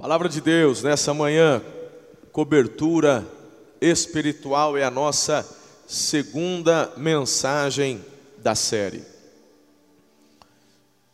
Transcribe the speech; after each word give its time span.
Palavra 0.00 0.30
de 0.30 0.40
Deus 0.40 0.82
nessa 0.82 1.12
manhã, 1.12 1.62
cobertura 2.32 3.22
espiritual 3.82 4.74
é 4.74 4.82
a 4.82 4.90
nossa 4.90 5.46
segunda 5.86 6.90
mensagem 6.96 8.02
da 8.38 8.54
série. 8.54 9.04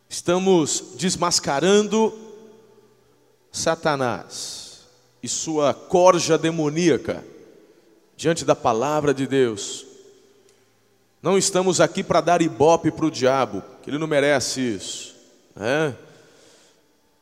Estamos 0.07 0.93
desmascarando 0.95 2.17
Satanás 3.51 4.85
e 5.21 5.27
sua 5.27 5.73
corja 5.73 6.37
demoníaca 6.37 7.25
diante 8.15 8.45
da 8.45 8.55
palavra 8.55 9.13
de 9.13 9.27
Deus. 9.27 9.85
Não 11.21 11.37
estamos 11.37 11.81
aqui 11.81 12.01
para 12.01 12.21
dar 12.21 12.41
ibope 12.41 12.89
para 12.89 13.05
o 13.05 13.11
diabo, 13.11 13.61
que 13.83 13.89
ele 13.89 13.97
não 13.97 14.07
merece 14.07 14.61
isso. 14.61 15.13
Né? 15.53 15.93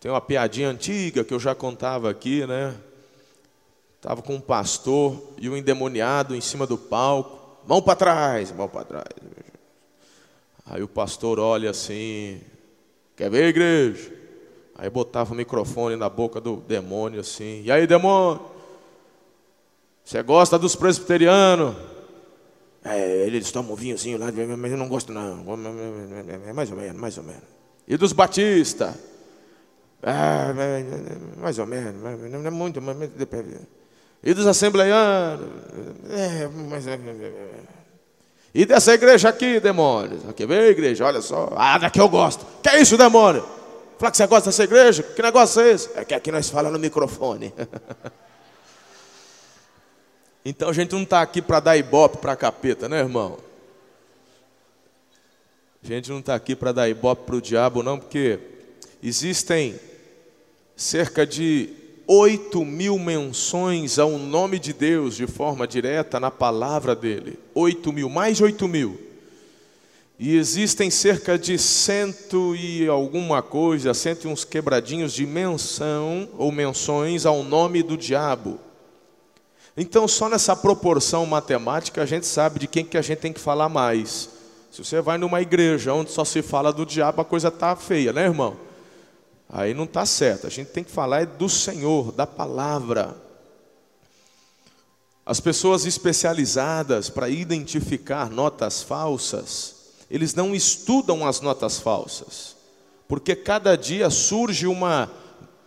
Tem 0.06 0.12
uma 0.12 0.22
piadinha 0.22 0.70
antiga 0.70 1.24
que 1.24 1.34
eu 1.34 1.40
já 1.40 1.56
contava 1.56 2.12
aqui, 2.12 2.46
né? 2.46 2.76
Estava 3.96 4.22
com 4.22 4.36
um 4.36 4.40
pastor 4.40 5.20
e 5.36 5.50
um 5.50 5.58
endemoniado 5.58 6.36
em 6.36 6.42
cima 6.42 6.68
do 6.68 6.78
palco, 6.78 7.58
mão 7.68 7.82
para 7.82 7.96
trás, 7.96 8.52
mão 8.52 8.70
para 8.70 8.84
trás. 8.86 9.08
Aí 10.64 10.84
o 10.84 10.88
pastor 10.88 11.40
olha 11.40 11.72
assim, 11.72 12.40
quer 13.16 13.32
ver, 13.32 13.48
igreja? 13.48 14.14
Aí 14.76 14.92
botava 14.92 15.34
o 15.34 15.36
microfone 15.36 15.96
na 15.96 16.08
boca 16.08 16.40
do 16.40 16.58
demônio 16.58 17.20
assim, 17.20 17.64
e 17.64 17.72
aí, 17.72 17.88
demônio? 17.88 18.46
Você 20.04 20.22
gosta 20.22 20.60
dos 20.60 20.76
presbiterianos? 20.76 21.76
É, 22.84 23.26
eles 23.26 23.52
tomam 23.52 23.74
um 23.74 23.76
vinhozinho 23.76 24.20
lá, 24.20 24.28
mas 24.56 24.72
eu 24.72 24.78
não 24.78 24.88
gosto 24.88 25.12
não. 25.12 25.44
Mais 26.54 26.70
ou 26.70 26.78
menos, 26.78 26.96
mais 26.96 27.18
ou 27.18 27.24
menos. 27.24 27.44
E 27.88 27.98
dos 27.98 28.14
batistas? 28.14 29.15
Ah, 30.08 30.54
mais 31.38 31.58
ou 31.58 31.66
menos, 31.66 31.96
não 32.32 32.46
é 32.46 32.52
muito, 32.52 32.80
mas 32.80 32.96
depende. 33.10 33.58
E 34.24 34.36
dos 34.36 34.46
assembleianos? 34.46 35.48
É, 36.12 36.48
mas. 36.48 36.86
E 38.54 38.66
dessa 38.68 38.94
igreja 38.94 39.30
aqui, 39.30 39.60
demônio? 39.60 40.20
Aqui 40.30 40.46
vem 40.46 40.60
a 40.60 40.68
igreja, 40.68 41.06
olha 41.06 41.22
só. 41.22 41.52
Ah, 41.56 41.80
daqui 41.80 42.00
eu 42.00 42.08
gosto. 42.08 42.46
Que 42.62 42.70
é 42.70 42.82
isso, 42.82 42.96
demônio? 42.98 43.44
Fala 43.98 44.12
que 44.12 44.18
você 44.18 44.28
gosta 44.28 44.50
dessa 44.50 44.64
igreja? 44.64 45.02
Que 45.02 45.22
negócio 45.24 45.60
é 45.62 45.72
esse? 45.72 45.90
É 45.96 46.06
que 46.06 46.14
aqui 46.14 46.32
nós 46.32 46.50
falamos 46.52 46.74
no 46.74 46.80
microfone. 46.80 47.52
então 50.46 50.70
a 50.70 50.74
gente 50.74 50.92
não 50.92 51.02
está 51.02 51.24
aqui 51.24 51.42
para 51.42 51.60
dar 51.60 51.78
ibope 51.78 52.20
para 52.20 52.36
capeta, 52.36 52.88
né, 52.88 53.00
irmão? 53.00 53.40
A 55.84 55.88
gente 55.88 56.12
não 56.12 56.20
está 56.20 56.36
aqui 56.36 56.56
para 56.56 56.72
dar 56.72 56.88
ibope 56.88 57.26
para 57.26 57.36
o 57.36 57.42
diabo, 57.42 57.82
não, 57.82 57.98
porque 57.98 58.40
existem 59.02 59.80
cerca 60.76 61.26
de 61.26 61.70
8 62.08 62.64
mil 62.64 63.00
menções 63.00 63.98
ao 63.98 64.12
nome 64.12 64.60
de 64.60 64.74
Deus 64.74 65.16
de 65.16 65.26
forma 65.26 65.68
direta 65.68 66.20
na 66.20 66.30
palavra 66.30 66.96
dele. 66.96 67.40
8 67.54 67.92
mil, 67.92 68.10
mais 68.10 68.38
de 68.38 68.44
8 68.44 68.68
mil. 68.68 69.00
E 70.18 70.38
existem 70.38 70.90
cerca 70.90 71.38
de 71.38 71.58
cento 71.58 72.56
e 72.56 72.88
alguma 72.88 73.42
coisa, 73.42 73.94
cento 73.94 74.26
e 74.26 74.32
uns 74.32 74.46
quebradinhos 74.46 75.12
de 75.12 75.26
menção 75.26 76.30
ou 76.38 76.52
menções 76.54 77.26
ao 77.26 77.44
nome 77.44 77.84
do 77.84 77.98
diabo. 77.98 78.58
Então, 79.76 80.08
só 80.08 80.30
nessa 80.30 80.56
proporção 80.56 81.26
matemática 81.26 82.02
a 82.02 82.06
gente 82.06 82.26
sabe 82.26 82.60
de 82.60 82.68
quem 82.68 82.86
que 82.86 82.98
a 82.98 83.02
gente 83.02 83.20
tem 83.20 83.34
que 83.34 83.42
falar 83.42 83.68
mais. 83.68 84.30
Se 84.72 84.84
você 84.84 85.02
vai 85.02 85.18
numa 85.18 85.42
igreja 85.42 85.94
onde 85.94 86.12
só 86.12 86.24
se 86.24 86.42
fala 86.42 86.72
do 86.72 86.86
diabo, 86.86 87.22
a 87.22 87.26
coisa 87.26 87.50
está 87.50 87.76
feia, 87.76 88.14
né, 88.14 88.24
irmão? 88.24 88.65
Aí 89.50 89.74
não 89.74 89.84
está 89.86 90.06
certo. 90.06 90.48
A 90.48 90.50
gente 90.50 90.68
tem 90.68 90.84
que 90.84 90.92
falar 90.92 91.22
é 91.22 91.26
do 91.26 91.48
Senhor, 91.48 92.12
da 92.12 92.28
palavra. 92.28 93.16
As 95.26 95.40
pessoas 95.40 95.86
especializadas 95.86 97.10
para 97.10 97.30
identificar 97.30 98.30
notas 98.30 98.84
falsas, 98.84 99.76
eles 100.10 100.36
não 100.36 100.54
estudam 100.54 101.26
as 101.28 101.42
notas 101.42 101.80
falsas, 101.80 102.56
porque 103.08 103.36
cada 103.36 103.76
dia 103.76 104.10
surge 104.12 104.68
uma, 104.68 105.12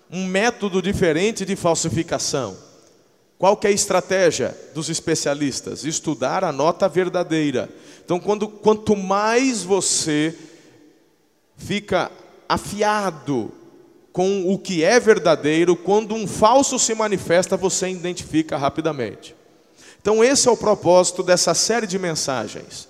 um 0.09 0.25
método 0.27 0.81
diferente 0.81 1.45
de 1.45 1.57
falsificação. 1.57 2.57
Qual 3.37 3.59
é 3.63 3.69
a 3.69 3.73
estratégia 3.73 4.57
dos 4.75 4.89
especialistas? 4.89 5.85
Estudar 5.85 6.45
a 6.45 6.53
nota 6.53 6.89
verdadeira. 6.89 7.69
Então, 8.05 8.19
quando, 8.19 8.49
quanto 8.49 8.97
mais 8.97 9.63
você 9.63 10.37
fica 11.57 12.11
afiado 12.49 13.53
com 14.19 14.53
o 14.53 14.59
que 14.59 14.83
é 14.83 14.99
verdadeiro, 14.99 15.77
quando 15.77 16.13
um 16.13 16.27
falso 16.27 16.77
se 16.77 16.93
manifesta, 16.93 17.57
você 17.57 17.89
identifica 17.89 18.57
rapidamente. 18.57 19.33
Então, 20.03 20.25
esse 20.25 20.49
é 20.49 20.51
o 20.51 20.57
propósito 20.57 21.23
dessa 21.23 21.55
série 21.55 21.87
de 21.87 22.01
mensagens. 22.01 22.89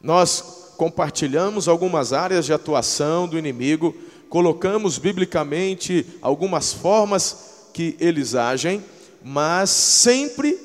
Nós 0.00 0.74
compartilhamos 0.76 1.66
algumas 1.66 2.12
áreas 2.12 2.46
de 2.46 2.52
atuação 2.52 3.26
do 3.26 3.36
inimigo, 3.36 3.96
colocamos 4.28 4.96
biblicamente 4.96 6.06
algumas 6.22 6.72
formas 6.72 7.70
que 7.74 7.96
eles 7.98 8.36
agem, 8.36 8.80
mas 9.24 9.70
sempre 9.70 10.56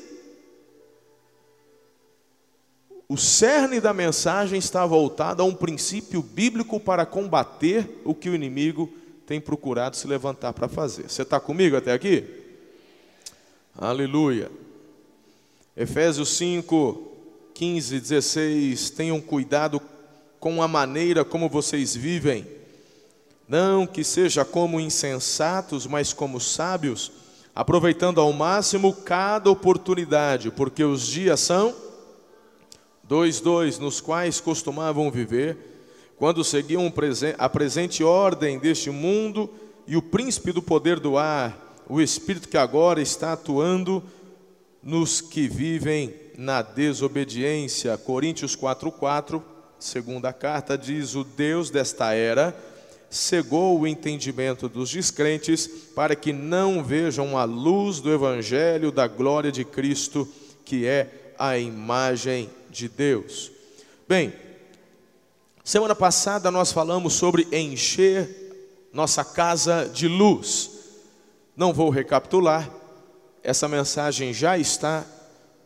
o 3.10 3.18
cerne 3.18 3.82
da 3.82 3.92
mensagem 3.92 4.60
está 4.60 4.86
voltado 4.86 5.42
a 5.42 5.46
um 5.48 5.56
princípio 5.56 6.22
bíblico 6.22 6.80
para 6.80 7.08
combater 7.08 8.04
o 8.06 8.14
que 8.14 8.30
o 8.30 8.36
inimigo 8.36 8.88
tem 9.28 9.42
procurado 9.42 9.98
se 9.98 10.08
levantar 10.08 10.54
para 10.54 10.70
fazer. 10.70 11.10
Você 11.10 11.22
está 11.22 11.38
comigo 11.38 11.76
até 11.76 11.92
aqui? 11.92 12.24
Aleluia. 13.78 14.50
Efésios 15.76 16.30
5, 16.30 17.12
15, 17.54 18.00
16. 18.00 18.90
Tenham 18.92 19.20
cuidado 19.20 19.82
com 20.40 20.64
a 20.64 20.68
maneira 20.68 21.26
como 21.26 21.50
vocês 21.50 21.94
vivem. 21.94 22.48
Não 23.50 23.86
que 23.86 24.02
seja 24.02 24.46
como 24.46 24.80
insensatos, 24.80 25.86
mas 25.86 26.14
como 26.14 26.40
sábios, 26.40 27.12
aproveitando 27.54 28.22
ao 28.22 28.32
máximo 28.32 28.94
cada 28.94 29.52
oportunidade, 29.52 30.52
porque 30.52 30.86
os 30.86 31.06
dias 31.06 31.42
são 31.42 31.76
dois, 33.04 33.42
dois, 33.42 33.78
nos 33.78 34.00
quais 34.00 34.40
costumavam 34.40 35.12
viver 35.12 35.67
quando 36.18 36.44
seguiam 36.44 36.92
a 37.38 37.48
presente 37.48 38.04
ordem 38.04 38.58
deste 38.58 38.90
mundo 38.90 39.50
e 39.86 39.96
o 39.96 40.02
príncipe 40.02 40.52
do 40.52 40.62
poder 40.62 41.00
do 41.00 41.18
ar, 41.18 41.86
o 41.88 42.02
espírito 42.02 42.50
que 42.50 42.58
agora 42.58 43.00
está 43.02 43.34
atuando 43.34 44.04
nos 44.82 45.22
que 45.22 45.48
vivem 45.48 46.14
na 46.38 46.62
desobediência. 46.62 47.98
Coríntios 47.98 48.56
4:4, 48.56 49.42
segunda 49.80 50.34
carta 50.34 50.78
diz: 50.78 51.16
"O 51.16 51.24
Deus 51.24 51.70
desta 51.70 52.14
era 52.14 52.56
cegou 53.10 53.80
o 53.80 53.88
entendimento 53.88 54.68
dos 54.68 54.92
descrentes 54.92 55.68
para 55.96 56.16
que 56.16 56.34
não 56.34 56.84
vejam 56.84 57.38
a 57.38 57.46
luz 57.46 58.02
do 58.02 58.12
evangelho 58.12 58.92
da 58.92 59.08
glória 59.08 59.52
de 59.52 59.64
Cristo, 59.64 60.28
que 60.66 60.86
é 60.86 61.34
a 61.38 61.58
imagem 61.58 62.50
de 62.70 62.90
Deus." 62.90 63.52
Bem, 64.10 64.34
Semana 65.68 65.94
passada 65.94 66.50
nós 66.50 66.72
falamos 66.72 67.16
sobre 67.16 67.46
encher 67.52 68.88
nossa 68.94 69.22
casa 69.26 69.92
de 69.94 70.08
luz. 70.08 70.70
Não 71.58 71.74
vou 71.74 71.90
recapitular, 71.90 72.72
essa 73.44 73.68
mensagem 73.68 74.34
já 74.34 74.58
está 74.58 75.06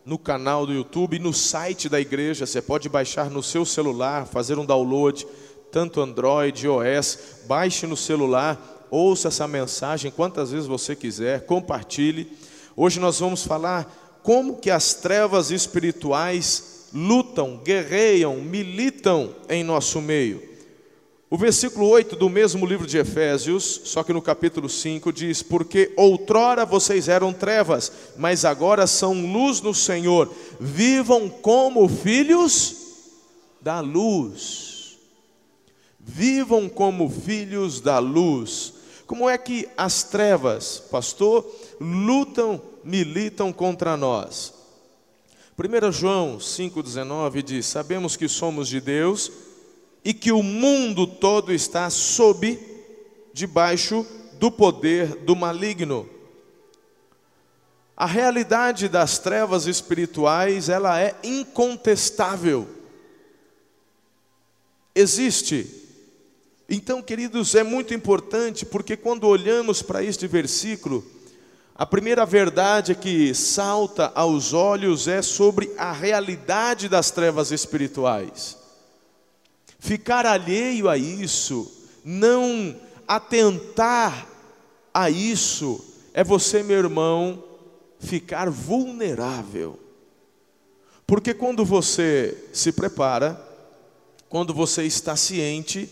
no 0.03 0.17
canal 0.17 0.65
do 0.65 0.73
YouTube, 0.73 1.19
no 1.19 1.31
site 1.31 1.87
da 1.87 2.01
igreja. 2.01 2.47
Você 2.47 2.63
pode 2.63 2.89
baixar 2.89 3.29
no 3.29 3.43
seu 3.43 3.63
celular, 3.63 4.25
fazer 4.25 4.57
um 4.57 4.65
download, 4.65 5.27
tanto 5.71 6.01
Android, 6.01 6.65
iOS. 6.65 7.19
Baixe 7.45 7.85
no 7.85 7.95
celular, 7.95 8.87
ouça 8.89 9.27
essa 9.27 9.47
mensagem 9.47 10.09
quantas 10.09 10.49
vezes 10.49 10.65
você 10.65 10.95
quiser, 10.95 11.45
compartilhe. 11.45 12.35
Hoje 12.75 12.99
nós 12.99 13.19
vamos 13.19 13.43
falar 13.43 14.19
como 14.23 14.57
que 14.57 14.71
as 14.71 14.95
trevas 14.95 15.51
espirituais 15.51 16.70
lutam, 16.93 17.59
guerreiam, 17.63 18.37
militam 18.37 19.35
em 19.49 19.63
nosso 19.63 20.01
meio. 20.01 20.51
O 21.29 21.37
versículo 21.37 21.87
8 21.87 22.17
do 22.17 22.29
mesmo 22.29 22.65
livro 22.65 22.85
de 22.85 22.97
Efésios, 22.97 23.81
só 23.85 24.03
que 24.03 24.11
no 24.11 24.21
capítulo 24.21 24.67
5, 24.67 25.13
diz: 25.13 25.41
Porque 25.41 25.93
outrora 25.95 26.65
vocês 26.65 27.07
eram 27.07 27.31
trevas, 27.31 27.89
mas 28.17 28.43
agora 28.43 28.85
são 28.85 29.13
luz 29.13 29.61
no 29.61 29.73
Senhor, 29.73 30.29
vivam 30.59 31.29
como 31.29 31.87
filhos 31.87 32.75
da 33.61 33.79
luz. 33.79 34.97
Vivam 35.97 36.67
como 36.67 37.09
filhos 37.09 37.79
da 37.79 37.99
luz. 37.99 38.73
Como 39.07 39.29
é 39.29 39.37
que 39.37 39.69
as 39.77 40.03
trevas, 40.03 40.83
pastor, 40.91 41.49
lutam, 41.79 42.61
militam 42.83 43.53
contra 43.53 43.95
nós? 43.95 44.60
1 45.61 45.91
João 45.91 46.37
5,19 46.39 47.43
diz: 47.43 47.67
Sabemos 47.67 48.17
que 48.17 48.27
somos 48.27 48.67
de 48.67 48.81
Deus 48.81 49.31
e 50.03 50.11
que 50.11 50.31
o 50.31 50.41
mundo 50.41 51.05
todo 51.05 51.53
está 51.53 51.87
sob, 51.91 52.59
debaixo 53.31 54.05
do 54.39 54.51
poder 54.51 55.17
do 55.17 55.35
maligno. 55.35 56.09
A 57.95 58.07
realidade 58.07 58.89
das 58.89 59.19
trevas 59.19 59.67
espirituais, 59.67 60.67
ela 60.67 60.99
é 60.99 61.15
incontestável. 61.23 62.67
Existe. 64.95 65.67
Então, 66.67 67.03
queridos, 67.03 67.53
é 67.53 67.61
muito 67.61 67.93
importante 67.93 68.65
porque 68.65 68.97
quando 68.97 69.27
olhamos 69.27 69.83
para 69.83 70.03
este 70.03 70.25
versículo, 70.25 71.05
a 71.81 71.85
primeira 71.87 72.27
verdade 72.27 72.93
que 72.93 73.33
salta 73.33 74.11
aos 74.13 74.53
olhos 74.53 75.07
é 75.07 75.19
sobre 75.23 75.73
a 75.79 75.91
realidade 75.91 76.87
das 76.87 77.09
trevas 77.09 77.49
espirituais. 77.49 78.55
Ficar 79.79 80.27
alheio 80.27 80.87
a 80.87 80.95
isso, 80.95 81.71
não 82.05 82.79
atentar 83.07 84.27
a 84.93 85.09
isso, 85.09 85.83
é 86.13 86.23
você, 86.23 86.61
meu 86.61 86.77
irmão, 86.77 87.43
ficar 87.99 88.47
vulnerável. 88.51 89.79
Porque 91.07 91.33
quando 91.33 91.65
você 91.65 92.37
se 92.53 92.71
prepara, 92.71 93.43
quando 94.29 94.53
você 94.53 94.83
está 94.83 95.15
ciente, 95.15 95.89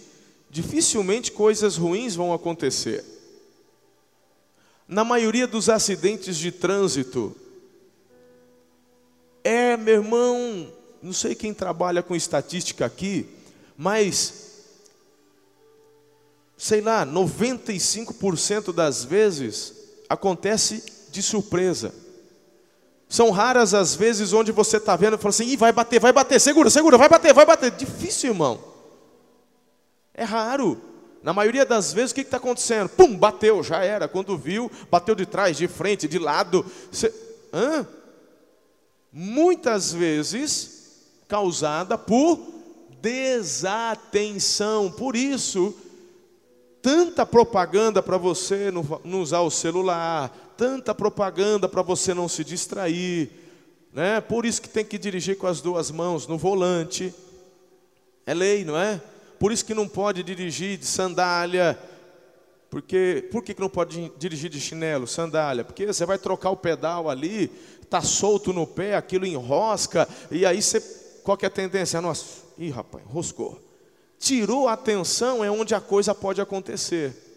dificilmente 0.52 1.32
coisas 1.32 1.78
ruins 1.78 2.14
vão 2.14 2.32
acontecer. 2.32 3.04
Na 4.90 5.04
maioria 5.04 5.46
dos 5.46 5.70
acidentes 5.70 6.36
de 6.36 6.52
trânsito, 6.52 7.36
é, 9.44 9.78
meu 9.78 9.94
irmão, 9.94 10.74
não 11.00 11.14
sei 11.14 11.36
quem 11.36 11.54
trabalha 11.54 12.02
com 12.02 12.16
estatística 12.16 12.88
aqui, 12.88 13.30
mas, 13.78 14.64
sei 16.58 16.82
lá, 16.82 17.06
95% 17.06 18.74
das 18.74 19.06
vezes 19.06 19.76
acontece 20.10 20.84
de 21.12 21.22
surpresa. 21.22 21.94
São 23.08 23.30
raras 23.30 23.76
as 23.76 23.94
vezes 23.94 24.34
onde 24.34 24.52
você 24.52 24.78
está 24.78 24.96
vendo 24.96 25.18
e 25.18 25.20
fala 25.20 25.30
assim: 25.30 25.50
Ih, 25.50 25.56
vai 25.56 25.72
bater, 25.72 26.00
vai 26.00 26.12
bater, 26.12 26.42
segura, 26.42 26.72
segura, 26.72 26.98
vai 26.98 27.08
bater, 27.08 27.32
vai 27.32 27.46
bater. 27.46 27.70
Difícil, 27.70 28.32
irmão. 28.32 28.60
É 30.16 30.24
raro. 30.24 30.89
Na 31.22 31.34
maioria 31.34 31.66
das 31.66 31.92
vezes, 31.92 32.12
o 32.12 32.16
que 32.16 32.22
está 32.22 32.38
acontecendo? 32.38 32.90
Pum, 32.90 33.16
bateu, 33.16 33.62
já 33.62 33.84
era. 33.84 34.08
Quando 34.08 34.38
viu, 34.38 34.72
bateu 34.90 35.16
de 35.16 35.26
trás, 35.26 35.58
de 35.58 35.68
frente, 35.68 36.08
de 36.08 36.18
lado. 36.18 36.66
Cê... 36.92 37.14
Hã? 37.54 37.86
Muitas 39.12 39.92
vezes 39.92 40.80
causada 41.28 41.98
por 41.98 42.40
desatenção. 43.02 44.92
Por 44.92 45.16
isso, 45.16 45.76
tanta 46.82 47.26
propaganda 47.26 48.02
para 48.02 48.18
você 48.18 48.72
não, 48.72 48.86
usar 49.22 49.42
o 49.42 49.52
celular, 49.52 50.54
tanta 50.58 50.94
propaganda 50.96 51.68
para 51.68 51.82
você 51.82 52.14
não 52.14 52.28
se 52.30 52.44
distrair. 52.44 53.30
Né? 53.94 54.22
Por 54.22 54.46
isso 54.46 54.62
que 54.62 54.70
tem 54.70 54.86
que 54.86 54.98
dirigir 54.98 55.38
com 55.38 55.48
as 55.48 55.62
duas 55.62 55.92
mãos 55.92 56.28
no 56.28 56.38
volante. 56.38 57.14
É 58.26 58.34
lei, 58.34 58.64
não 58.64 58.78
é? 58.78 59.02
Por 59.40 59.52
isso 59.52 59.66
que 59.66 59.74
não 59.74 59.88
pode 59.88 60.22
dirigir 60.22 60.78
de 60.78 60.86
sandália. 60.86 61.80
Porque, 62.70 63.28
por 63.32 63.44
que, 63.44 63.54
que 63.56 63.62
não 63.62 63.70
pode 63.70 64.12
dirigir 64.20 64.50
de 64.50 64.60
chinelo, 64.60 65.08
sandália? 65.08 65.64
Porque 65.64 65.88
você 65.88 66.06
vai 66.06 66.20
trocar 66.20 66.52
o 66.52 66.58
pedal 66.58 67.10
ali, 67.10 67.52
está 67.82 68.02
solto 68.02 68.54
no 68.54 68.68
pé, 68.68 68.96
aquilo 68.96 69.26
enrosca, 69.26 70.08
e 70.30 70.46
aí 70.46 70.62
você, 70.62 70.80
qual 71.24 71.36
que 71.36 71.46
é 71.46 71.48
a 71.48 71.52
tendência? 71.52 72.00
Nossa, 72.00 72.44
ih 72.60 72.70
rapaz, 72.70 73.04
roscou. 73.08 73.60
Tirou 74.20 74.68
a 74.68 74.74
atenção 74.74 75.44
é 75.44 75.50
onde 75.50 75.74
a 75.74 75.80
coisa 75.80 76.14
pode 76.14 76.42
acontecer. 76.42 77.29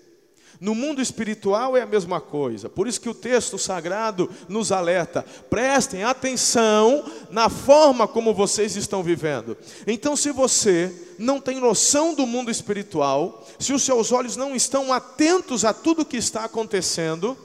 No 0.60 0.75
mundo 0.75 1.00
espiritual 1.00 1.76
é 1.76 1.82
a 1.82 1.87
mesma 1.87 2.20
coisa. 2.20 2.69
Por 2.69 2.87
isso 2.87 3.00
que 3.00 3.08
o 3.08 3.14
texto 3.14 3.58
sagrado 3.58 4.31
nos 4.49 4.70
alerta: 4.70 5.25
prestem 5.50 6.04
atenção 6.04 7.04
na 7.31 7.49
forma 7.49 8.06
como 8.06 8.34
vocês 8.34 8.76
estão 8.76 9.02
vivendo. 9.02 9.56
Então, 9.87 10.16
se 10.16 10.31
você 10.31 10.93
não 11.19 11.40
tem 11.40 11.60
noção 11.60 12.14
do 12.14 12.26
mundo 12.26 12.50
espiritual, 12.50 13.46
se 13.58 13.72
os 13.72 13.82
seus 13.82 14.12
olhos 14.12 14.37
não 14.37 14.54
estão 14.54 14.93
atentos 14.93 15.64
a 15.64 15.72
tudo 15.72 16.04
que 16.04 16.16
está 16.16 16.44
acontecendo, 16.44 17.37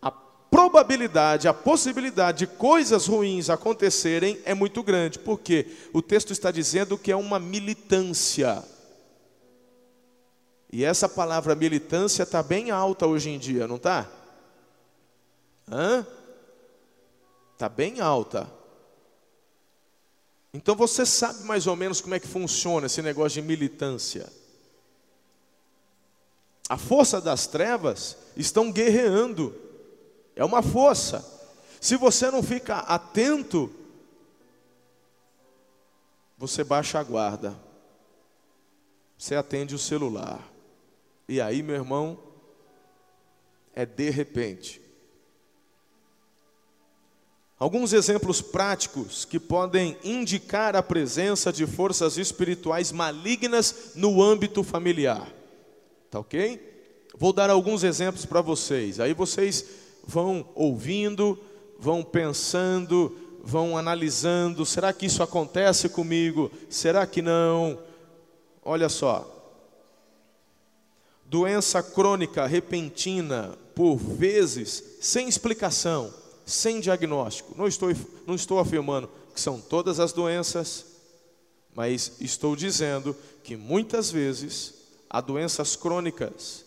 a 0.00 0.10
probabilidade, 0.10 1.48
a 1.48 1.54
possibilidade 1.54 2.40
de 2.40 2.46
coisas 2.46 3.06
ruins 3.06 3.48
acontecerem 3.48 4.38
é 4.44 4.54
muito 4.54 4.82
grande, 4.82 5.18
porque 5.18 5.66
o 5.92 6.02
texto 6.02 6.32
está 6.32 6.50
dizendo 6.50 6.98
que 6.98 7.10
é 7.10 7.16
uma 7.16 7.38
militância. 7.38 8.62
E 10.72 10.84
essa 10.84 11.06
palavra 11.06 11.54
militância 11.54 12.22
está 12.22 12.42
bem 12.42 12.70
alta 12.70 13.06
hoje 13.06 13.28
em 13.28 13.38
dia, 13.38 13.68
não 13.68 13.76
está? 13.76 14.10
Está 17.52 17.68
bem 17.68 18.00
alta. 18.00 18.50
Então 20.54 20.74
você 20.74 21.04
sabe 21.04 21.44
mais 21.44 21.66
ou 21.66 21.76
menos 21.76 22.00
como 22.00 22.14
é 22.14 22.20
que 22.20 22.26
funciona 22.26 22.86
esse 22.86 23.02
negócio 23.02 23.40
de 23.40 23.46
militância. 23.46 24.32
A 26.68 26.78
força 26.78 27.20
das 27.20 27.46
trevas 27.46 28.16
estão 28.34 28.72
guerreando. 28.72 29.54
É 30.34 30.42
uma 30.42 30.62
força. 30.62 31.22
Se 31.80 31.96
você 31.96 32.30
não 32.30 32.42
fica 32.42 32.78
atento, 32.78 33.70
você 36.38 36.64
baixa 36.64 36.98
a 36.98 37.02
guarda. 37.02 37.58
Você 39.18 39.34
atende 39.34 39.74
o 39.74 39.78
celular. 39.78 40.51
E 41.28 41.40
aí, 41.40 41.62
meu 41.62 41.76
irmão, 41.76 42.18
é 43.74 43.86
de 43.86 44.10
repente. 44.10 44.80
Alguns 47.58 47.92
exemplos 47.92 48.42
práticos 48.42 49.24
que 49.24 49.38
podem 49.38 49.96
indicar 50.02 50.74
a 50.74 50.82
presença 50.82 51.52
de 51.52 51.64
forças 51.64 52.16
espirituais 52.18 52.90
malignas 52.90 53.92
no 53.94 54.20
âmbito 54.20 54.64
familiar. 54.64 55.32
Tá 56.10 56.18
ok? 56.18 56.60
Vou 57.16 57.32
dar 57.32 57.50
alguns 57.50 57.84
exemplos 57.84 58.26
para 58.26 58.40
vocês. 58.40 58.98
Aí 58.98 59.14
vocês 59.14 59.64
vão 60.04 60.44
ouvindo, 60.56 61.38
vão 61.78 62.02
pensando, 62.02 63.16
vão 63.42 63.78
analisando: 63.78 64.66
será 64.66 64.92
que 64.92 65.06
isso 65.06 65.22
acontece 65.22 65.88
comigo? 65.88 66.50
Será 66.68 67.06
que 67.06 67.22
não? 67.22 67.78
Olha 68.64 68.88
só, 68.88 69.41
doença 71.32 71.82
crônica 71.82 72.44
repentina, 72.46 73.56
por 73.74 73.96
vezes, 73.96 74.98
sem 75.00 75.26
explicação, 75.26 76.12
sem 76.44 76.78
diagnóstico. 76.78 77.54
Não 77.56 77.66
estou, 77.66 77.88
não 78.26 78.34
estou 78.34 78.58
afirmando 78.58 79.08
que 79.34 79.40
são 79.40 79.58
todas 79.58 79.98
as 79.98 80.12
doenças, 80.12 80.84
mas 81.74 82.12
estou 82.20 82.54
dizendo 82.54 83.16
que 83.42 83.56
muitas 83.56 84.10
vezes 84.10 84.74
há 85.08 85.22
doenças 85.22 85.74
crônicas. 85.74 86.66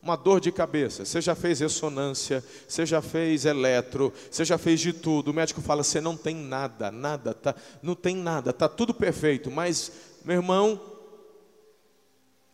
Uma 0.00 0.16
dor 0.16 0.40
de 0.40 0.50
cabeça, 0.50 1.04
você 1.04 1.20
já 1.20 1.34
fez 1.34 1.60
ressonância, 1.60 2.42
você 2.66 2.86
já 2.86 3.02
fez 3.02 3.44
eletro, 3.44 4.10
você 4.30 4.42
já 4.42 4.56
fez 4.56 4.80
de 4.80 4.94
tudo. 4.94 5.32
O 5.32 5.34
médico 5.34 5.60
fala: 5.60 5.82
você 5.82 6.00
não 6.00 6.16
tem 6.16 6.34
nada, 6.34 6.90
nada, 6.90 7.34
tá, 7.34 7.54
não 7.82 7.94
tem 7.94 8.16
nada, 8.16 8.50
está 8.50 8.70
tudo 8.70 8.94
perfeito. 8.94 9.50
Mas, 9.50 9.92
meu 10.24 10.36
irmão, 10.36 10.80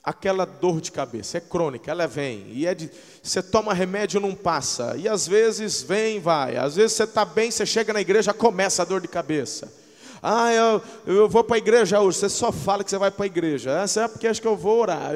aquela 0.05 0.45
dor 0.45 0.83
de 0.83 0.93
cabeça, 0.93 1.39
é 1.39 1.41
crônica, 1.41 1.91
ela 1.91 2.07
vem, 2.07 2.47
e 2.53 2.67
é 2.67 2.75
de, 2.75 2.91
você 3.23 3.43
toma 3.43 3.73
remédio 3.73 4.21
não 4.21 4.35
passa, 4.35 4.95
e 4.99 5.09
às 5.09 5.27
vezes 5.27 5.83
vem 5.83 6.21
vai, 6.21 6.57
às 6.57 6.77
vezes 6.77 6.93
você 6.93 7.05
está 7.05 7.25
bem, 7.25 7.51
você 7.51 7.65
chega 7.65 7.93
na 7.93 8.03
igreja, 8.03 8.35
começa 8.35 8.83
a 8.83 8.85
dor 8.85 9.01
de 9.01 9.09
cabeça. 9.09 9.73
Ah, 10.27 10.53
eu, 10.53 10.83
eu 11.07 11.29
vou 11.29 11.45
para 11.45 11.57
a 11.57 11.59
igreja 11.59 12.01
hoje, 12.01 12.19
você 12.19 12.29
só 12.29 12.51
fala 12.51 12.83
que 12.83 12.91
você 12.91 12.97
vai 12.97 13.11
para 13.11 13.25
a 13.25 13.27
igreja. 13.27 13.83
Ah, 13.83 14.01
é 14.01 14.09
porque 14.09 14.27
acho 14.27 14.41
que 14.41 14.49
eu 14.49 14.57
vou 14.57 14.81
orar. 14.81 15.11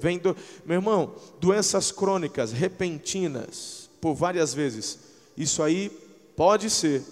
Vem 0.00 0.16
do, 0.16 0.34
meu 0.64 0.76
irmão, 0.76 1.14
doenças 1.38 1.92
crônicas, 1.92 2.52
repentinas, 2.52 3.90
por 4.00 4.14
várias 4.14 4.54
vezes. 4.54 4.98
Isso 5.36 5.62
aí 5.62 5.90
pode 6.34 6.70
ser 6.70 7.02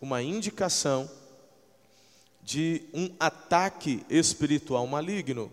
uma 0.00 0.22
indicação 0.22 1.10
de 2.42 2.82
um 2.94 3.10
ataque 3.20 4.02
espiritual 4.08 4.86
maligno 4.86 5.52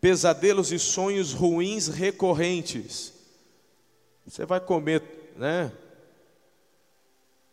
pesadelos 0.00 0.72
e 0.72 0.78
sonhos 0.78 1.32
ruins 1.32 1.88
recorrentes. 1.88 3.12
Você 4.26 4.44
vai 4.44 4.60
comer, 4.60 5.02
né? 5.36 5.72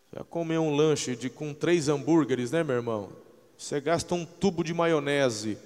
Você 0.10 0.16
vai 0.16 0.24
comer 0.26 0.58
um 0.58 0.76
lanche 0.76 1.16
de, 1.16 1.30
com 1.30 1.54
três 1.54 1.88
hambúrgueres, 1.88 2.52
né, 2.52 2.64
meu 2.64 2.76
irmão? 2.76 3.10
Você 3.58 3.80
gasta 3.80 4.14
um 4.14 4.26
tubo 4.26 4.64
de 4.64 4.74
maionese. 4.74 5.58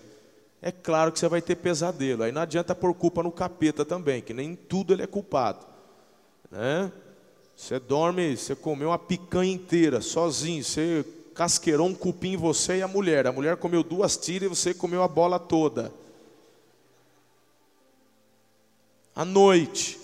É 0.62 0.72
claro 0.72 1.12
que 1.12 1.20
você 1.20 1.28
vai 1.28 1.42
ter 1.42 1.56
pesadelo. 1.56 2.24
Aí 2.24 2.32
não 2.32 2.42
adianta 2.42 2.76
pôr 2.76 2.94
culpa 2.94 3.24
no 3.24 3.32
capeta 3.32 3.84
também, 3.84 4.22
que 4.22 4.34
nem 4.34 4.56
tudo 4.56 4.94
ele 4.94 5.04
é 5.04 5.08
culpado. 5.08 5.66
Né? 6.52 6.92
Você 7.56 7.80
dorme, 7.80 8.38
você 8.38 8.56
comeu 8.56 8.90
uma 8.90 9.00
picanha 9.00 9.52
inteira, 9.52 10.02
sozinho, 10.02 10.64
você 10.64 11.06
casqueirou 11.34 11.88
um 11.88 11.94
cupim 11.94 12.34
em 12.34 12.38
você 12.38 12.78
e 12.78 12.82
a 12.82 12.88
mulher. 12.88 13.26
A 13.28 13.32
mulher 13.32 13.58
comeu 13.58 13.84
duas 13.84 14.18
tiras 14.18 14.46
e 14.46 14.56
você 14.56 14.74
comeu 14.74 15.02
a 15.04 15.08
bola 15.08 15.40
toda. 15.40 15.92
À 19.20 19.26
noite. 19.26 20.00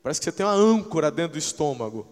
Parece 0.00 0.20
que 0.20 0.24
você 0.26 0.30
tem 0.30 0.46
uma 0.46 0.54
âncora 0.54 1.10
dentro 1.10 1.32
do 1.32 1.38
estômago. 1.38 2.06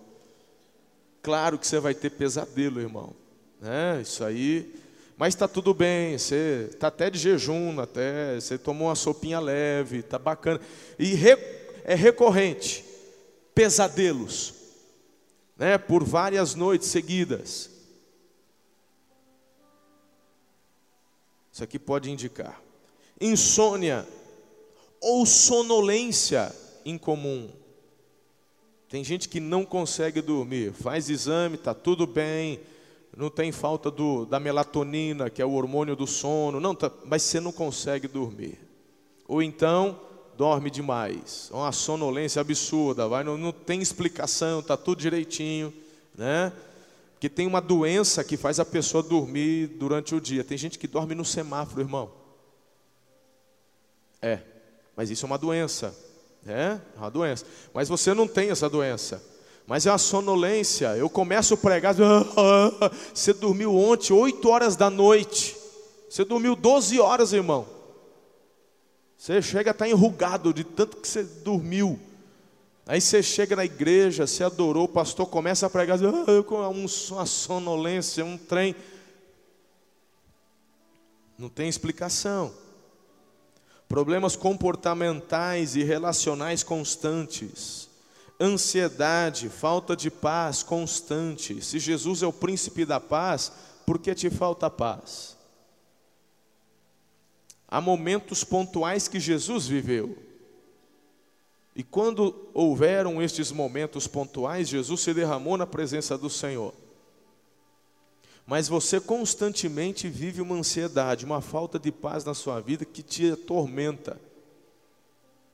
Claro 1.23 1.57
que 1.57 1.65
você 1.65 1.79
vai 1.79 1.95
ter 1.95 2.11
pesadelo, 2.11 2.81
irmão. 2.81 3.15
Né? 3.61 4.01
Isso 4.03 4.25
aí. 4.25 4.75
Mas 5.17 5.33
está 5.33 5.47
tudo 5.47 5.73
bem, 5.73 6.19
você 6.19 6.71
está 6.73 6.89
até 6.89 7.09
de 7.09 7.21
jejum, 7.21 7.79
até 7.79 8.35
você 8.35 8.59
tomou 8.59 8.89
uma 8.89 8.97
sopinha 8.97 9.39
leve, 9.39 9.99
está 9.99 10.19
bacana. 10.19 10.61
E 10.99 11.15
re, 11.15 11.37
é 11.85 11.95
recorrente, 11.95 12.85
pesadelos, 13.55 14.55
né? 15.57 15.79
por 15.79 16.03
várias 16.03 16.57
noites 16.57 16.89
seguidas. 16.89 17.71
Isso 21.53 21.63
aqui 21.63 21.79
pode 21.79 22.11
indicar 22.11 22.61
insônia 23.21 24.05
ou 25.03 25.27
sonolência 25.27 26.55
incomum. 26.85 27.51
Tem 28.89 29.03
gente 29.03 29.29
que 29.29 29.41
não 29.41 29.65
consegue 29.65 30.23
dormir, 30.23 30.73
faz 30.73 31.11
exame, 31.11 31.57
está 31.57 31.75
tudo 31.75 32.07
bem, 32.07 32.61
não 33.17 33.29
tem 33.29 33.51
falta 33.51 33.91
do, 33.91 34.25
da 34.25 34.39
melatonina, 34.39 35.29
que 35.29 35.43
é 35.43 35.45
o 35.45 35.53
hormônio 35.53 35.97
do 35.97 36.07
sono, 36.07 36.61
não, 36.61 36.75
tá, 36.75 36.91
mas 37.05 37.23
você 37.23 37.41
não 37.41 37.53
consegue 37.53 38.07
dormir. 38.07 38.59
Ou 39.27 39.43
então 39.43 39.99
dorme 40.37 40.71
demais, 40.71 41.51
é 41.53 41.57
uma 41.57 41.73
sonolência 41.73 42.41
absurda, 42.41 43.09
vai, 43.09 43.25
não, 43.25 43.37
não 43.37 43.53
tem 43.53 43.81
explicação, 43.83 44.61
está 44.61 44.77
tudo 44.77 45.01
direitinho, 45.01 45.73
né? 46.17 46.53
Porque 47.15 47.29
tem 47.29 47.47
uma 47.47 47.61
doença 47.61 48.25
que 48.25 48.37
faz 48.37 48.59
a 48.59 48.65
pessoa 48.65 49.03
dormir 49.03 49.69
durante 49.69 50.13
o 50.13 50.21
dia. 50.21 50.43
Tem 50.43 50.59
gente 50.59 50.77
que 50.77 50.89
dorme 50.89 51.15
no 51.15 51.25
semáforo, 51.25 51.81
irmão. 51.81 52.11
É, 54.21 54.41
mas 54.97 55.11
isso 55.11 55.25
é 55.25 55.27
uma 55.27 55.39
doença. 55.39 55.95
É, 56.47 56.79
é 56.95 56.99
uma 56.99 57.11
doença. 57.11 57.47
Mas 57.73 57.89
você 57.89 58.13
não 58.15 58.27
tem 58.27 58.51
essa 58.51 58.69
doença. 58.69 59.23
Mas 59.67 59.87
é 59.87 59.91
uma 59.91 59.99
sonolência. 59.99 60.97
Eu 60.97 61.09
começo 61.09 61.55
a 61.55 61.57
pregar. 61.57 61.95
Você 63.15 63.33
dormiu 63.33 63.75
ontem, 63.77 64.13
8 64.13 64.49
horas 64.49 64.77
da 64.77 64.91
noite. 64.91 65.57
Você 66.11 66.25
dormiu 66.25 66.57
12 66.57 67.01
horas, 67.01 67.33
irmão. 67.33 67.67
Você 69.17 69.41
chega 69.41 69.71
a 69.71 69.73
estar 69.73 69.89
enrugado 69.89 70.53
de 70.53 70.65
tanto 70.65 70.97
que 70.97 71.07
você 71.07 71.23
dormiu. 71.23 71.99
Aí 72.85 73.01
você 73.01 73.23
chega 73.23 73.55
na 73.55 73.65
igreja, 73.65 74.27
você 74.27 74.43
adorou, 74.43 74.85
o 74.85 74.89
pastor 74.89 75.29
começa 75.29 75.65
a 75.65 75.71
pregar, 75.71 75.97
uma 76.03 77.25
sonolência, 77.25 78.25
um 78.25 78.37
trem. 78.37 78.75
Não 81.39 81.49
tem 81.49 81.69
explicação 81.69 82.53
problemas 83.93 84.35
comportamentais 84.35 85.77
e 85.77 85.83
relacionais 85.83 86.63
constantes, 86.63 87.91
ansiedade, 88.41 89.51
falta 89.51 89.95
de 89.95 90.11
paz 90.11 90.63
constante. 90.63 91.63
Se 91.63 91.79
Jesus 91.79 92.23
é 92.23 92.27
o 92.27 92.33
príncipe 92.33 92.87
da 92.87 92.99
paz, 92.99 93.53
por 93.85 93.99
que 93.99 94.15
te 94.15 94.31
falta 94.31 94.71
paz? 94.71 95.37
Há 97.69 97.83
momentos 97.83 98.43
pontuais 98.43 99.09
que 99.09 99.21
Jesus 99.21 99.67
viveu. 99.67 100.17
E 101.77 101.83
quando 101.83 102.49
houveram 102.55 103.21
estes 103.21 103.53
momentos 103.53 104.07
pontuais, 104.07 104.71
Jesus 104.71 105.03
se 105.03 105.13
derramou 105.13 105.59
na 105.59 105.67
presença 105.67 106.17
do 106.17 106.31
Senhor 106.31 106.73
mas 108.47 108.69
você 108.69 109.01
constantemente 109.01 110.09
vive 110.09 110.41
uma 110.41 110.57
ansiedade, 110.57 111.25
uma 111.25 111.41
falta 111.41 111.79
de 111.79 111.93
paz 111.93 112.25
na 112.25 112.35
sua 112.35 112.61
vida 112.61 112.85
que 112.85 113.03
te 113.03 113.33
atormenta. 113.33 114.21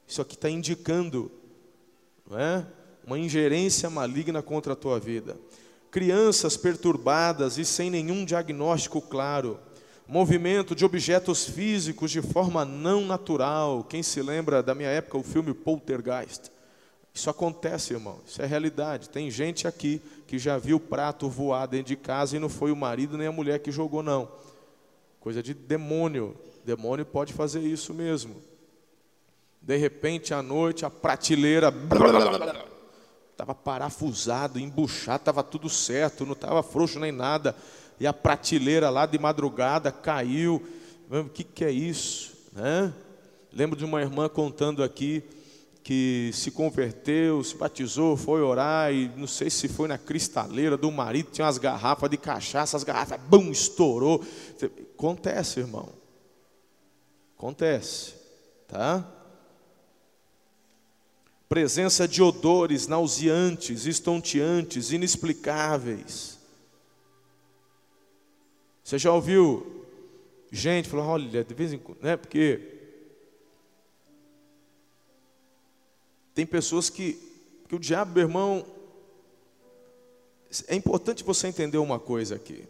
Isso 0.07 0.23
aqui 0.23 0.35
está 0.35 0.49
indicando 0.49 1.31
não 2.29 2.39
é? 2.39 2.67
uma 3.07 3.19
ingerência 3.19 3.89
maligna 3.89 4.43
contra 4.43 4.73
a 4.73 4.77
tua 4.77 4.99
vida. 4.99 5.37
Crianças 5.91 6.57
perturbadas 6.57 7.57
e 7.57 7.65
sem 7.65 7.91
nenhum 7.91 8.25
diagnóstico 8.25 9.01
claro. 9.01 9.59
Movimento 10.07 10.75
de 10.75 10.85
objetos 10.85 11.45
físicos 11.45 12.11
de 12.11 12.23
forma 12.23 12.65
não 12.65 13.07
natural. 13.07 13.85
Quem 13.85 14.03
se 14.03 14.21
lembra 14.23 14.63
da 14.63 14.75
minha 14.75 14.89
época, 14.89 15.19
o 15.19 15.23
filme 15.23 15.53
Poltergeist? 15.53 16.51
Isso 17.19 17.29
acontece, 17.29 17.95
irmão, 17.95 18.21
isso 18.25 18.41
é 18.41 18.47
realidade. 18.47 19.09
Tem 19.11 19.29
gente 19.29 19.67
aqui 19.67 20.01
que 20.29 20.39
já 20.39 20.57
viu 20.57 20.79
prato 20.79 21.29
voar 21.29 21.67
dentro 21.67 21.89
de 21.89 21.97
casa 21.97 22.37
e 22.37 22.39
não 22.39 22.49
foi 22.49 22.71
o 22.71 22.77
marido 22.77 23.19
nem 23.19 23.27
a 23.27 23.33
mulher 23.33 23.59
que 23.59 23.73
jogou, 23.73 24.05
não. 24.05 24.29
Coisa 25.19 25.43
de 25.43 25.53
demônio. 25.53 26.37
Demônio 26.65 27.05
pode 27.05 27.33
fazer 27.33 27.59
isso 27.59 27.93
mesmo. 27.93 28.37
De 29.61 29.77
repente, 29.77 30.33
à 30.33 30.41
noite, 30.41 30.85
a 30.85 30.91
prateleira 30.91 31.75
estava 33.33 33.53
parafusado, 33.53 34.61
embuchado, 34.61 35.23
estava 35.23 35.43
tudo 35.43 35.69
certo, 35.69 36.25
não 36.25 36.35
estava 36.35 36.63
frouxo 36.63 37.01
nem 37.01 37.11
nada. 37.11 37.57
E 37.99 38.07
a 38.07 38.13
prateleira 38.13 38.91
lá 38.91 39.07
de 39.07 39.19
madrugada 39.19 39.91
caiu. 39.91 40.65
O 41.11 41.29
que, 41.29 41.43
que 41.43 41.65
é 41.65 41.71
isso? 41.73 42.33
Né? 42.53 42.95
Lembro 43.53 43.77
de 43.77 43.85
uma 43.85 44.01
irmã 44.01 44.29
contando 44.29 44.85
aqui 44.85 45.25
que 45.83 46.31
se 46.35 46.51
converteu, 46.51 47.43
se 47.43 47.57
batizou, 47.57 48.17
foi 48.17 48.43
orar 48.43 48.93
e 48.93 49.09
não 49.17 49.27
sei 49.27 49.49
se 49.49 49.69
foi 49.69 49.89
na 49.89 49.97
cristaleira 49.97 50.77
do 50.77 50.91
marido, 50.91 51.31
tinha 51.31 51.47
umas 51.47 51.59
garrafas 51.59 52.11
de 52.11 52.17
cachaça, 52.17 52.77
as 52.77 52.85
garrafas, 52.85 53.19
bum, 53.29 53.51
estourou. 53.51 54.23
Acontece, 54.95 55.61
irmão. 55.61 55.89
Acontece, 57.37 58.15
tá? 58.67 59.07
Presença 61.49 62.07
de 62.07 62.23
odores 62.23 62.87
nauseantes, 62.87 63.87
estonteantes, 63.87 64.93
inexplicáveis. 64.93 66.39
Você 68.85 68.99
já 68.99 69.13
ouviu 69.13 69.85
gente 70.51 70.89
falando, 70.89 71.09
olha, 71.09 71.45
de 71.45 71.55
vez 71.55 71.73
em 71.73 71.79
quando, 71.79 72.03
né? 72.03 72.17
Porque 72.17 72.78
Tem 76.39 76.47
pessoas 76.47 76.89
que, 76.89 77.19
que 77.69 77.75
o 77.75 77.81
diabo, 77.81 78.13
meu 78.13 78.23
irmão, 78.23 78.65
é 80.69 80.77
importante 80.77 81.25
você 81.25 81.49
entender 81.49 81.79
uma 81.79 81.99
coisa 81.99 82.37
aqui. 82.37 82.63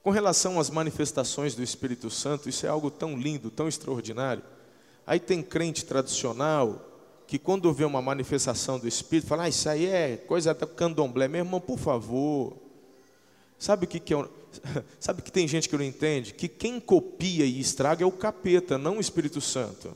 Com 0.00 0.10
relação 0.10 0.60
às 0.60 0.70
manifestações 0.70 1.56
do 1.56 1.62
Espírito 1.64 2.08
Santo, 2.08 2.48
isso 2.48 2.64
é 2.64 2.68
algo 2.68 2.88
tão 2.88 3.16
lindo, 3.16 3.50
tão 3.50 3.66
extraordinário. 3.66 4.44
Aí 5.04 5.18
tem 5.18 5.42
crente 5.42 5.84
tradicional 5.84 6.80
que 7.26 7.36
quando 7.36 7.72
vê 7.72 7.84
uma 7.84 8.00
manifestação 8.00 8.78
do 8.78 8.86
Espírito, 8.86 9.26
fala, 9.26 9.42
ah, 9.42 9.48
isso 9.48 9.68
aí 9.68 9.86
é 9.86 10.16
coisa 10.16 10.54
do 10.54 10.66
candomblé. 10.68 11.26
Meu 11.26 11.40
irmão, 11.40 11.60
por 11.60 11.80
favor. 11.80 12.56
Sabe 13.58 13.86
o 13.86 13.88
que, 13.88 13.98
que 13.98 14.14
é? 14.14 14.24
Sabe 15.00 15.20
que 15.22 15.32
tem 15.32 15.48
gente 15.48 15.68
que 15.68 15.76
não 15.76 15.84
entende? 15.84 16.32
Que 16.32 16.46
quem 16.46 16.78
copia 16.78 17.44
e 17.44 17.58
estraga 17.58 18.04
é 18.04 18.06
o 18.06 18.12
capeta, 18.12 18.78
não 18.78 18.98
o 18.98 19.00
Espírito 19.00 19.40
Santo. 19.40 19.92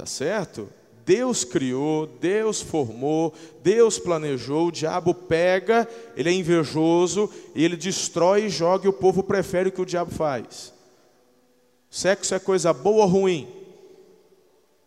Tá 0.00 0.06
certo? 0.06 0.66
Deus 1.04 1.44
criou, 1.44 2.06
Deus 2.06 2.62
formou, 2.62 3.34
Deus 3.62 3.98
planejou, 3.98 4.68
o 4.68 4.72
diabo 4.72 5.12
pega, 5.12 5.86
ele 6.16 6.30
é 6.30 6.32
invejoso, 6.32 7.30
e 7.54 7.62
ele 7.62 7.76
destrói 7.76 8.46
e 8.46 8.48
joga, 8.48 8.86
e 8.86 8.88
o 8.88 8.94
povo 8.94 9.22
prefere 9.22 9.68
o 9.68 9.72
que 9.72 9.82
o 9.82 9.84
diabo 9.84 10.10
faz. 10.10 10.72
Sexo 11.90 12.34
é 12.34 12.38
coisa 12.38 12.72
boa 12.72 13.04
ou 13.04 13.10
ruim? 13.10 13.46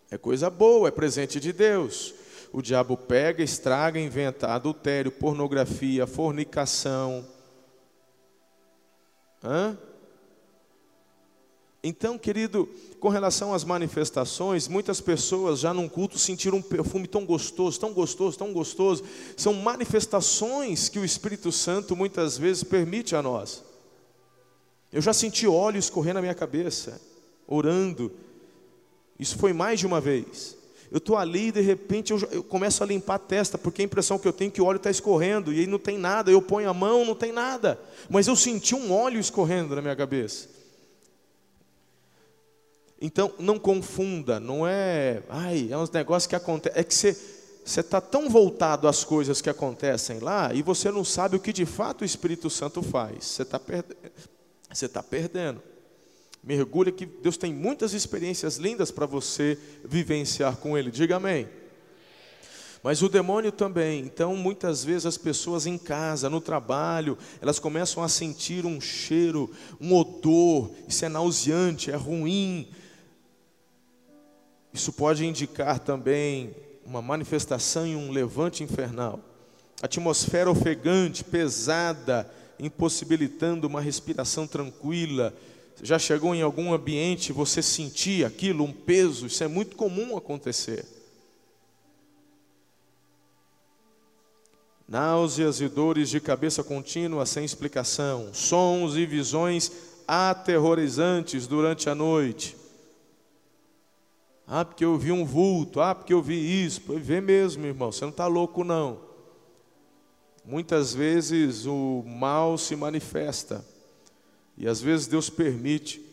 É 0.10 0.18
coisa 0.18 0.50
boa, 0.50 0.88
é 0.88 0.92
presente 0.92 1.40
de 1.40 1.54
Deus. 1.54 2.16
O 2.52 2.60
diabo 2.60 2.98
pega, 2.98 3.44
estraga, 3.44 4.00
inventa 4.00 4.48
adultério, 4.48 5.12
pornografia, 5.12 6.08
fornicação. 6.08 7.24
Hã? 9.44 9.78
Então, 11.86 12.18
querido, 12.18 12.70
com 12.98 13.10
relação 13.10 13.54
às 13.54 13.66
manifestações, 13.66 14.70
muitas 14.70 15.02
pessoas 15.02 15.60
já 15.60 15.74
num 15.74 15.90
culto 15.90 16.18
sentiram 16.18 16.60
um 16.60 16.62
perfume 16.62 17.08
tão 17.08 17.26
gostoso, 17.26 17.78
tão 17.78 17.92
gostoso, 17.92 18.38
tão 18.38 18.54
gostoso. 18.54 19.04
São 19.36 19.54
manifestações 19.54 20.88
que 20.88 20.98
o 20.98 21.04
Espírito 21.04 21.52
Santo 21.52 21.94
muitas 21.94 22.38
vezes 22.38 22.64
permite 22.64 23.18
a 23.18 23.22
nós. 23.22 23.62
Eu 24.94 25.02
já 25.02 25.12
senti 25.12 25.46
óleo 25.46 25.78
escorrer 25.78 26.14
na 26.14 26.22
minha 26.22 26.34
cabeça, 26.34 27.02
orando. 27.46 28.14
Isso 29.20 29.38
foi 29.38 29.52
mais 29.52 29.82
de 29.82 29.86
uma 29.86 30.00
vez. 30.00 30.56
Eu 30.90 31.00
estou 31.00 31.18
ali 31.18 31.48
e 31.48 31.52
de 31.52 31.62
repente 31.62 32.12
eu, 32.12 32.20
eu, 32.32 32.44
começo 32.44 32.82
a 32.82 32.86
limpar 32.86 33.16
a 33.16 33.20
testa, 33.20 33.58
porque 33.58 33.82
a 33.82 33.86
impressão 33.86 34.18
que 34.18 34.28
eu 34.28 34.32
tenho 34.32 34.50
é 34.50 34.52
que 34.52 34.62
o 34.62 34.66
óleo 34.66 34.78
está 34.78 34.92
escorrendo 34.92 35.52
e 35.52 35.60
aí 35.60 35.68
não 35.68 35.80
tem 35.80 35.98
nada. 35.98 36.32
Eu 36.32 36.42
ponho 36.42 36.70
a 36.70 36.74
mão, 36.74 37.04
não 37.04 37.16
tem 37.16 37.34
nada. 37.34 37.78
Mas 38.10 38.28
eu 38.28 38.38
senti 38.38 38.74
um 38.74 38.94
óleo 38.94 39.20
escorrendo 39.20 39.76
na 39.76 39.82
minha 39.82 39.96
cabeça. 39.98 40.63
Então, 43.06 43.34
não 43.38 43.60
confunda, 43.60 44.40
não 44.40 44.66
é, 44.66 45.22
ai, 45.28 45.68
é 45.70 45.78
uns 45.78 45.92
negócios 45.92 46.26
que 46.26 46.38
acontecem, 46.38 46.80
é 46.80 46.84
que 46.86 46.96
você 46.96 47.14
você 47.66 47.80
está 47.80 48.02
tão 48.02 48.30
voltado 48.30 48.88
às 48.90 49.04
coisas 49.06 49.42
que 49.42 49.50
acontecem 49.50 50.20
lá 50.20 50.54
e 50.54 50.62
você 50.62 50.92
não 50.92 51.04
sabe 51.04 51.38
o 51.38 51.40
que 51.40 51.54
de 51.54 51.66
fato 51.66 52.02
o 52.02 52.06
Espírito 52.06 52.50
Santo 52.50 52.82
faz. 52.82 53.24
Você 53.26 53.44
está. 53.44 53.62
Você 54.70 54.86
está 54.86 55.02
perdendo. 55.02 55.62
Mergulha 56.44 56.92
que 56.92 57.06
Deus 57.06 57.38
tem 57.38 57.54
muitas 57.54 57.94
experiências 57.94 58.58
lindas 58.58 58.92
para 58.92 59.06
você 59.06 59.58
vivenciar 59.86 60.58
com 60.58 60.78
Ele. 60.78 60.92
Diga 60.92 61.16
amém. 61.16 61.48
Mas 62.82 63.02
o 63.02 63.08
demônio 63.08 63.52
também. 63.52 64.02
Então, 64.02 64.36
muitas 64.36 64.84
vezes 64.84 65.06
as 65.06 65.18
pessoas 65.18 65.66
em 65.66 65.78
casa, 65.78 66.30
no 66.30 66.42
trabalho, 66.42 67.18
elas 67.42 67.60
começam 67.60 68.04
a 68.04 68.10
sentir 68.10 68.66
um 68.66 68.82
cheiro, 68.82 69.50
um 69.80 69.96
odor. 69.96 70.70
Isso 70.86 71.06
é 71.06 71.10
nauseante, 71.10 71.92
é 71.92 71.96
ruim. 71.96 72.68
Isso 74.74 74.92
pode 74.92 75.26
indicar 75.26 75.80
também 75.80 76.56
uma 76.86 77.02
manifestação 77.02 77.86
e 77.86 77.96
um 77.96 78.12
levante 78.12 78.64
infernal. 78.64 79.20
Atmosfera 79.82 80.50
ofegante, 80.50 81.24
pesada, 81.24 82.30
impossibilitando 82.60 83.68
uma 83.68 83.82
respiração 83.82 84.48
tranquila. 84.48 85.34
Já 85.82 86.00
chegou 86.00 86.34
em 86.34 86.42
algum 86.42 86.74
ambiente, 86.74 87.32
você 87.32 87.62
sentir 87.62 88.26
aquilo, 88.26 88.64
um 88.64 88.72
peso, 88.72 89.28
isso 89.28 89.44
é 89.44 89.48
muito 89.48 89.76
comum 89.76 90.18
acontecer. 90.18 90.86
náuseas 94.88 95.60
e 95.60 95.68
dores 95.68 96.10
de 96.10 96.20
cabeça 96.20 96.64
contínua 96.64 97.26
sem 97.26 97.44
explicação, 97.44 98.30
sons 98.32 98.96
e 98.96 99.08
visões 99.08 99.72
aterrorizantes 100.08 101.48
durante 101.48 101.90
a 101.90 101.96
noite. 101.96 102.56
Ah, 104.48 104.66
porque 104.66 104.84
eu 104.84 104.98
vi 104.98 105.12
um 105.12 105.26
vulto, 105.26 105.80
ah, 105.80 105.96
porque 105.96 106.14
eu 106.14 106.22
vi 106.22 106.66
isso. 106.66 106.82
Pô, 106.82 106.94
vê 106.98 107.22
mesmo, 107.22 107.66
irmão, 107.66 107.92
você 107.92 108.04
não 108.04 108.12
está 108.12 108.28
louco, 108.28 108.64
não. 108.64 109.00
Muitas 110.46 110.94
vezes 110.94 111.66
o 111.66 112.04
mal 112.06 112.58
se 112.58 112.76
manifesta, 112.76 113.66
e 114.58 114.68
às 114.68 114.82
vezes 114.82 115.08
Deus 115.08 115.30
permite 115.30 116.04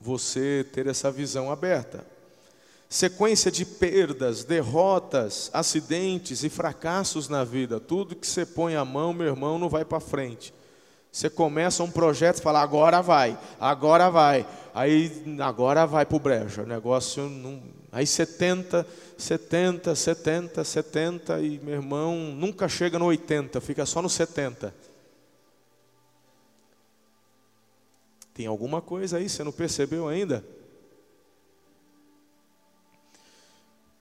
você 0.00 0.64
ter 0.72 0.86
essa 0.86 1.10
visão 1.10 1.50
aberta 1.50 2.12
sequência 2.92 3.50
de 3.50 3.64
perdas, 3.64 4.44
derrotas, 4.44 5.50
acidentes 5.54 6.44
e 6.44 6.50
fracassos 6.50 7.26
na 7.26 7.42
vida. 7.42 7.80
Tudo 7.80 8.14
que 8.14 8.26
você 8.26 8.44
põe 8.44 8.76
a 8.76 8.84
mão, 8.84 9.14
meu 9.14 9.28
irmão, 9.28 9.58
não 9.58 9.70
vai 9.70 9.82
para 9.82 9.98
frente. 9.98 10.52
Você 11.12 11.28
começa 11.28 11.82
um 11.82 11.90
projeto 11.90 12.38
e 12.38 12.42
fala, 12.42 12.62
agora 12.62 13.02
vai, 13.02 13.38
agora 13.60 14.08
vai. 14.08 14.46
Aí, 14.74 15.22
agora 15.40 15.86
vai 15.86 16.06
para 16.06 16.16
o 16.16 16.18
brejo. 16.18 16.62
O 16.62 16.66
negócio 16.66 17.28
não. 17.28 17.62
Aí 17.92 18.06
70, 18.06 18.86
70, 19.18 19.94
70, 19.94 20.64
70 20.64 21.40
e 21.42 21.58
meu 21.58 21.74
irmão 21.74 22.16
nunca 22.16 22.66
chega 22.66 22.98
no 22.98 23.04
80, 23.04 23.60
fica 23.60 23.84
só 23.84 24.00
no 24.00 24.08
70. 24.08 24.74
Tem 28.32 28.46
alguma 28.46 28.80
coisa 28.80 29.18
aí, 29.18 29.28
você 29.28 29.44
não 29.44 29.52
percebeu 29.52 30.08
ainda? 30.08 30.42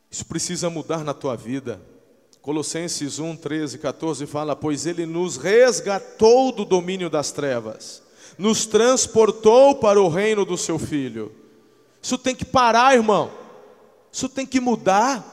Isso 0.09 0.25
precisa 0.25 0.69
mudar 0.69 1.03
na 1.03 1.13
tua 1.13 1.35
vida. 1.35 1.81
Colossenses 2.41 3.19
1, 3.19 3.35
13, 3.35 3.77
14 3.77 4.25
fala: 4.25 4.55
Pois 4.55 4.85
Ele 4.85 5.05
nos 5.05 5.37
resgatou 5.37 6.51
do 6.51 6.65
domínio 6.65 7.09
das 7.09 7.31
trevas, 7.31 8.01
nos 8.37 8.65
transportou 8.65 9.75
para 9.75 10.01
o 10.01 10.09
reino 10.09 10.43
do 10.43 10.57
Seu 10.57 10.79
Filho. 10.79 11.31
Isso 12.01 12.17
tem 12.17 12.35
que 12.35 12.43
parar, 12.43 12.95
irmão. 12.95 13.31
Isso 14.11 14.27
tem 14.27 14.45
que 14.45 14.59
mudar. 14.59 15.27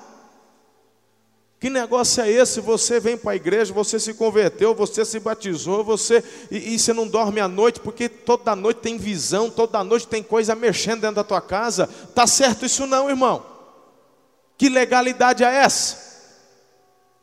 Que 1.58 1.68
negócio 1.68 2.22
é 2.22 2.30
esse? 2.30 2.60
Você 2.60 3.00
vem 3.00 3.16
para 3.16 3.32
a 3.32 3.36
igreja, 3.36 3.72
você 3.72 3.98
se 3.98 4.14
converteu, 4.14 4.74
você 4.74 5.04
se 5.04 5.18
batizou, 5.18 5.82
você 5.82 6.22
e, 6.50 6.74
e, 6.74 6.78
você 6.78 6.92
não 6.92 7.08
dorme 7.08 7.40
à 7.40 7.48
noite 7.48 7.80
porque 7.80 8.08
toda 8.08 8.54
noite 8.54 8.78
tem 8.78 8.96
visão, 8.96 9.50
toda 9.50 9.82
noite 9.82 10.06
tem 10.06 10.22
coisa 10.22 10.54
mexendo 10.54 11.00
dentro 11.00 11.16
da 11.16 11.24
tua 11.24 11.40
casa. 11.40 11.88
Tá 12.14 12.28
certo 12.28 12.64
isso 12.64 12.86
não, 12.86 13.08
irmão? 13.08 13.44
Que 14.56 14.68
legalidade 14.68 15.42
é 15.42 15.52
essa? 15.52 16.08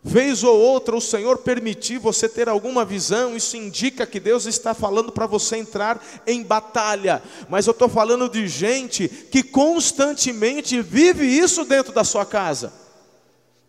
Vez 0.08 0.44
ou 0.44 0.56
outra 0.56 0.96
o 0.96 1.02
Senhor 1.02 1.40
permitir 1.40 1.98
você 1.98 2.30
ter 2.30 2.48
alguma 2.48 2.86
visão, 2.86 3.36
isso 3.36 3.58
indica 3.58 4.06
que 4.06 4.20
Deus 4.20 4.46
está 4.46 4.72
falando 4.72 5.12
para 5.12 5.26
você 5.26 5.58
entrar 5.58 6.00
em 6.28 6.44
batalha. 6.44 7.24
Mas 7.50 7.66
eu 7.66 7.72
estou 7.72 7.90
falando 7.90 8.30
de 8.30 8.48
gente 8.48 9.08
que 9.10 9.42
constantemente 9.42 10.80
vive 10.80 11.26
isso 11.26 11.66
dentro 11.66 11.92
da 11.92 12.04
sua 12.04 12.24
casa. 12.24 12.72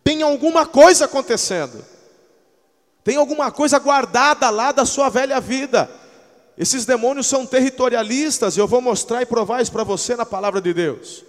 Tem 0.05 0.21
alguma 0.21 0.67
coisa 0.67 1.07
acontecendo, 1.07 1.83
tem 3.03 3.17
alguma 3.17 3.51
coisa 3.51 3.79
guardada 3.79 4.51
lá 4.51 4.73
da 4.73 4.85
sua 4.85 5.09
velha 5.09 5.41
vida. 5.41 5.91
Esses 6.59 6.85
demônios 6.85 7.27
são 7.27 7.47
territorialistas, 7.47 8.59
e 8.59 8.61
eu 8.61 8.69
vou 8.69 8.83
mostrar 8.83 9.23
e 9.23 9.27
provar 9.27 9.63
isso 9.63 9.73
para 9.73 9.85
você 9.85 10.15
na 10.15 10.27
palavra 10.27 10.61
de 10.61 10.75
Deus. 10.75 11.25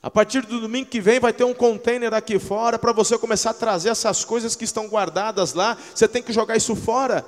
A 0.00 0.10
partir 0.10 0.42
do 0.46 0.60
domingo 0.60 0.88
que 0.88 1.00
vem 1.00 1.18
vai 1.18 1.32
ter 1.32 1.44
um 1.44 1.54
container 1.54 2.14
aqui 2.14 2.38
fora 2.38 2.78
para 2.78 2.92
você 2.92 3.18
começar 3.18 3.50
a 3.50 3.54
trazer 3.54 3.88
essas 3.88 4.24
coisas 4.24 4.54
que 4.54 4.64
estão 4.64 4.86
guardadas 4.86 5.54
lá. 5.54 5.76
Você 5.92 6.06
tem 6.06 6.22
que 6.22 6.32
jogar 6.32 6.56
isso 6.56 6.76
fora. 6.76 7.24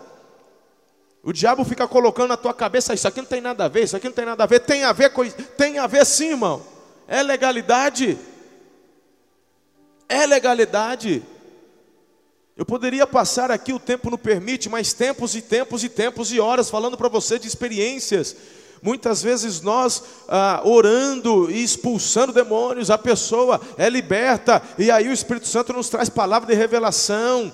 O 1.22 1.32
diabo 1.32 1.64
fica 1.64 1.86
colocando 1.88 2.28
na 2.28 2.36
tua 2.36 2.54
cabeça, 2.54 2.94
isso 2.94 3.06
aqui 3.06 3.20
não 3.20 3.28
tem 3.28 3.40
nada 3.40 3.64
a 3.64 3.68
ver, 3.68 3.84
isso 3.84 3.96
aqui 3.96 4.06
não 4.06 4.14
tem 4.14 4.24
nada 4.24 4.44
a 4.44 4.46
ver, 4.46 4.60
tem 4.60 4.84
a 4.84 4.92
ver 4.92 5.10
com 5.10 5.28
tem 5.28 5.78
a 5.78 5.86
ver 5.86 6.06
sim, 6.06 6.30
irmão. 6.30 6.62
É 7.06 7.22
legalidade. 7.22 8.16
É 10.08 10.24
legalidade. 10.24 11.22
Eu 12.56 12.64
poderia 12.64 13.06
passar 13.06 13.50
aqui, 13.50 13.72
o 13.72 13.80
tempo 13.80 14.10
não 14.10 14.18
permite, 14.18 14.68
mas 14.68 14.92
tempos 14.92 15.34
e 15.34 15.42
tempos 15.42 15.82
e 15.82 15.88
tempos 15.88 16.32
e 16.32 16.38
horas 16.38 16.70
falando 16.70 16.96
para 16.96 17.08
você 17.08 17.38
de 17.38 17.48
experiências 17.48 18.36
Muitas 18.82 19.22
vezes 19.22 19.60
nós 19.60 20.02
ah, 20.28 20.62
orando 20.64 21.50
e 21.50 21.62
expulsando 21.62 22.32
demônios, 22.32 22.90
a 22.90 22.96
pessoa 22.96 23.60
é 23.76 23.90
liberta, 23.90 24.62
e 24.78 24.90
aí 24.90 25.08
o 25.08 25.12
Espírito 25.12 25.46
Santo 25.46 25.72
nos 25.72 25.88
traz 25.88 26.08
palavra 26.08 26.48
de 26.48 26.54
revelação. 26.54 27.52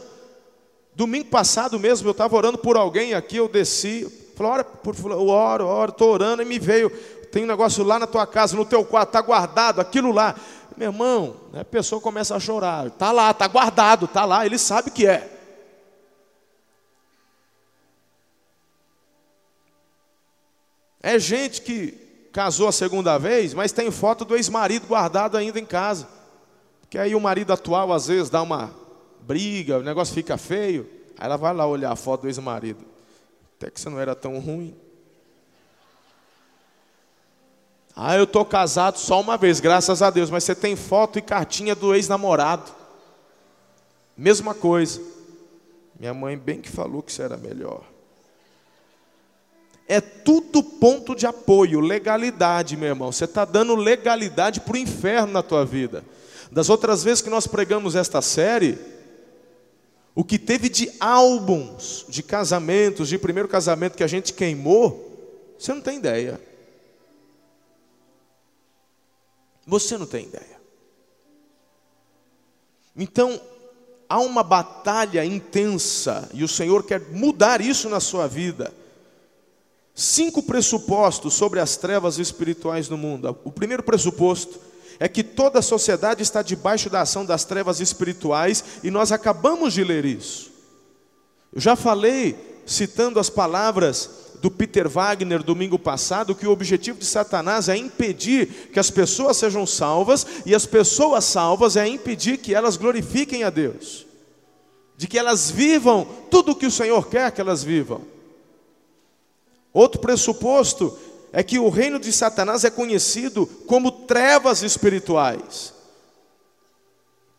Domingo 0.94 1.26
passado 1.26 1.78
mesmo, 1.80 2.08
eu 2.08 2.12
estava 2.12 2.36
orando 2.36 2.58
por 2.58 2.76
alguém 2.76 3.12
aqui, 3.12 3.36
eu 3.36 3.48
desci, 3.48 4.06
falei, 4.36 4.52
ora, 4.52 4.64
por, 4.64 4.94
eu 5.10 5.28
oro, 5.28 5.66
oro, 5.66 5.90
estou 5.90 6.10
orando, 6.10 6.42
e 6.42 6.44
me 6.44 6.58
veio, 6.58 6.90
tem 7.32 7.42
um 7.44 7.48
negócio 7.48 7.82
lá 7.82 7.98
na 7.98 8.06
tua 8.06 8.26
casa, 8.26 8.56
no 8.56 8.64
teu 8.64 8.84
quarto, 8.84 9.08
está 9.08 9.20
guardado, 9.20 9.80
aquilo 9.80 10.12
lá. 10.12 10.34
Meu 10.76 10.90
irmão, 10.90 11.36
a 11.52 11.64
pessoa 11.64 12.00
começa 12.00 12.36
a 12.36 12.40
chorar, 12.40 12.86
está 12.86 13.10
lá, 13.10 13.30
está 13.30 13.48
guardado, 13.48 14.04
está 14.04 14.24
lá, 14.24 14.46
ele 14.46 14.58
sabe 14.58 14.90
que 14.90 15.06
é. 15.06 15.35
É 21.06 21.20
gente 21.20 21.62
que 21.62 21.92
casou 22.32 22.66
a 22.66 22.72
segunda 22.72 23.16
vez, 23.16 23.54
mas 23.54 23.70
tem 23.70 23.92
foto 23.92 24.24
do 24.24 24.34
ex-marido 24.34 24.88
guardado 24.88 25.36
ainda 25.36 25.56
em 25.60 25.64
casa. 25.64 26.08
Porque 26.80 26.98
aí 26.98 27.14
o 27.14 27.20
marido 27.20 27.52
atual 27.52 27.92
às 27.92 28.08
vezes 28.08 28.28
dá 28.28 28.42
uma 28.42 28.74
briga, 29.20 29.78
o 29.78 29.84
negócio 29.84 30.12
fica 30.12 30.36
feio. 30.36 30.84
Aí 31.16 31.26
ela 31.26 31.36
vai 31.36 31.54
lá 31.54 31.64
olhar 31.64 31.92
a 31.92 31.96
foto 31.96 32.22
do 32.22 32.26
ex-marido. 32.26 32.84
Até 33.56 33.70
que 33.70 33.80
você 33.80 33.88
não 33.88 34.00
era 34.00 34.16
tão 34.16 34.40
ruim. 34.40 34.74
Ah, 37.94 38.16
eu 38.16 38.24
estou 38.24 38.44
casado 38.44 38.98
só 38.98 39.20
uma 39.20 39.36
vez, 39.36 39.60
graças 39.60 40.02
a 40.02 40.10
Deus, 40.10 40.28
mas 40.28 40.42
você 40.42 40.56
tem 40.56 40.74
foto 40.74 41.20
e 41.20 41.22
cartinha 41.22 41.76
do 41.76 41.94
ex-namorado. 41.94 42.72
Mesma 44.16 44.54
coisa. 44.54 45.00
Minha 46.00 46.12
mãe 46.12 46.36
bem 46.36 46.60
que 46.60 46.68
falou 46.68 47.00
que 47.00 47.12
isso 47.12 47.22
era 47.22 47.36
melhor. 47.36 47.84
É 49.88 50.00
tudo 50.00 50.62
ponto 50.62 51.14
de 51.14 51.26
apoio, 51.26 51.78
legalidade, 51.78 52.76
meu 52.76 52.88
irmão. 52.88 53.12
Você 53.12 53.24
está 53.24 53.44
dando 53.44 53.74
legalidade 53.76 54.60
para 54.60 54.74
o 54.74 54.78
inferno 54.78 55.32
na 55.32 55.42
tua 55.42 55.64
vida. 55.64 56.04
Das 56.50 56.68
outras 56.68 57.04
vezes 57.04 57.22
que 57.22 57.30
nós 57.30 57.46
pregamos 57.46 57.94
esta 57.94 58.20
série, 58.20 58.78
o 60.14 60.24
que 60.24 60.38
teve 60.38 60.68
de 60.68 60.90
álbuns 60.98 62.04
de 62.08 62.22
casamentos, 62.22 63.08
de 63.08 63.18
primeiro 63.18 63.48
casamento 63.48 63.96
que 63.96 64.02
a 64.02 64.08
gente 64.08 64.32
queimou, 64.32 65.54
você 65.56 65.72
não 65.72 65.80
tem 65.80 65.98
ideia. 65.98 66.40
Você 69.66 69.96
não 69.96 70.06
tem 70.06 70.26
ideia. 70.26 70.56
Então, 72.96 73.40
há 74.08 74.18
uma 74.18 74.42
batalha 74.42 75.24
intensa, 75.24 76.28
e 76.32 76.42
o 76.42 76.48
Senhor 76.48 76.84
quer 76.84 77.00
mudar 77.12 77.60
isso 77.60 77.88
na 77.88 78.00
sua 78.00 78.26
vida 78.26 78.72
cinco 79.96 80.42
pressupostos 80.42 81.32
sobre 81.32 81.58
as 81.58 81.78
trevas 81.78 82.18
espirituais 82.18 82.86
no 82.90 82.98
mundo. 82.98 83.34
O 83.42 83.50
primeiro 83.50 83.82
pressuposto 83.82 84.60
é 85.00 85.08
que 85.08 85.24
toda 85.24 85.60
a 85.60 85.62
sociedade 85.62 86.22
está 86.22 86.42
debaixo 86.42 86.90
da 86.90 87.00
ação 87.00 87.24
das 87.24 87.44
trevas 87.44 87.80
espirituais 87.80 88.62
e 88.84 88.90
nós 88.90 89.10
acabamos 89.10 89.72
de 89.72 89.82
ler 89.82 90.04
isso. 90.04 90.52
Eu 91.52 91.62
já 91.62 91.74
falei, 91.74 92.36
citando 92.66 93.18
as 93.18 93.30
palavras 93.30 94.10
do 94.42 94.50
Peter 94.50 94.86
Wagner 94.86 95.42
domingo 95.42 95.78
passado, 95.78 96.34
que 96.34 96.46
o 96.46 96.50
objetivo 96.50 96.98
de 96.98 97.06
Satanás 97.06 97.70
é 97.70 97.76
impedir 97.76 98.68
que 98.70 98.78
as 98.78 98.90
pessoas 98.90 99.38
sejam 99.38 99.66
salvas 99.66 100.26
e 100.44 100.54
as 100.54 100.66
pessoas 100.66 101.24
salvas 101.24 101.74
é 101.74 101.88
impedir 101.88 102.36
que 102.36 102.54
elas 102.54 102.76
glorifiquem 102.76 103.44
a 103.44 103.50
Deus, 103.50 104.04
de 104.94 105.06
que 105.06 105.18
elas 105.18 105.50
vivam 105.50 106.06
tudo 106.30 106.52
o 106.52 106.54
que 106.54 106.66
o 106.66 106.70
Senhor 106.70 107.08
quer 107.08 107.32
que 107.32 107.40
elas 107.40 107.64
vivam. 107.64 108.15
Outro 109.76 110.00
pressuposto 110.00 110.98
é 111.30 111.42
que 111.42 111.58
o 111.58 111.68
reino 111.68 112.00
de 112.00 112.10
Satanás 112.10 112.64
é 112.64 112.70
conhecido 112.70 113.46
como 113.66 113.92
trevas 113.92 114.62
espirituais. 114.62 115.74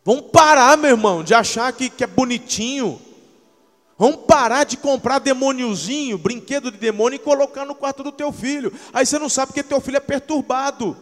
Vamos 0.06 0.30
parar, 0.32 0.78
meu 0.78 0.92
irmão, 0.92 1.24
de 1.24 1.34
achar 1.34 1.74
que, 1.74 1.90
que 1.90 2.04
é 2.04 2.08
bonitinho. 2.08 3.02
Vamos 3.98 4.18
parar 4.28 4.66
de 4.66 4.78
comprar 4.78 5.18
demôniozinho, 5.18 6.16
brinquedo 6.16 6.70
de 6.70 6.78
demônio 6.78 7.16
e 7.16 7.20
colocar 7.20 7.66
no 7.66 7.74
quarto 7.74 8.04
do 8.04 8.12
teu 8.12 8.32
filho. 8.32 8.72
Aí 8.94 9.04
você 9.04 9.18
não 9.18 9.30
sabe 9.30 9.54
que 9.54 9.64
teu 9.64 9.82
filho 9.82 9.98
é 9.98 10.00
perturbado. 10.00 10.96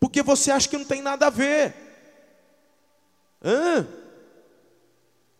Porque 0.00 0.22
você 0.22 0.50
acha 0.50 0.66
que 0.66 0.78
não 0.78 0.86
tem 0.86 1.02
nada 1.02 1.26
a 1.26 1.30
ver. 1.30 1.74
Hã? 3.44 3.86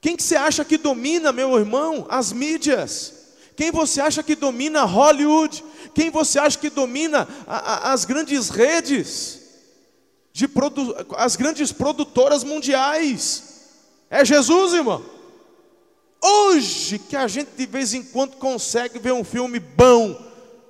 Quem 0.03 0.18
que 0.18 0.22
você 0.22 0.37
acha 0.37 0.66
que 0.66 0.77
domina, 0.77 1.33
meu 1.33 1.59
irmão? 1.59 2.07
As 2.11 2.31
mídias. 2.31 3.21
Quem 3.57 3.71
você 3.71 4.01
acha 4.01 4.23
que 4.23 4.35
domina 4.35 4.85
Hollywood? 4.85 5.65
Quem 5.95 6.11
você 6.11 6.38
acha 6.38 6.59
que 6.59 6.71
domina 6.71 7.29
a, 7.47 7.57
a, 7.57 7.93
as 7.93 8.05
grandes 8.05 8.49
redes? 8.49 9.41
De 10.33 10.49
produ, 10.49 10.95
as 11.17 11.37
grandes 11.37 11.73
produtoras 11.73 12.43
mundiais? 12.43 13.45
É 14.09 14.25
Jesus, 14.25 14.73
irmão. 14.73 15.05
Hoje 16.23 16.99
que 16.99 17.17
a 17.17 17.27
gente 17.27 17.51
de 17.57 17.67
vez 17.67 17.93
em 17.95 18.03
quando 18.03 18.37
consegue 18.37 18.99
ver 18.99 19.12
um 19.12 19.25
filme 19.25 19.59
bom, 19.59 20.19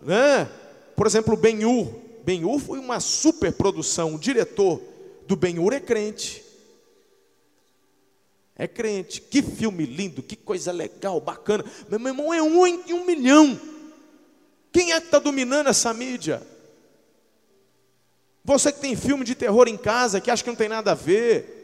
né? 0.01 0.49
Por 0.97 1.07
exemplo, 1.07 1.37
Ben-Hur. 1.37 1.89
Ben-Hur 2.25 2.59
foi 2.59 2.79
uma 2.79 3.01
super 3.01 3.53
produção. 3.53 4.15
O 4.15 4.19
diretor 4.19 4.81
do 5.27 5.37
Ben-Hur 5.37 5.73
é 5.73 5.81
crente. 5.81 6.43
É 8.57 8.67
crente. 8.67 9.21
Que 9.21 9.43
filme 9.43 9.87
lindo, 9.87 10.23
que 10.23 10.37
coisa 10.37 10.73
legal, 10.73 11.21
bacana. 11.21 11.65
Meu 11.89 12.09
irmão, 12.09 12.33
é 12.33 12.43
um 12.43 12.67
em 12.67 12.93
um 12.93 13.05
milhão. 13.05 13.59
Quem 14.71 14.93
é 14.93 15.01
que 15.01 15.07
está 15.07 15.19
dominando 15.19 15.69
essa 15.69 15.93
mídia? 15.93 16.47
Você 18.45 18.73
que 18.73 18.81
tem 18.81 18.97
filme 18.97 19.25
de 19.25 19.35
terror 19.35 19.69
em 19.69 19.77
casa, 19.77 20.21
que 20.21 20.31
acha 20.31 20.43
que 20.43 20.51
não 20.51 20.57
tem 20.57 20.69
nada 20.69 20.93
a 20.93 20.95
ver. 20.95 21.61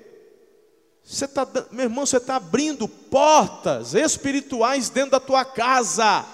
Você 1.03 1.27
tá, 1.27 1.49
meu 1.71 1.85
irmão, 1.85 2.05
você 2.05 2.19
está 2.19 2.37
abrindo 2.37 2.87
portas 2.87 3.95
espirituais 3.95 4.91
dentro 4.91 5.13
da 5.13 5.21
tua 5.21 5.45
casa. 5.45 6.25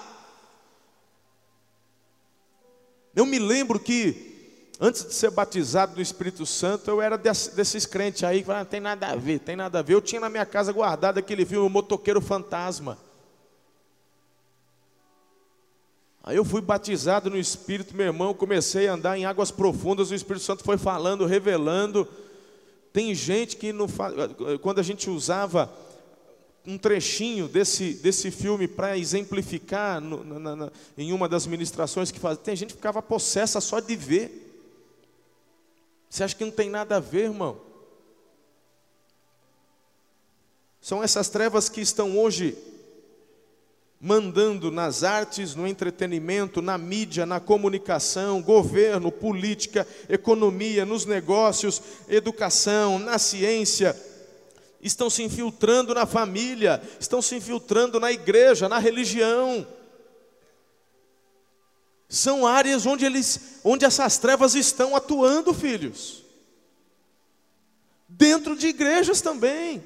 Eu 3.15 3.25
me 3.25 3.39
lembro 3.39 3.79
que, 3.79 4.24
antes 4.79 5.05
de 5.05 5.13
ser 5.13 5.31
batizado 5.31 5.95
do 5.95 6.01
Espírito 6.01 6.45
Santo, 6.45 6.89
eu 6.89 7.01
era 7.01 7.17
desses 7.17 7.85
crentes 7.85 8.23
aí 8.23 8.39
que 8.39 8.45
falavam, 8.45 8.63
não 8.63 8.69
tem 8.69 8.79
nada 8.79 9.07
a 9.07 9.15
ver, 9.15 9.39
tem 9.39 9.55
nada 9.55 9.79
a 9.79 9.81
ver. 9.81 9.93
Eu 9.93 10.01
tinha 10.01 10.21
na 10.21 10.29
minha 10.29 10.45
casa 10.45 10.71
guardado 10.71 11.17
aquele 11.17 11.45
filme, 11.45 11.65
O 11.65 11.69
Motoqueiro 11.69 12.21
Fantasma. 12.21 12.97
Aí 16.23 16.35
eu 16.35 16.43
fui 16.43 16.59
batizado 16.59 17.29
no 17.29 17.37
Espírito, 17.37 17.95
meu 17.95 18.07
irmão, 18.07 18.33
comecei 18.33 18.87
a 18.87 18.93
andar 18.93 19.15
em 19.15 19.25
águas 19.25 19.51
profundas, 19.51 20.09
o 20.09 20.15
Espírito 20.15 20.43
Santo 20.43 20.63
foi 20.63 20.77
falando, 20.77 21.25
revelando. 21.25 22.07
Tem 22.91 23.13
gente 23.13 23.57
que 23.57 23.71
não 23.71 23.87
faz. 23.87 24.15
Quando 24.61 24.79
a 24.79 24.83
gente 24.83 25.07
usava 25.09 25.71
um 26.65 26.77
trechinho 26.79 27.47
desse, 27.47 27.93
desse 27.93 28.31
filme 28.31 28.67
para 28.67 28.97
exemplificar 28.97 30.01
no, 30.01 30.23
na, 30.23 30.55
na, 30.55 30.71
em 30.97 31.13
uma 31.13 31.29
das 31.29 31.45
ministrações 31.45 32.09
que 32.09 32.19
faz, 32.19 32.39
tem 32.39 32.55
gente 32.55 32.69
que 32.69 32.77
ficava 32.77 33.01
possessa 33.01 33.61
só 33.61 33.79
de 33.79 33.95
ver. 33.95 34.44
Você 36.15 36.23
acha 36.23 36.35
que 36.37 36.45
não 36.45 36.51
tem 36.51 36.69
nada 36.69 36.95
a 36.95 36.99
ver, 37.01 37.23
irmão? 37.25 37.59
São 40.79 41.03
essas 41.03 41.27
trevas 41.27 41.67
que 41.67 41.81
estão 41.81 42.17
hoje 42.17 42.57
mandando 43.99 44.71
nas 44.71 45.03
artes, 45.03 45.55
no 45.55 45.67
entretenimento, 45.67 46.61
na 46.61 46.77
mídia, 46.77 47.25
na 47.25 47.41
comunicação, 47.41 48.41
governo, 48.41 49.11
política, 49.11 49.85
economia, 50.07 50.85
nos 50.85 51.05
negócios, 51.05 51.81
educação, 52.07 52.97
na 52.97 53.19
ciência, 53.19 53.93
estão 54.81 55.09
se 55.09 55.21
infiltrando 55.21 55.93
na 55.93 56.05
família, 56.05 56.81
estão 56.97 57.21
se 57.21 57.35
infiltrando 57.35 57.99
na 57.99 58.09
igreja, 58.09 58.69
na 58.69 58.79
religião. 58.79 59.67
São 62.07 62.45
áreas 62.45 62.85
onde 62.85 63.05
eles, 63.05 63.59
onde 63.63 63.85
essas 63.85 64.17
trevas 64.17 64.55
estão 64.55 64.95
atuando, 64.95 65.53
filhos. 65.53 66.23
Dentro 68.07 68.55
de 68.55 68.67
igrejas 68.67 69.21
também. 69.21 69.83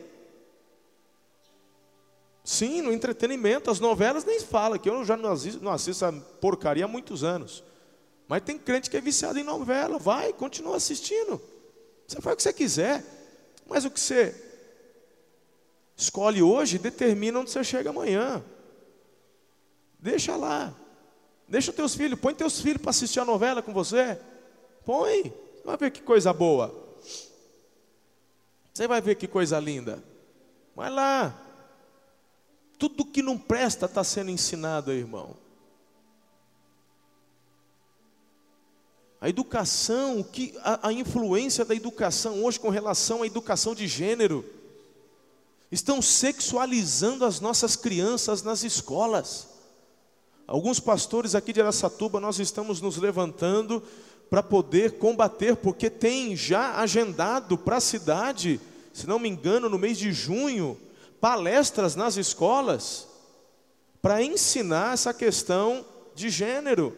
Sim, 2.43 2.81
no 2.81 2.91
entretenimento, 2.91 3.69
as 3.69 3.79
novelas 3.79 4.25
nem 4.25 4.39
fala, 4.39 4.79
que 4.79 4.89
eu 4.89 5.05
já 5.05 5.15
não 5.15 5.31
assisto, 5.31 5.63
não 5.63 5.71
assisto 5.71 6.03
essa 6.03 6.11
porcaria 6.41 6.85
há 6.85 6.87
muitos 6.87 7.23
anos. 7.23 7.63
Mas 8.27 8.43
tem 8.43 8.57
crente 8.57 8.89
que 8.89 8.97
é 8.97 9.01
viciado 9.01 9.39
em 9.39 9.43
novela, 9.43 9.97
vai, 9.97 10.33
continua 10.33 10.75
assistindo. 10.75 11.41
Você 12.07 12.19
faz 12.21 12.33
o 12.33 12.37
que 12.37 12.43
você 12.43 12.53
quiser, 12.53 13.03
mas 13.67 13.85
o 13.85 13.91
que 13.91 13.99
você 13.99 14.35
escolhe 15.95 16.41
hoje 16.41 16.79
determina 16.79 17.39
onde 17.39 17.51
você 17.51 17.63
chega 17.63 17.91
amanhã. 17.91 18.43
Deixa 19.99 20.35
lá. 20.35 20.73
Deixa 21.49 21.73
teus 21.73 21.95
filhos, 21.95 22.19
põe 22.19 22.33
teus 22.33 22.61
filhos 22.61 22.81
para 22.81 22.91
assistir 22.91 23.19
a 23.19 23.25
novela 23.25 23.61
com 23.61 23.73
você. 23.73 24.19
Põe, 24.85 25.33
vai 25.65 25.75
ver 25.77 25.91
que 25.91 26.01
coisa 26.01 26.31
boa. 26.31 26.73
Você 28.73 28.87
vai 28.87 29.01
ver 29.01 29.15
que 29.15 29.27
coisa 29.27 29.59
linda. 29.59 30.03
Vai 30.75 30.89
lá, 30.89 31.35
tudo 32.79 33.03
que 33.03 33.21
não 33.21 33.37
presta 33.37 33.85
está 33.85 34.03
sendo 34.05 34.31
ensinado, 34.31 34.93
irmão. 34.93 35.35
A 39.19 39.27
educação, 39.27 40.23
que 40.23 40.57
a, 40.61 40.87
a, 40.87 40.93
influência 40.93 41.65
da 41.65 41.75
educação 41.75 42.41
hoje 42.41 42.57
com 42.57 42.69
relação 42.69 43.21
à 43.21 43.27
educação 43.27 43.75
de 43.75 43.85
gênero, 43.85 44.45
estão 45.69 46.01
sexualizando 46.01 47.25
as 47.25 47.41
nossas 47.41 47.75
crianças 47.75 48.41
nas 48.41 48.63
escolas. 48.63 49.58
Alguns 50.49 50.79
pastores 50.79 51.35
aqui 51.35 51.53
de 51.53 51.61
Aracatuba, 51.61 52.19
nós 52.19 52.39
estamos 52.39 52.81
nos 52.81 52.97
levantando 52.97 53.83
para 54.31 54.41
poder 54.41 54.97
combater, 54.97 55.55
porque 55.55 55.91
tem 55.91 56.35
já 56.35 56.79
agendado 56.79 57.55
para 57.55 57.77
a 57.77 57.79
cidade, 57.79 58.59
se 58.91 59.05
não 59.05 59.19
me 59.19 59.29
engano, 59.29 59.69
no 59.69 59.77
mês 59.77 59.99
de 59.99 60.11
junho, 60.11 60.75
palestras 61.21 61.95
nas 61.95 62.17
escolas 62.17 63.07
para 64.01 64.23
ensinar 64.23 64.95
essa 64.95 65.13
questão 65.13 65.85
de 66.15 66.31
gênero. 66.31 66.97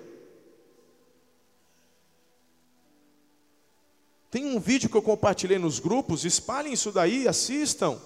Tem 4.29 4.45
um 4.45 4.61
vídeo 4.61 4.89
que 4.89 4.95
eu 4.95 5.01
compartilhei 5.01 5.59
nos 5.59 5.77
grupos, 5.77 6.23
espalhem 6.23 6.71
isso 6.71 6.89
daí, 6.89 7.27
assistam. 7.27 7.99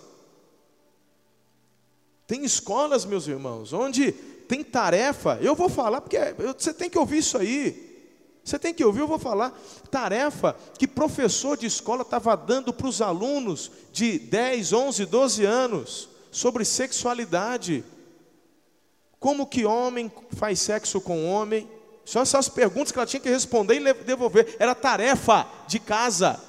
Tem 2.26 2.44
escolas, 2.44 3.06
meus 3.06 3.28
irmãos, 3.28 3.72
onde 3.72 4.34
tem 4.48 4.64
tarefa, 4.64 5.38
eu 5.42 5.56
vou 5.56 5.70
falar, 5.70 6.02
porque 6.02 6.18
você 6.58 6.74
tem 6.74 6.90
que 6.90 6.98
ouvir 6.98 7.20
isso 7.20 7.38
aí. 7.38 7.86
Você 8.46 8.60
tem 8.60 8.74
que 8.74 8.86
ouvir, 8.86 9.00
eu 9.00 9.08
vou 9.08 9.18
falar. 9.18 9.60
Tarefa 9.90 10.56
que 10.78 10.88
professor 10.88 11.58
de 11.58 11.66
escola 11.66 12.04
estava 12.04 12.38
dando 12.38 12.72
para 12.72 12.88
os 12.88 13.02
alunos 13.02 13.72
de 13.92 14.20
10, 14.20 14.72
11, 14.72 15.06
12 15.08 15.46
anos 15.46 16.10
sobre 16.32 16.64
sexualidade. 16.64 17.84
Como 19.20 19.48
que 19.48 19.66
homem 19.66 20.12
faz 20.38 20.60
sexo 20.60 21.02
com 21.02 21.28
homem? 21.28 21.68
Só 22.06 22.22
essas 22.22 22.48
perguntas 22.48 22.92
que 22.92 23.00
ela 23.00 23.08
tinha 23.08 23.20
que 23.20 23.32
responder 23.32 23.82
e 23.82 23.94
devolver. 24.04 24.56
Era 24.60 24.76
tarefa 24.76 25.48
de 25.68 25.80
casa. 25.80 26.40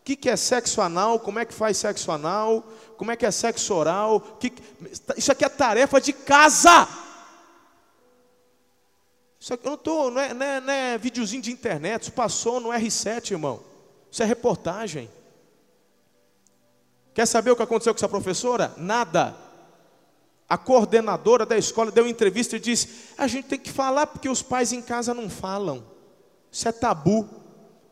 O 0.00 0.04
que, 0.04 0.14
que 0.14 0.30
é 0.30 0.36
sexo 0.36 0.80
anal? 0.80 1.18
Como 1.18 1.40
é 1.40 1.44
que 1.44 1.52
faz 1.52 1.76
sexo 1.76 2.12
anal? 2.12 2.62
Como 2.96 3.10
é 3.10 3.16
que 3.16 3.26
é 3.26 3.32
sexo 3.32 3.74
oral? 3.74 4.20
Que... 4.38 4.52
Isso 5.16 5.32
aqui 5.32 5.44
é 5.44 5.48
tarefa 5.48 6.00
de 6.00 6.12
casa. 6.12 6.88
Isso 9.46 9.54
aqui, 9.54 9.64
eu 9.64 9.70
não, 9.70 9.78
tô, 9.78 10.10
não, 10.10 10.20
é, 10.20 10.34
não, 10.34 10.44
é, 10.44 10.60
não 10.60 10.72
é 10.72 10.98
videozinho 10.98 11.40
de 11.40 11.52
internet, 11.52 12.02
isso 12.02 12.10
passou 12.10 12.58
no 12.58 12.70
R7, 12.70 13.30
irmão. 13.30 13.62
Isso 14.10 14.20
é 14.20 14.26
reportagem. 14.26 15.08
Quer 17.14 17.26
saber 17.26 17.52
o 17.52 17.56
que 17.56 17.62
aconteceu 17.62 17.94
com 17.94 17.98
essa 17.98 18.08
professora? 18.08 18.74
Nada. 18.76 19.36
A 20.48 20.58
coordenadora 20.58 21.46
da 21.46 21.56
escola 21.56 21.92
deu 21.92 22.02
uma 22.02 22.10
entrevista 22.10 22.56
e 22.56 22.58
disse: 22.58 23.12
a 23.16 23.28
gente 23.28 23.46
tem 23.46 23.56
que 23.56 23.70
falar 23.70 24.08
porque 24.08 24.28
os 24.28 24.42
pais 24.42 24.72
em 24.72 24.82
casa 24.82 25.14
não 25.14 25.30
falam. 25.30 25.86
Isso 26.50 26.66
é 26.68 26.72
tabu. 26.72 27.28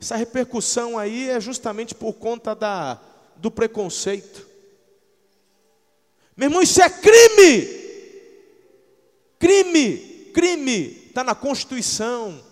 Essa 0.01 0.17
repercussão 0.17 0.99
aí 0.99 1.31
é 1.31 1.39
justamente 1.39 1.95
por 1.95 2.15
conta 2.15 2.53
da, 2.53 2.99
do 3.37 3.49
preconceito. 3.49 4.45
Meu 6.37 6.49
irmão, 6.49 6.63
isso 6.63 6.83
é 6.83 6.91
crime. 6.91 7.69
Crime, 9.39 9.99
crime, 10.35 11.04
está 11.15 11.23
na 11.23 11.35
Constituição. 11.35 12.43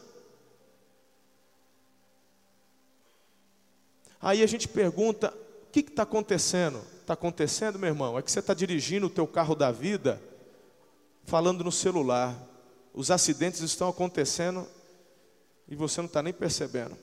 Aí 4.20 4.40
a 4.40 4.46
gente 4.46 4.68
pergunta: 4.68 5.34
que 5.72 5.80
está 5.80 6.04
acontecendo? 6.04 6.80
Está 7.00 7.14
acontecendo, 7.14 7.76
meu 7.76 7.88
irmão, 7.88 8.16
é 8.16 8.22
que 8.22 8.30
você 8.30 8.38
está 8.38 8.54
dirigindo 8.54 9.06
o 9.06 9.10
teu 9.10 9.26
carro 9.26 9.56
da 9.56 9.72
vida, 9.72 10.22
falando 11.24 11.64
no 11.64 11.72
celular. 11.72 12.36
Os 12.94 13.10
acidentes 13.10 13.60
estão 13.60 13.88
acontecendo 13.88 14.68
e 15.66 15.74
você 15.74 16.00
não 16.00 16.06
está 16.06 16.22
nem 16.22 16.32
percebendo. 16.32 16.96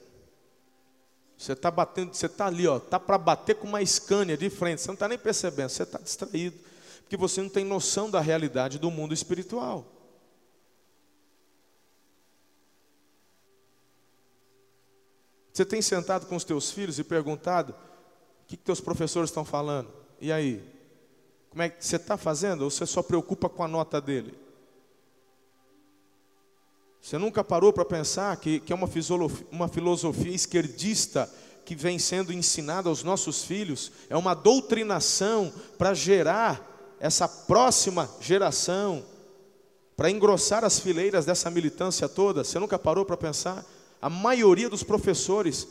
Você 1.37 1.53
está 1.53 1.69
batendo, 1.69 2.13
você 2.13 2.27
está 2.27 2.45
ali, 2.45 2.67
ó, 2.67 2.79
tá 2.79 2.99
para 2.99 3.17
bater 3.17 3.55
com 3.55 3.67
uma 3.67 3.85
Scania 3.85 4.37
de 4.37 4.49
frente, 4.49 4.81
você 4.81 4.87
não 4.87 4.93
está 4.93 5.07
nem 5.07 5.17
percebendo, 5.17 5.69
você 5.69 5.83
está 5.83 5.97
distraído, 5.97 6.57
porque 7.01 7.17
você 7.17 7.41
não 7.41 7.49
tem 7.49 7.65
noção 7.65 8.09
da 8.09 8.21
realidade 8.21 8.77
do 8.77 8.91
mundo 8.91 9.13
espiritual. 9.13 9.98
Você 15.59 15.65
tem 15.65 15.81
sentado 15.81 16.25
com 16.25 16.37
os 16.37 16.45
teus 16.45 16.71
filhos 16.71 16.99
e 16.99 17.03
perguntado 17.03 17.73
o 17.73 18.47
que, 18.47 18.55
que 18.55 18.63
teus 18.63 18.79
professores 18.79 19.29
estão 19.29 19.43
falando? 19.43 19.91
E 20.21 20.31
aí? 20.31 20.63
Como 21.49 21.61
é 21.61 21.67
que 21.67 21.85
você 21.85 21.97
está 21.97 22.15
fazendo 22.15 22.61
ou 22.61 22.69
você 22.71 22.85
só 22.85 23.03
preocupa 23.03 23.49
com 23.49 23.61
a 23.61 23.67
nota 23.67 23.99
dele? 23.99 24.39
Você 27.01 27.17
nunca 27.17 27.43
parou 27.43 27.73
para 27.73 27.83
pensar 27.83 28.37
que, 28.37 28.61
que 28.61 28.71
é 28.71 28.75
uma 28.75 28.87
filosofia, 28.87 29.47
uma 29.51 29.67
filosofia 29.67 30.33
esquerdista 30.33 31.29
que 31.65 31.75
vem 31.75 31.99
sendo 31.99 32.31
ensinada 32.31 32.87
aos 32.87 33.03
nossos 33.03 33.43
filhos? 33.43 33.91
É 34.09 34.15
uma 34.15 34.33
doutrinação 34.33 35.51
para 35.77 35.93
gerar 35.93 36.95
essa 37.01 37.27
próxima 37.27 38.09
geração, 38.21 39.03
para 39.97 40.09
engrossar 40.09 40.63
as 40.63 40.79
fileiras 40.79 41.25
dessa 41.25 41.51
militância 41.51 42.07
toda. 42.07 42.45
Você 42.45 42.57
nunca 42.59 42.79
parou 42.79 43.03
para 43.03 43.17
pensar? 43.17 43.65
A 44.01 44.09
maioria 44.09 44.69
dos 44.69 44.83
professores 44.83 45.67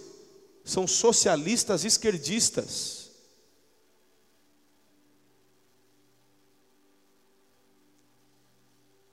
são 0.65 0.87
socialistas 0.87 1.85
esquerdistas. 1.85 3.11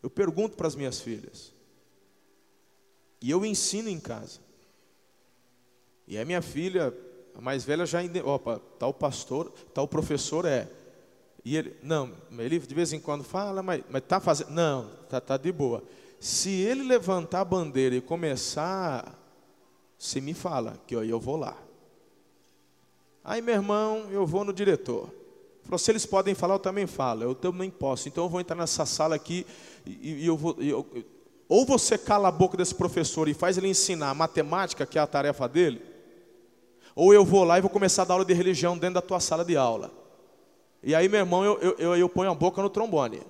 Eu 0.04 0.10
pergunto 0.10 0.56
para 0.56 0.68
as 0.68 0.76
minhas 0.76 1.00
filhas, 1.00 1.52
e 3.22 3.32
eu 3.32 3.44
ensino 3.44 3.90
em 3.90 4.00
casa. 4.00 4.40
E 6.08 6.18
a 6.18 6.26
minha 6.26 6.42
filha, 6.42 6.94
a 7.34 7.42
mais 7.42 7.64
velha, 7.64 7.86
já. 7.86 8.00
Opa, 8.24 8.60
tal 8.78 8.94
pastor, 8.94 9.52
tal 9.74 9.88
professor 9.88 10.46
é. 10.46 10.70
E 11.44 11.58
ele, 11.58 11.76
não, 11.82 12.12
ele 12.38 12.60
de 12.60 12.76
vez 12.76 12.94
em 12.94 13.00
quando 13.00 13.24
fala, 13.24 13.64
mas 13.64 13.82
está 13.96 14.20
fazendo. 14.20 14.52
Não, 14.52 14.92
está 15.04 15.20
tá 15.20 15.38
de 15.38 15.52
boa. 15.52 15.84
Se 16.20 16.50
ele 16.50 16.84
levantar 16.84 17.42
a 17.42 17.46
bandeira 17.46 17.96
e 17.96 18.02
começar, 18.02 19.14
você 19.98 20.20
me 20.20 20.34
fala, 20.34 20.80
que 20.88 20.96
eu, 20.96 21.04
eu 21.04 21.20
vou 21.20 21.36
lá. 21.36 21.58
Aí, 23.24 23.42
meu 23.42 23.56
irmão, 23.56 24.08
eu 24.12 24.26
vou 24.26 24.44
no 24.44 24.54
diretor. 24.54 25.10
Falou, 25.64 25.80
se 25.80 25.92
eles 25.92 26.06
podem 26.06 26.36
falar, 26.36 26.56
eu 26.56 26.60
também 26.60 26.86
falo. 26.86 27.24
Eu 27.24 27.34
também 27.34 27.72
posso. 27.72 28.08
Então 28.08 28.26
eu 28.26 28.30
vou 28.30 28.40
entrar 28.40 28.56
nessa 28.56 28.86
sala 28.86 29.16
aqui 29.16 29.46
e, 29.86 30.24
e 30.24 30.26
eu 30.26 30.38
vou. 30.38 30.56
Eu, 30.60 30.86
ou 31.50 31.66
você 31.66 31.98
cala 31.98 32.28
a 32.28 32.32
boca 32.32 32.58
desse 32.58 32.74
professor 32.74 33.28
e 33.28 33.34
faz 33.34 33.58
ele 33.58 33.68
ensinar 33.68 34.14
matemática, 34.14 34.86
que 34.86 34.98
é 34.98 35.02
a 35.02 35.08
tarefa 35.08 35.48
dele, 35.48 35.82
ou 36.96 37.14
eu 37.14 37.24
vou 37.24 37.44
lá 37.44 37.58
e 37.58 37.62
vou 37.62 37.70
começar 37.70 38.02
a 38.02 38.06
dar 38.06 38.14
aula 38.16 38.26
de 38.26 38.34
religião 38.34 38.78
dentro 38.78 38.96
da 38.96 39.02
tua 39.02 39.20
sala 39.20 39.46
de 39.46 39.56
aula. 39.56 39.92
E 40.82 40.94
aí, 40.94 41.10
meu 41.10 41.20
irmão, 41.20 41.44
eu, 41.44 41.60
eu, 41.60 41.76
eu, 41.78 41.96
eu 41.96 42.10
ponho 42.10 42.32
a 42.32 42.36
boca 42.36 42.62
no 42.62 42.70
trombone. 42.70 43.22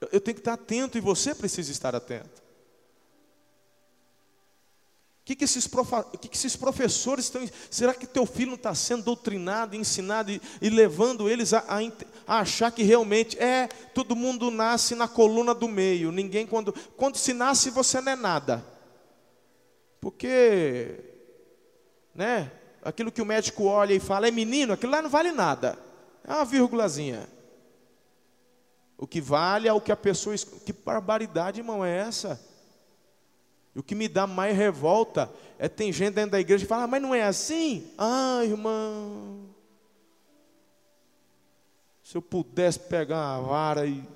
Eu, 0.00 0.20
tenho 0.20 0.34
que 0.34 0.40
estar 0.40 0.54
atento 0.54 0.96
e 0.96 1.00
você 1.00 1.34
precisa 1.34 1.70
estar 1.70 1.94
atento 1.94 2.40
que, 5.30 5.36
que, 5.36 5.44
esses, 5.44 5.66
que, 6.20 6.28
que 6.28 6.36
esses 6.36 6.56
professores 6.56 7.26
estão. 7.26 7.48
Será 7.70 7.94
que 7.94 8.06
teu 8.06 8.26
filho 8.26 8.48
não 8.48 8.56
está 8.56 8.74
sendo 8.74 9.04
doutrinado, 9.04 9.76
ensinado 9.76 10.30
e, 10.30 10.40
e 10.60 10.68
levando 10.68 11.28
eles 11.28 11.52
a, 11.52 11.60
a, 11.68 11.78
a, 12.26 12.40
achar 12.40 12.72
que 12.72 12.82
realmente 12.82 13.38
é 13.38 13.68
todo 13.94 14.16
mundo 14.16 14.50
nasce 14.50 14.94
na 14.94 15.06
coluna 15.06 15.54
do 15.54 15.68
meio. 15.68 16.10
Ninguém 16.10 16.46
quando 16.46 16.72
quando 16.96 17.16
se 17.16 17.32
nasce 17.32 17.70
você 17.70 18.00
não 18.00 18.12
é 18.12 18.16
nada, 18.16 18.64
porque, 20.00 20.96
né? 22.14 22.50
Aquilo 22.82 23.12
que 23.12 23.20
o 23.20 23.26
médico 23.26 23.64
olha 23.64 23.92
e 23.92 24.00
fala 24.00 24.26
é 24.26 24.30
menino, 24.30 24.72
aquilo 24.72 24.90
lá 24.90 25.02
não 25.02 25.10
vale 25.10 25.30
nada. 25.30 25.78
É 26.24 26.32
uma 26.32 26.44
vírgulazinha. 26.44 27.28
O 29.00 29.06
que 29.06 29.18
vale 29.18 29.66
é 29.66 29.72
o 29.72 29.80
que 29.80 29.90
a 29.90 29.96
pessoa. 29.96 30.36
Que 30.36 30.74
barbaridade, 30.74 31.60
irmão, 31.60 31.82
é 31.82 32.00
essa? 32.00 32.38
E 33.74 33.78
o 33.78 33.82
que 33.82 33.94
me 33.94 34.06
dá 34.06 34.26
mais 34.26 34.54
revolta 34.54 35.32
é 35.58 35.70
tem 35.70 35.90
gente 35.90 36.12
dentro 36.12 36.32
da 36.32 36.40
igreja 36.40 36.66
que 36.66 36.68
fala, 36.68 36.82
ah, 36.82 36.86
mas 36.86 37.00
não 37.00 37.14
é 37.14 37.22
assim? 37.22 37.90
Ah, 37.96 38.40
irmão. 38.44 39.48
Se 42.04 42.14
eu 42.14 42.20
pudesse 42.20 42.78
pegar 42.78 43.38
uma 43.38 43.48
vara 43.48 43.86
e. 43.86 44.06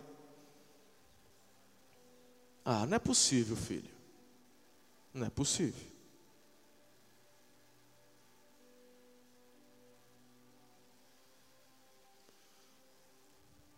Ah, 2.63 2.85
não 2.85 2.97
é 2.97 2.99
possível, 2.99 3.57
filho. 3.57 3.91
Não 5.15 5.27
é 5.27 5.31
possível. 5.31 5.94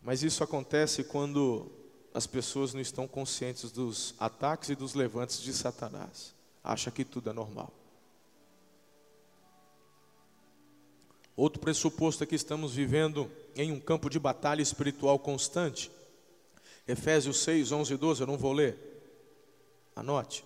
Mas 0.07 0.23
isso 0.23 0.45
acontece 0.45 1.03
quando 1.03 1.69
as 2.14 2.29
pessoas 2.29 2.73
não 2.73 2.81
estão 2.81 3.09
conscientes 3.09 3.73
dos 3.73 4.14
ataques 4.21 4.69
e 4.69 4.77
dos 4.77 4.95
levantes 4.95 5.42
de 5.42 5.53
Satanás. 5.53 6.33
Acha 6.62 6.92
que 6.92 7.05
tudo 7.05 7.29
é 7.29 7.33
normal. 7.33 7.73
Outro 11.35 11.61
pressuposto 11.61 12.23
é 12.23 12.27
que 12.27 12.37
estamos 12.37 12.73
vivendo 12.73 13.29
em 13.57 13.73
um 13.73 13.81
campo 13.81 14.09
de 14.09 14.21
batalha 14.21 14.62
espiritual 14.62 15.19
constante. 15.19 15.90
Efésios 16.87 17.38
6, 17.40 17.73
11 17.73 17.95
e 17.95 17.97
12, 17.97 18.21
eu 18.21 18.27
não 18.29 18.38
vou 18.38 18.53
ler. 18.53 18.79
Anote. 19.97 20.45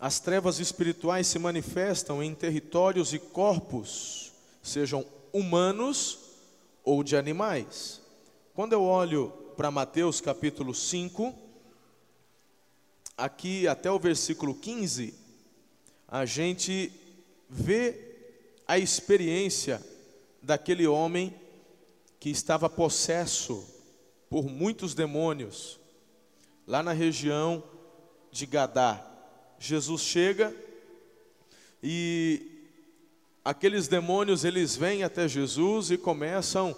As 0.00 0.18
trevas 0.18 0.58
espirituais 0.58 1.28
se 1.28 1.38
manifestam 1.38 2.20
em 2.24 2.34
territórios 2.34 3.12
e 3.14 3.20
corpos, 3.20 4.32
sejam 4.64 5.06
humanos 5.32 6.29
ou 6.84 7.02
de 7.02 7.16
animais. 7.16 8.00
Quando 8.54 8.72
eu 8.72 8.82
olho 8.82 9.32
para 9.56 9.70
Mateus 9.70 10.20
capítulo 10.20 10.74
5, 10.74 11.34
aqui 13.16 13.68
até 13.68 13.90
o 13.90 13.98
versículo 13.98 14.54
15, 14.54 15.14
a 16.08 16.24
gente 16.24 16.92
vê 17.48 18.10
a 18.66 18.78
experiência 18.78 19.84
daquele 20.42 20.86
homem 20.86 21.34
que 22.18 22.30
estava 22.30 22.68
possesso 22.68 23.66
por 24.28 24.44
muitos 24.44 24.94
demônios, 24.94 25.78
lá 26.66 26.82
na 26.82 26.92
região 26.92 27.62
de 28.30 28.46
Gadá. 28.46 29.06
Jesus 29.58 30.02
chega 30.02 30.54
e 31.82 32.49
aqueles 33.44 33.88
demônios 33.88 34.44
eles 34.44 34.76
vêm 34.76 35.02
até 35.02 35.26
Jesus 35.26 35.90
e 35.90 35.98
começam 35.98 36.76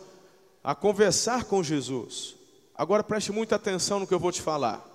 a 0.63 0.75
conversar 0.75 1.45
com 1.45 1.63
Jesus. 1.63 2.37
Agora 2.75 3.03
preste 3.03 3.33
muita 3.33 3.57
atenção 3.57 4.01
no 4.01 4.07
que 4.07 4.15
eu 4.15 4.21
vou 4.21 4.33
te 4.33 4.41
falar. 4.41 4.89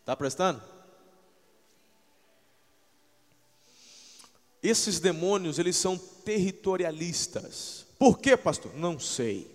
Está 0.00 0.16
prestando? 0.16 0.62
Esses 4.62 5.00
demônios, 5.00 5.58
eles 5.58 5.76
são 5.76 5.98
territorialistas. 5.98 7.84
Por 7.98 8.18
quê, 8.18 8.36
pastor? 8.36 8.74
Não 8.74 8.98
sei. 8.98 9.50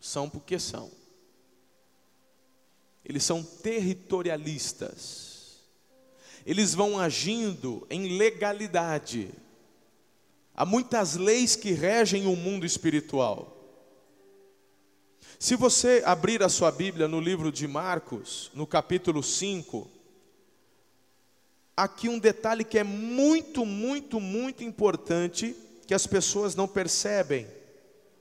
São 0.00 0.28
porque 0.28 0.58
são. 0.58 0.90
Eles 3.04 3.22
são 3.24 3.42
territorialistas. 3.42 5.31
Eles 6.44 6.74
vão 6.74 6.98
agindo 6.98 7.86
em 7.88 8.16
legalidade. 8.16 9.30
Há 10.54 10.64
muitas 10.64 11.16
leis 11.16 11.56
que 11.56 11.72
regem 11.72 12.26
o 12.26 12.36
mundo 12.36 12.66
espiritual. 12.66 13.56
Se 15.38 15.56
você 15.56 16.02
abrir 16.04 16.42
a 16.42 16.48
sua 16.48 16.70
Bíblia 16.70 17.08
no 17.08 17.20
livro 17.20 17.50
de 17.50 17.66
Marcos, 17.66 18.50
no 18.54 18.66
capítulo 18.66 19.22
5, 19.22 19.90
aqui 21.76 22.08
um 22.08 22.18
detalhe 22.18 22.64
que 22.64 22.78
é 22.78 22.84
muito, 22.84 23.64
muito, 23.64 24.20
muito 24.20 24.62
importante, 24.62 25.56
que 25.86 25.94
as 25.94 26.06
pessoas 26.06 26.54
não 26.54 26.68
percebem. 26.68 27.46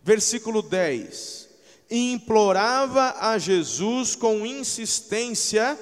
Versículo 0.02 0.62
10: 0.62 1.50
E 1.90 2.12
implorava 2.14 3.16
a 3.20 3.38
Jesus 3.38 4.16
com 4.16 4.46
insistência 4.46 5.78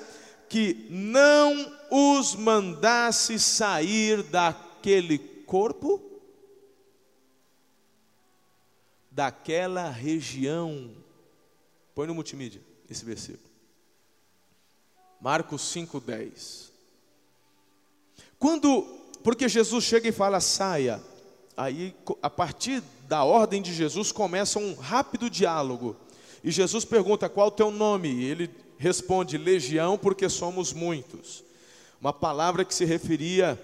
que 0.50 0.88
não 0.90 1.79
os 1.92 2.36
mandasse 2.36 3.40
sair 3.40 4.24
daquele 4.24 5.18
corpo 5.18 6.10
daquela 9.20 9.90
região. 9.90 10.92
Põe 11.94 12.08
no 12.08 12.16
multimídia 12.16 12.62
esse 12.90 13.04
versículo. 13.04 13.50
Marcos 15.20 15.62
5:10. 15.64 16.72
Quando, 18.38 18.84
porque 19.22 19.50
Jesus 19.50 19.84
chega 19.84 20.08
e 20.08 20.14
fala 20.14 20.40
saia, 20.40 21.04
aí 21.58 21.94
a 22.22 22.30
partir 22.30 22.82
da 23.10 23.26
ordem 23.26 23.62
de 23.62 23.74
Jesus 23.74 24.14
começa 24.14 24.58
um 24.58 24.74
rápido 24.74 25.30
diálogo. 25.30 25.98
E 26.42 26.50
Jesus 26.50 26.86
pergunta 26.86 27.28
qual 27.28 27.48
o 27.48 27.52
teu 27.52 27.70
nome? 27.70 28.08
E 28.10 28.24
ele 28.24 28.50
responde 28.78 29.38
legião 29.38 29.98
porque 29.98 30.30
somos 30.30 30.72
muitos. 30.72 31.44
Uma 32.00 32.14
palavra 32.14 32.64
que 32.64 32.74
se 32.74 32.86
referia 32.86 33.60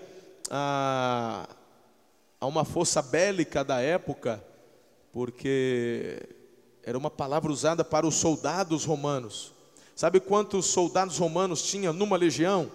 a, 0.49 1.47
a 2.39 2.45
uma 2.45 2.65
força 2.65 3.01
bélica 3.01 3.63
da 3.63 3.79
época, 3.79 4.43
porque 5.13 6.21
era 6.83 6.97
uma 6.97 7.09
palavra 7.09 7.51
usada 7.51 7.83
para 7.83 8.05
os 8.05 8.15
soldados 8.15 8.83
romanos. 8.83 9.53
Sabe 9.95 10.19
quantos 10.19 10.65
soldados 10.65 11.17
romanos 11.17 11.63
tinha 11.63 11.93
numa 11.93 12.17
legião? 12.17 12.69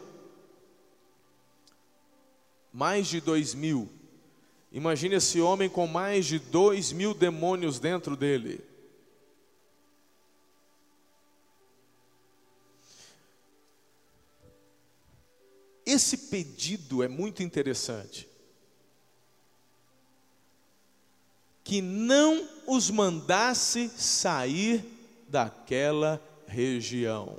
Mais 2.72 3.06
de 3.06 3.20
dois 3.20 3.52
mil. 3.52 3.86
Imagine 4.72 5.16
esse 5.16 5.40
homem 5.40 5.68
com 5.68 5.86
mais 5.86 6.24
de 6.24 6.38
dois 6.38 6.90
mil 6.90 7.12
demônios 7.12 7.78
dentro 7.78 8.16
dele. 8.16 8.64
Esse 15.84 16.16
pedido 16.16 17.02
é 17.02 17.08
muito 17.08 17.42
interessante. 17.42 18.28
Que 21.64 21.80
não 21.80 22.48
os 22.66 22.90
mandasse 22.90 23.88
sair 23.96 24.84
daquela 25.28 26.22
região. 26.46 27.38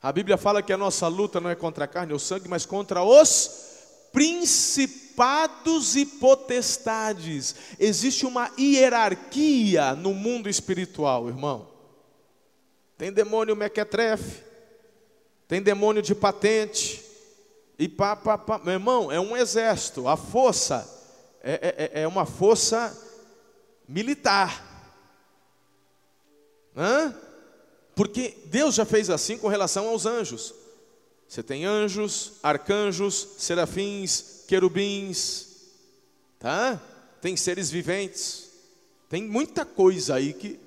A 0.00 0.12
Bíblia 0.12 0.36
fala 0.36 0.62
que 0.62 0.72
a 0.72 0.76
nossa 0.76 1.08
luta 1.08 1.40
não 1.40 1.48
é 1.48 1.54
contra 1.54 1.84
a 1.86 1.88
carne 1.88 2.12
ou 2.12 2.18
sangue, 2.18 2.46
mas 2.46 2.66
contra 2.66 3.02
os 3.02 3.72
principados 4.12 5.96
e 5.96 6.04
potestades. 6.04 7.54
Existe 7.80 8.26
uma 8.26 8.50
hierarquia 8.58 9.94
no 9.94 10.14
mundo 10.14 10.48
espiritual, 10.48 11.28
irmão. 11.28 11.68
Tem 12.96 13.12
demônio 13.12 13.56
mequetrefe, 13.56 14.42
tem 15.46 15.62
demônio 15.62 16.02
de 16.02 16.14
patente, 16.14 17.04
e 17.78 17.88
pá, 17.88 18.14
pá, 18.14 18.38
pá. 18.38 18.58
Meu 18.58 18.74
irmão, 18.74 19.10
é 19.10 19.18
um 19.20 19.36
exército, 19.36 20.08
a 20.08 20.16
força 20.16 20.88
é, 21.42 21.90
é, 21.94 22.02
é 22.02 22.08
uma 22.08 22.24
força 22.24 22.96
militar. 23.88 24.72
Hã? 26.76 27.14
Porque 27.94 28.36
Deus 28.46 28.74
já 28.74 28.84
fez 28.84 29.10
assim 29.10 29.38
com 29.38 29.48
relação 29.48 29.88
aos 29.88 30.06
anjos. 30.06 30.54
Você 31.28 31.42
tem 31.42 31.64
anjos, 31.64 32.34
arcanjos, 32.42 33.28
serafins, 33.38 34.44
querubins, 34.46 35.46
tá? 36.38 36.80
Tem 37.20 37.36
seres 37.36 37.70
viventes. 37.70 38.50
Tem 39.08 39.22
muita 39.22 39.64
coisa 39.64 40.14
aí 40.16 40.32
que 40.32 40.58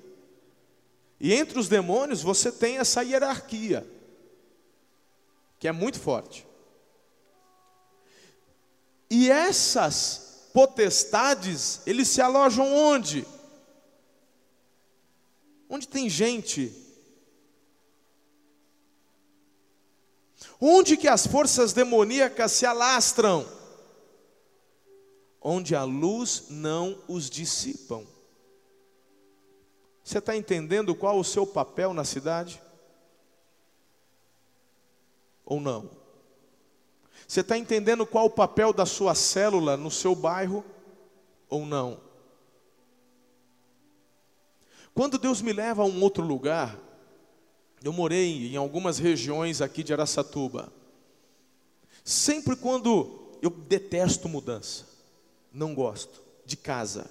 E 1.20 1.32
entre 1.32 1.58
os 1.58 1.68
demônios 1.68 2.22
você 2.22 2.52
tem 2.52 2.78
essa 2.78 3.02
hierarquia 3.02 3.86
que 5.58 5.68
é 5.68 5.72
muito 5.72 5.98
forte. 5.98 6.46
E 9.10 9.30
essas 9.30 10.48
potestades, 10.52 11.80
eles 11.86 12.08
se 12.08 12.20
alojam 12.20 12.72
onde? 12.72 13.26
Onde 15.68 15.88
tem 15.88 16.08
gente 16.08 16.86
Onde 20.60 20.96
que 20.96 21.06
as 21.06 21.26
forças 21.26 21.72
demoníacas 21.72 22.52
se 22.52 22.66
alastram? 22.66 23.46
Onde 25.40 25.74
a 25.74 25.84
luz 25.84 26.46
não 26.50 26.98
os 27.06 27.30
dissipam. 27.30 28.04
Você 30.02 30.18
está 30.18 30.36
entendendo 30.36 30.94
qual 30.94 31.18
o 31.18 31.24
seu 31.24 31.46
papel 31.46 31.94
na 31.94 32.04
cidade? 32.04 32.60
Ou 35.48 35.58
não? 35.58 35.88
Você 37.26 37.40
está 37.40 37.56
entendendo 37.56 38.06
qual 38.06 38.26
o 38.26 38.30
papel 38.30 38.70
da 38.70 38.84
sua 38.84 39.14
célula 39.14 39.78
no 39.78 39.90
seu 39.90 40.14
bairro? 40.14 40.62
Ou 41.48 41.64
não? 41.64 41.98
Quando 44.94 45.16
Deus 45.16 45.40
me 45.40 45.54
leva 45.54 45.82
a 45.82 45.86
um 45.86 46.02
outro 46.02 46.22
lugar, 46.22 46.78
eu 47.82 47.94
morei 47.94 48.52
em 48.52 48.56
algumas 48.56 48.98
regiões 48.98 49.62
aqui 49.62 49.82
de 49.82 49.90
Araçatuba. 49.90 50.70
Sempre 52.04 52.54
quando 52.54 53.38
eu 53.40 53.48
detesto 53.48 54.28
mudança, 54.28 54.86
não 55.50 55.74
gosto 55.74 56.22
de 56.44 56.58
casa. 56.58 57.10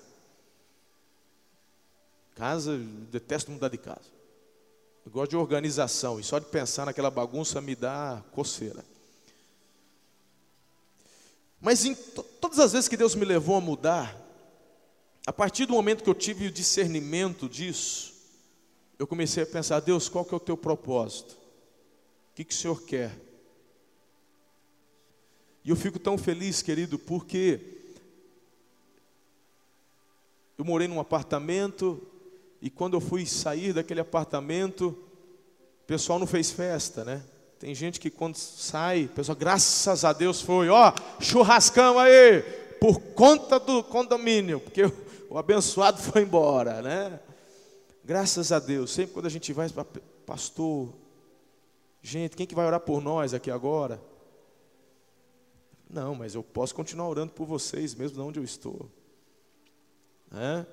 Casa, 2.35 2.77
detesto 3.09 3.49
mudar 3.49 3.69
de 3.69 3.79
casa. 3.79 4.16
Eu 5.07 5.11
gosto 5.11 5.29
de 5.29 5.37
organização 5.37 6.19
e 6.19 6.23
só 6.23 6.37
de 6.37 6.47
pensar 6.47 6.85
naquela 6.85 7.09
bagunça 7.09 7.61
me 7.61 7.75
dá 7.75 8.21
coceira. 8.33 8.83
Mas 11.61 11.85
em 11.85 11.95
todas 11.95 12.59
as 12.59 12.73
vezes 12.73 12.89
que 12.89 12.97
Deus 12.97 13.15
me 13.15 13.23
levou 13.23 13.55
a 13.55 13.61
mudar, 13.61 14.13
a 15.25 15.31
partir 15.31 15.65
do 15.65 15.71
momento 15.71 16.03
que 16.03 16.09
eu 16.09 16.13
tive 16.13 16.47
o 16.47 16.51
discernimento 16.51 17.47
disso, 17.47 18.15
eu 18.99 19.07
comecei 19.07 19.43
a 19.43 19.45
pensar, 19.45 19.79
Deus, 19.79 20.09
qual 20.09 20.25
que 20.25 20.33
é 20.33 20.37
o 20.37 20.41
teu 20.41 20.57
propósito? 20.57 21.35
O 21.35 22.35
que, 22.35 22.43
que 22.43 22.53
o 22.53 22.57
Senhor 22.57 22.83
quer? 22.83 23.17
E 25.63 25.69
eu 25.69 25.77
fico 25.77 25.97
tão 25.97 26.17
feliz, 26.17 26.61
querido, 26.61 26.99
porque 26.99 27.61
eu 30.57 30.65
morei 30.65 30.89
num 30.89 30.99
apartamento 30.99 32.05
e 32.61 32.69
quando 32.69 32.95
eu 32.95 33.01
fui 33.01 33.25
sair 33.25 33.73
daquele 33.73 33.99
apartamento, 33.99 34.87
o 35.83 35.85
pessoal 35.85 36.19
não 36.19 36.27
fez 36.27 36.51
festa, 36.51 37.03
né? 37.03 37.23
Tem 37.59 37.73
gente 37.73 37.99
que 37.99 38.09
quando 38.09 38.35
sai, 38.35 39.05
o 39.05 39.09
pessoal, 39.09 39.35
graças 39.35 40.05
a 40.05 40.13
Deus 40.13 40.41
foi, 40.41 40.69
ó, 40.69 40.93
churrascão 41.19 41.97
aí, 41.97 42.41
por 42.79 42.99
conta 42.99 43.59
do 43.59 43.83
condomínio, 43.83 44.59
porque 44.59 44.83
o 45.29 45.37
abençoado 45.37 45.99
foi 46.01 46.21
embora, 46.21 46.81
né? 46.81 47.19
Graças 48.03 48.51
a 48.51 48.59
Deus, 48.59 48.91
sempre 48.91 49.13
quando 49.13 49.25
a 49.25 49.29
gente 49.29 49.51
vai 49.53 49.67
pastor, 50.25 50.93
gente, 52.01 52.35
quem 52.35 52.45
que 52.45 52.55
vai 52.55 52.65
orar 52.65 52.79
por 52.79 53.01
nós 53.01 53.33
aqui 53.33 53.49
agora? 53.49 53.99
Não, 55.89 56.13
mas 56.13 56.35
eu 56.35 56.43
posso 56.43 56.75
continuar 56.75 57.07
orando 57.07 57.33
por 57.33 57.45
vocês, 57.45 57.95
mesmo 57.95 58.15
de 58.17 58.21
onde 58.21 58.39
eu 58.39 58.43
estou. 58.43 58.89
É? 60.33 60.65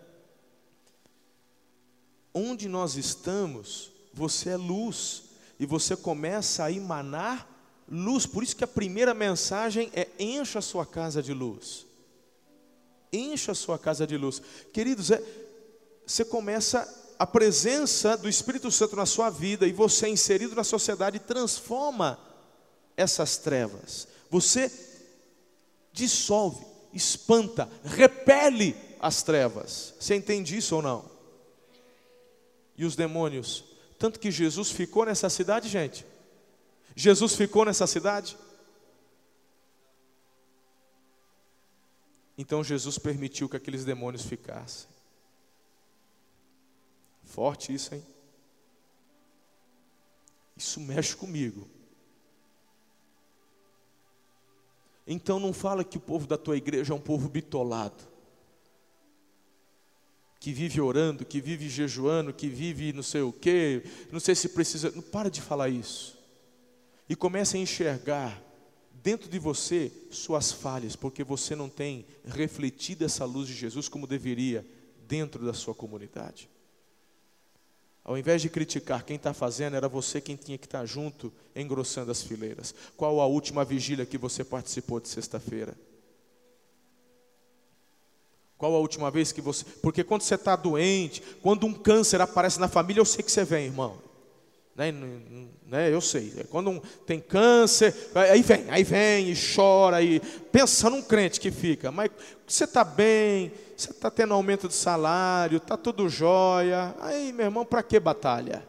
Onde 2.35 2.69
nós 2.69 2.97
estamos, 2.97 3.93
você 4.13 4.51
é 4.51 4.57
luz, 4.57 5.23
e 5.59 5.67
você 5.67 5.97
começa 5.97 6.65
a 6.65 6.73
emanar 6.73 7.49
luz. 7.89 8.27
Por 8.27 8.43
isso 8.43 8.57
que 8.57 8.65
a 8.65 8.69
primeira 8.69 9.15
mensagem 9.15 9.91
é: 9.95 10.09
encha 10.19 10.59
a 10.59 10.63
sua 10.63 10.85
casa 10.85 11.23
de 11.23 11.33
luz. 11.33 11.87
Encha 13.13 13.53
a 13.53 13.55
sua 13.55 13.79
casa 13.79 14.07
de 14.07 14.17
luz. 14.17 14.43
Queridos, 14.73 15.11
é, 15.11 15.23
você 16.07 16.25
começa 16.25 16.87
a 17.19 17.27
presença 17.27 18.17
do 18.17 18.29
Espírito 18.29 18.71
Santo 18.71 18.97
na 18.97 19.07
sua 19.07 19.31
vida 19.31 19.67
e 19.67 19.73
você 19.73 20.07
é 20.07 20.09
inserido 20.09 20.57
na 20.57 20.65
sociedade 20.65 21.21
transforma 21.21 22.19
essas 22.97 23.37
trevas. 23.39 24.09
Você 24.29 24.71
dissolve, 25.93 26.65
espanta, 26.93 27.69
repele 27.85 28.77
as 28.99 29.23
trevas. 29.23 29.95
Você 30.01 30.17
entende 30.17 30.57
isso 30.57 30.75
ou 30.75 30.83
não? 30.83 31.14
E 32.77 32.85
os 32.85 32.97
demônios, 32.97 33.65
tanto 33.99 34.19
que 34.19 34.31
Jesus 34.31 34.71
ficou 34.71 35.07
nessa 35.07 35.31
cidade, 35.31 35.69
gente. 35.69 36.05
Jesus 36.97 37.35
ficou 37.35 37.65
nessa 37.65 37.87
cidade. 37.87 38.37
Então 42.37 42.65
Jesus 42.65 42.99
permitiu 42.99 43.49
que 43.49 43.57
aqueles 43.57 43.85
demônios 43.85 44.25
ficassem. 44.25 44.89
Forte 47.25 47.73
isso, 47.73 47.95
hein? 47.95 48.05
Isso 50.57 50.81
mexe 50.81 51.17
comigo. 51.17 51.69
Então 55.07 55.39
não 55.39 55.53
fala 55.53 55.85
que 55.85 55.97
o 55.97 56.01
povo 56.01 56.27
da 56.27 56.39
tua 56.39 56.57
igreja 56.57 56.93
é 56.93 56.97
um 56.97 57.01
povo 57.01 57.29
bitolado. 57.29 58.14
Que 60.45 60.53
vive 60.53 60.79
orando, 60.79 61.25
que 61.25 61.41
vive 61.41 61.71
jejuando, 61.71 62.31
que 62.31 62.49
vive 62.49 62.93
não 62.93 63.03
sei 63.03 63.23
o 63.23 63.33
quê, 63.33 63.83
não 64.13 64.21
sei 64.21 64.35
se 64.35 64.51
precisa. 64.51 64.91
Não 64.91 65.01
para 65.01 65.31
de 65.31 65.41
falar 65.41 65.71
isso. 65.71 66.19
E 67.09 67.17
comece 67.17 67.57
a 67.57 67.61
enxergar 67.61 68.43
dentro 69.03 69.31
de 69.31 69.39
você 69.39 69.91
suas 70.11 70.53
falhas, 70.53 70.97
porque 70.97 71.25
você 71.25 71.57
não 71.57 71.71
tem 71.71 72.05
refletido 72.27 73.07
essa 73.07 73.25
luz 73.25 73.49
de 73.49 73.55
Jesus 73.55 73.89
como 73.89 74.07
deveria 74.07 74.67
dentro 75.09 75.43
da 75.47 75.55
sua 75.55 75.75
comunidade. 75.75 76.51
Ao 78.05 78.19
invés 78.19 78.43
de 78.43 78.51
criticar 78.51 79.03
quem 79.03 79.17
está 79.17 79.33
fazendo, 79.33 79.77
era 79.77 79.89
você 79.89 80.21
quem 80.21 80.37
tinha 80.37 80.59
que 80.59 80.67
estar 80.67 80.81
tá 80.81 80.85
junto, 80.85 81.33
engrossando 81.57 82.11
as 82.11 82.23
fileiras. 82.23 82.75
Qual 82.99 83.19
a 83.19 83.27
última 83.27 83.65
vigília 83.65 84.05
que 84.05 84.19
você 84.19 84.45
participou 84.45 85.01
de 85.01 85.09
sexta-feira? 85.09 85.75
Qual 88.57 88.75
a 88.75 88.79
última 88.79 89.11
vez 89.11 89.33
que 89.33 89.41
você. 89.41 89.65
Porque 89.83 90.05
quando 90.05 90.23
você 90.23 90.37
está 90.37 90.57
doente, 90.57 91.23
quando 91.43 91.67
um 91.67 91.73
câncer 91.73 92.21
aparece 92.21 92.61
na 92.61 92.69
família, 92.69 93.01
eu 93.01 93.05
sei 93.05 93.23
que 93.23 93.31
você 93.31 93.45
vem, 93.45 93.67
irmão. 93.67 93.99
Né? 94.77 94.93
né? 95.67 95.93
Eu 95.93 96.01
sei. 96.01 96.33
É 96.39 96.45
quando 96.45 96.71
um 96.71 96.81
tem 97.07 97.21
câncer, 97.21 97.95
aí 98.15 98.43
vem, 98.43 98.65
aí 98.71 98.83
vem 98.83 99.31
e 99.31 99.35
chora. 99.35 100.03
E... 100.03 100.21
Pensa 100.51 100.91
num 100.91 101.03
crente 101.03 101.41
que 101.41 101.51
fica. 101.51 101.91
Mas 101.91 102.11
você 102.47 102.65
está 102.65 102.85
bem, 102.85 103.53
você 103.77 103.91
está 103.91 104.11
tendo 104.11 104.35
aumento 104.35 104.69
de 104.69 104.75
salário, 104.75 105.59
está 105.59 105.77
tudo 105.77 106.09
jóia. 106.09 106.95
Aí, 107.01 107.33
meu 107.33 107.47
irmão, 107.47 107.65
para 107.65 107.83
que 107.83 107.99
batalha? 107.99 108.67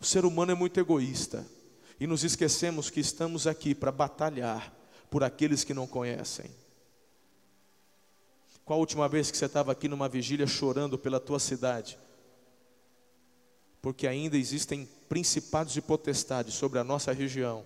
O 0.00 0.04
ser 0.04 0.24
humano 0.24 0.52
é 0.52 0.54
muito 0.54 0.78
egoísta. 0.78 1.44
E 1.98 2.06
nos 2.06 2.22
esquecemos 2.22 2.90
que 2.90 3.00
estamos 3.00 3.46
aqui 3.46 3.74
para 3.74 3.90
batalhar 3.90 4.72
por 5.10 5.24
aqueles 5.24 5.64
que 5.64 5.72
não 5.72 5.86
conhecem. 5.86 6.50
Qual 8.66 8.76
a 8.76 8.80
última 8.80 9.08
vez 9.08 9.30
que 9.30 9.38
você 9.38 9.46
estava 9.46 9.70
aqui 9.70 9.86
numa 9.86 10.08
vigília 10.08 10.44
chorando 10.44 10.98
pela 10.98 11.20
tua 11.20 11.38
cidade? 11.38 11.96
Porque 13.80 14.08
ainda 14.08 14.36
existem 14.36 14.86
principados 15.08 15.76
e 15.76 15.80
potestades 15.80 16.54
sobre 16.54 16.80
a 16.80 16.84
nossa 16.84 17.12
região 17.12 17.64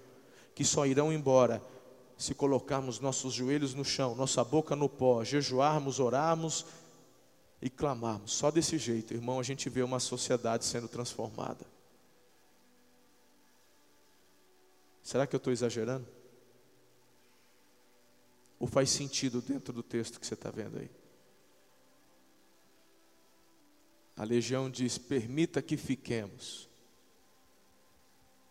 que 0.54 0.62
só 0.62 0.84
irão 0.84 1.10
embora 1.10 1.62
se 2.18 2.34
colocarmos 2.34 3.00
nossos 3.00 3.32
joelhos 3.32 3.72
no 3.72 3.82
chão, 3.82 4.14
nossa 4.14 4.44
boca 4.44 4.76
no 4.76 4.90
pó, 4.90 5.24
jejuarmos, 5.24 5.98
orarmos 5.98 6.66
e 7.62 7.70
clamarmos. 7.70 8.34
Só 8.34 8.50
desse 8.50 8.76
jeito, 8.76 9.14
irmão, 9.14 9.40
a 9.40 9.42
gente 9.42 9.70
vê 9.70 9.82
uma 9.82 10.00
sociedade 10.00 10.66
sendo 10.66 10.86
transformada. 10.86 11.64
Será 15.02 15.26
que 15.26 15.34
eu 15.34 15.38
estou 15.38 15.50
exagerando? 15.50 16.19
Ou 18.60 18.66
faz 18.66 18.90
sentido 18.90 19.40
dentro 19.40 19.72
do 19.72 19.82
texto 19.82 20.20
que 20.20 20.26
você 20.26 20.34
está 20.34 20.50
vendo 20.50 20.78
aí? 20.78 20.90
A 24.14 24.22
legião 24.22 24.70
diz: 24.70 24.98
permita 24.98 25.62
que 25.62 25.78
fiquemos. 25.78 26.68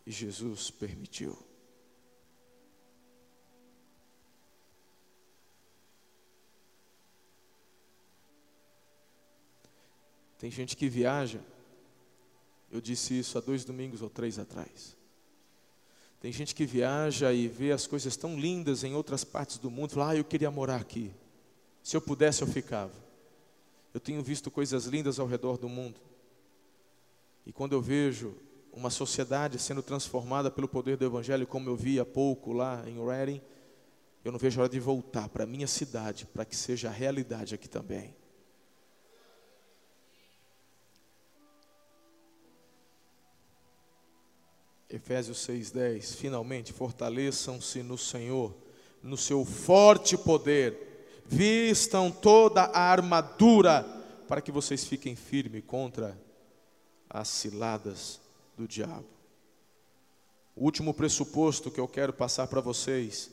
E 0.03 0.11
Jesus 0.11 0.71
permitiu. 0.71 1.37
Tem 10.39 10.49
gente 10.49 10.75
que 10.75 10.89
viaja, 10.89 11.43
eu 12.71 12.81
disse 12.81 13.19
isso 13.19 13.37
há 13.37 13.41
dois 13.41 13.63
domingos 13.63 14.01
ou 14.01 14.09
três 14.09 14.39
atrás. 14.39 14.97
Tem 16.19 16.31
gente 16.31 16.53
que 16.53 16.65
viaja 16.65 17.31
e 17.31 17.47
vê 17.47 17.71
as 17.71 17.87
coisas 17.87 18.17
tão 18.17 18.37
lindas 18.37 18.83
em 18.83 18.93
outras 18.93 19.23
partes 19.23 19.57
do 19.57 19.71
mundo, 19.71 19.91
fala, 19.91 20.11
ah, 20.11 20.15
eu 20.17 20.23
queria 20.23 20.51
morar 20.51 20.75
aqui. 20.75 21.11
Se 21.81 21.95
eu 21.95 22.01
pudesse, 22.01 22.41
eu 22.41 22.47
ficava. 22.47 22.91
Eu 23.93 23.99
tenho 23.99 24.21
visto 24.21 24.51
coisas 24.51 24.85
lindas 24.85 25.19
ao 25.19 25.27
redor 25.27 25.57
do 25.57 25.69
mundo. 25.69 25.99
E 27.45 27.53
quando 27.53 27.73
eu 27.73 27.81
vejo 27.81 28.35
uma 28.71 28.89
sociedade 28.89 29.57
sendo 29.57 29.81
transformada 29.81 30.51
pelo 30.51 30.67
poder 30.67 30.97
do 30.97 31.05
Evangelho, 31.05 31.47
como 31.47 31.69
eu 31.69 31.75
vi 31.75 31.99
há 31.99 32.05
pouco 32.05 32.51
lá 32.51 32.83
em 32.87 33.03
Reading, 33.03 33.41
eu 34.23 34.31
não 34.31 34.37
vejo 34.37 34.59
a 34.59 34.63
hora 34.63 34.71
de 34.71 34.79
voltar 34.79 35.29
para 35.29 35.45
a 35.45 35.47
minha 35.47 35.67
cidade, 35.67 36.25
para 36.25 36.45
que 36.45 36.55
seja 36.55 36.89
realidade 36.89 37.55
aqui 37.55 37.67
também. 37.67 38.13
Efésios 44.89 45.45
6,10: 45.47 46.15
Finalmente, 46.15 46.73
fortaleçam-se 46.73 47.83
no 47.83 47.97
Senhor, 47.97 48.55
no 49.03 49.15
seu 49.15 49.45
forte 49.45 50.17
poder, 50.17 51.21
vistam 51.25 52.09
toda 52.09 52.63
a 52.63 52.79
armadura, 52.79 53.83
para 54.27 54.41
que 54.41 54.51
vocês 54.51 54.85
fiquem 54.85 55.15
firmes 55.15 55.63
contra 55.65 56.19
as 57.09 57.27
ciladas 57.27 58.19
do 58.57 58.67
diabo. 58.67 59.05
O 60.55 60.65
último 60.65 60.93
pressuposto 60.93 61.71
que 61.71 61.79
eu 61.79 61.87
quero 61.87 62.11
passar 62.11 62.47
para 62.47 62.59
vocês 62.59 63.31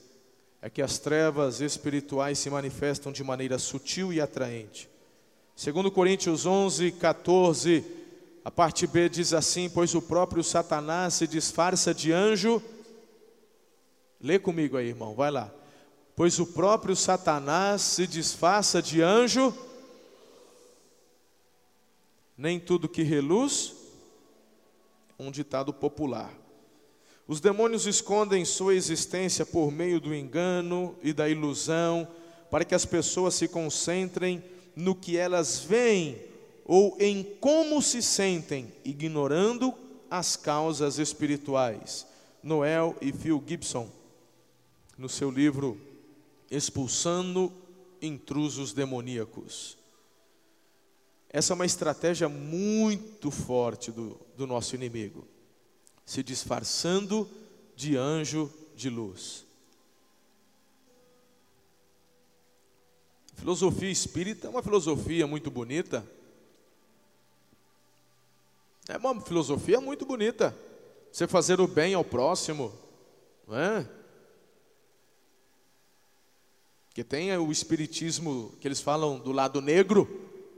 é 0.63 0.71
que 0.71 0.81
as 0.81 0.99
trevas 0.99 1.61
espirituais 1.61 2.39
se 2.39 2.49
manifestam 2.51 3.11
de 3.11 3.25
maneira 3.25 3.59
sutil 3.59 4.13
e 4.13 4.21
atraente. 4.21 4.89
Segundo 5.55 5.91
Coríntios 5.91 6.45
11, 6.45 6.93
14, 6.93 7.81
a 8.47 8.51
parte 8.53 8.87
B 8.87 9.09
diz 9.09 9.35
assim: 9.35 9.69
Pois 9.69 9.93
o 9.97 10.01
próprio 10.01 10.45
Satanás 10.45 11.15
se 11.15 11.27
disfarça 11.27 11.93
de 11.93 12.13
anjo. 12.13 12.63
Lê 14.21 14.39
comigo 14.39 14.77
aí, 14.77 14.87
irmão, 14.87 15.17
vai 15.17 15.33
lá. 15.33 15.53
Pois 16.15 16.39
o 16.39 16.47
próprio 16.47 16.95
Satanás 16.95 17.83
se 17.83 18.07
disfarça 18.07 18.81
de 18.81 19.03
anjo. 19.03 19.53
Nem 22.39 22.61
tudo 22.61 22.89
que 22.89 23.03
reluz, 23.03 23.75
um 25.19 25.33
ditado 25.33 25.73
popular. 25.73 26.33
Os 27.27 27.41
demônios 27.41 27.85
escondem 27.85 28.45
sua 28.45 28.77
existência 28.77 29.45
por 29.45 29.73
meio 29.73 29.99
do 29.99 30.15
engano 30.15 30.95
e 31.03 31.13
da 31.13 31.29
ilusão, 31.29 32.07
para 32.49 32.65
que 32.65 32.77
as 32.77 32.87
pessoas 32.87 33.35
se 33.35 33.49
concentrem 33.49 34.41
no 34.77 34.95
que 34.95 35.17
elas 35.17 35.59
veem 35.59 36.36
ou 36.67 36.97
em 36.99 37.23
como 37.23 37.81
se 37.81 38.03
sentem, 38.03 38.73
ignorando 38.85 39.73
as 40.11 40.35
causas 40.35 40.99
espirituais. 40.99 42.07
Noel 42.43 42.97
e 43.01 43.13
Phil 43.13 43.43
Gibson, 43.47 43.89
no 44.99 45.09
seu 45.09 45.31
livro 45.31 45.81
Expulsando 46.51 47.53
Intrusos 48.03 48.73
Demoníacos. 48.73 49.79
Essa 51.29 51.53
é 51.53 51.55
uma 51.55 51.67
estratégia 51.67 52.29
muito 52.29 53.31
forte 53.31 53.93
do, 53.93 54.19
do 54.37 54.47
nosso 54.47 54.75
inimigo, 54.75 55.27
se 56.05 56.23
disfarçando 56.23 57.29
de 57.77 57.97
anjo 57.97 58.53
de 58.75 58.89
luz. 58.89 59.45
Filosofia 63.35 63.91
espírita 63.91 64.47
é 64.47 64.51
uma 64.51 64.63
filosofia 64.63 65.27
muito 65.27 65.51
bonita, 65.51 66.05
é 68.89 68.97
uma 68.97 69.21
filosofia 69.21 69.81
muito 69.81 70.07
bonita. 70.07 70.57
Você 71.11 71.27
fazer 71.27 71.61
o 71.61 71.67
bem 71.67 71.95
ao 71.95 72.05
próximo, 72.05 72.73
não 73.47 73.57
é? 73.57 73.89
Que 76.95 77.03
tem 77.03 77.37
o 77.37 77.51
espiritismo 77.51 78.55
que 78.61 78.69
eles 78.69 78.81
falam 78.81 79.19
do 79.19 79.33
lado 79.33 79.61
negro, 79.61 80.09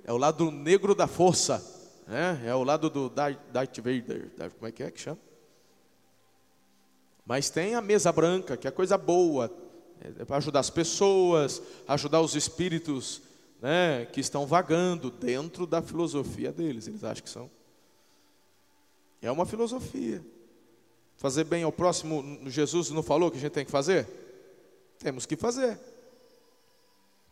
é 0.05 0.13
o 0.13 0.17
lado 0.17 0.51
negro 0.51 0.95
da 0.95 1.07
força, 1.07 1.65
né? 2.07 2.43
é 2.45 2.55
o 2.55 2.63
lado 2.63 2.89
do 2.89 3.09
Darth 3.09 3.77
Vader, 3.79 4.31
como 4.57 4.69
é 4.69 4.73
que 4.73 4.83
é 4.83 4.91
que 4.91 5.01
chama? 5.01 5.19
Mas 7.25 7.51
tem 7.51 7.75
a 7.75 7.83
mesa 7.83 8.11
branca, 8.11 8.57
que 8.57 8.67
é 8.67 8.71
coisa 8.71 8.97
boa, 8.97 9.53
é 10.01 10.25
para 10.25 10.37
ajudar 10.37 10.61
as 10.61 10.71
pessoas, 10.71 11.61
ajudar 11.87 12.21
os 12.21 12.35
espíritos 12.35 13.21
né, 13.61 14.07
que 14.07 14.21
estão 14.21 14.47
vagando 14.47 15.11
dentro 15.11 15.67
da 15.67 15.83
filosofia 15.83 16.53
deles, 16.53 16.87
eles 16.87 17.05
acham 17.05 17.23
que 17.23 17.31
são. 17.31 17.58
É 19.21 19.31
uma 19.31 19.47
filosofia. 19.47 20.25
Fazer 21.17 21.45
bem 21.45 21.65
ao 21.65 21.73
próximo, 21.73 22.41
Jesus 22.47 22.91
não 22.91 23.03
falou 23.03 23.31
que 23.31 23.37
a 23.39 23.41
gente 23.41 23.53
tem 23.53 23.65
que 23.65 23.71
fazer? 23.71 24.07
Temos 24.99 25.27
que 25.27 25.37
fazer. 25.37 25.79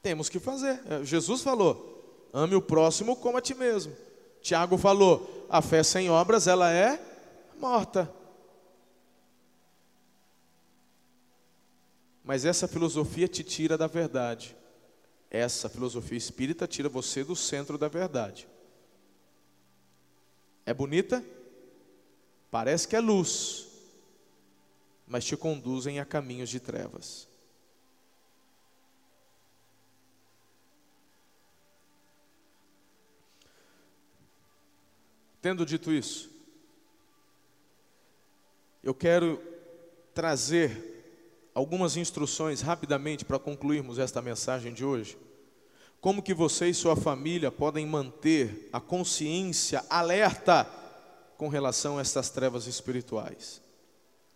Temos 0.03 0.28
que 0.28 0.39
fazer. 0.39 0.80
É, 0.89 1.05
Jesus 1.05 1.43
falou: 1.43 2.28
ame 2.32 2.55
o 2.55 2.62
próximo 2.62 3.16
como 3.16 3.39
a 3.39 3.41
ti 3.41 3.55
mesmo. 3.55 3.95
Tiago 4.41 4.76
falou: 4.76 5.47
a 5.49 5.62
fé 5.62 5.82
sem 5.82 6.11
obras 6.11 6.47
ela 6.47 6.72
é 6.72 7.01
morta. 7.59 8.12
Mas 12.24 12.45
essa 12.45 12.66
filosofia 12.66 13.28
te 13.28 13.45
tira 13.45 13.78
da 13.78 13.87
verdade. 13.87 14.57
Essa 15.30 15.68
filosofia 15.68 16.18
espírita 16.18 16.66
tira 16.66 16.89
você 16.89 17.22
do 17.22 17.37
centro 17.37 17.78
da 17.78 17.89
verdade. 17.89 18.49
É 20.64 20.74
bonita? 20.74 21.24
Parece 22.51 22.86
que 22.86 22.97
é 22.97 23.01
luz, 23.01 23.66
mas 25.07 25.24
te 25.24 25.36
conduzem 25.36 26.01
a 26.01 26.05
caminhos 26.05 26.49
de 26.49 26.61
trevas. 26.61 27.28
Tendo 35.40 35.64
dito 35.64 35.92
isso, 35.92 36.28
eu 38.82 38.92
quero 38.94 39.40
trazer 40.12 40.97
algumas 41.55 41.97
instruções 41.97 42.61
rapidamente 42.61 43.24
para 43.24 43.38
concluirmos 43.38 43.99
esta 43.99 44.20
mensagem 44.20 44.72
de 44.72 44.84
hoje. 44.84 45.16
Como 46.01 46.22
que 46.22 46.34
você 46.34 46.68
e 46.68 46.74
sua 46.74 46.97
família 46.97 47.51
podem 47.51 47.86
manter 47.86 48.68
a 48.72 48.80
consciência 48.80 49.84
alerta 49.88 50.64
com 51.37 51.49
relação 51.49 51.99
a 51.99 52.01
estas 52.01 52.30
trevas 52.30 52.66
espirituais. 52.66 53.61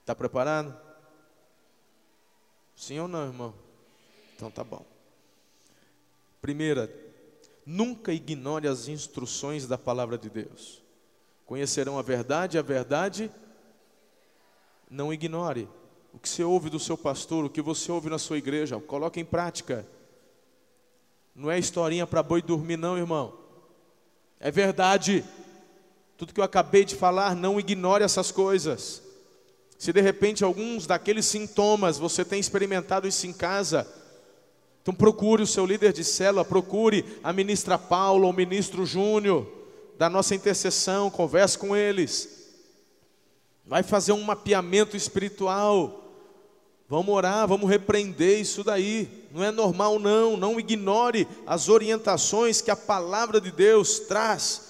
Está 0.01 0.15
preparado? 0.15 0.77
Sim 2.75 2.99
ou 3.01 3.09
não, 3.09 3.27
irmão? 3.27 3.55
Então 4.37 4.51
tá 4.51 4.65
bom. 4.65 4.85
Primeira, 6.41 6.93
nunca 7.67 8.13
ignore 8.13 8.67
as 8.67 8.89
instruções 8.89 9.67
da 9.67 9.77
palavra 9.77 10.17
de 10.17 10.31
Deus. 10.31 10.83
Conhecerão 11.47 11.99
a 11.99 12.03
verdade, 12.03 12.59
a 12.59 12.63
verdade 12.63 13.31
não 14.91 15.13
ignore. 15.13 15.69
O 16.13 16.19
que 16.19 16.29
você 16.29 16.43
ouve 16.43 16.69
do 16.69 16.81
seu 16.81 16.99
pastor, 16.99 17.45
o 17.45 17.51
que 17.51 17.63
você 17.63 17.93
ouve 17.93 18.11
na 18.11 18.19
sua 18.19 18.39
igreja, 18.39 18.81
coloque 18.81 19.21
em 19.21 19.25
prática. 19.25 19.87
Não 21.35 21.51
é 21.51 21.59
historinha 21.59 22.07
para 22.07 22.23
boi 22.23 22.43
dormir, 22.43 22.77
não, 22.77 22.99
irmão. 22.99 23.39
É 24.41 24.51
verdade. 24.51 25.25
Tudo 26.21 26.35
que 26.35 26.41
eu 26.41 26.45
acabei 26.45 26.85
de 26.85 26.95
falar, 26.95 27.35
não 27.35 27.59
ignore 27.59 28.05
essas 28.05 28.31
coisas. 28.31 29.01
Se 29.79 29.91
de 29.91 30.03
repente 30.03 30.45
alguns 30.45 30.87
daqueles 30.87 31.25
sintomas 31.25 31.97
você 31.97 32.27
tem 32.27 32.39
experimentado 32.39 33.09
isso 33.09 33.27
em 33.27 33.33
casa, 33.33 33.91
então 34.83 34.93
procure 34.93 35.43
o 35.43 35.47
seu 35.47 35.65
líder 35.65 35.95
de 35.95 36.05
célula, 36.05 36.45
procure 36.45 37.07
a 37.25 37.33
ministra 37.33 37.79
Paula 37.79 38.27
ou 38.27 38.33
o 38.33 38.37
ministro 38.37 38.85
Júnior 38.85 39.51
da 39.97 40.11
nossa 40.11 40.35
intercessão, 40.35 41.09
converse 41.09 41.57
com 41.57 41.75
eles. 41.75 42.51
Vai 43.65 43.83
fazer 43.83 44.13
um 44.13 44.23
mapeamento 44.23 44.99
espiritual. 44.99 46.05
Vamos 46.87 47.15
orar, 47.15 47.49
vamos 47.49 47.71
repreender 47.71 48.43
isso 48.43 48.63
daí. 48.63 49.27
Não 49.33 49.43
é 49.43 49.51
normal 49.51 49.99
não, 49.99 50.37
não 50.37 50.61
ignore 50.61 51.27
as 51.47 51.71
orientações 51.71 52.61
que 52.61 52.71
a 52.71 52.77
palavra 52.77 53.41
de 53.41 53.51
Deus 53.51 54.01
traz. 54.01 54.69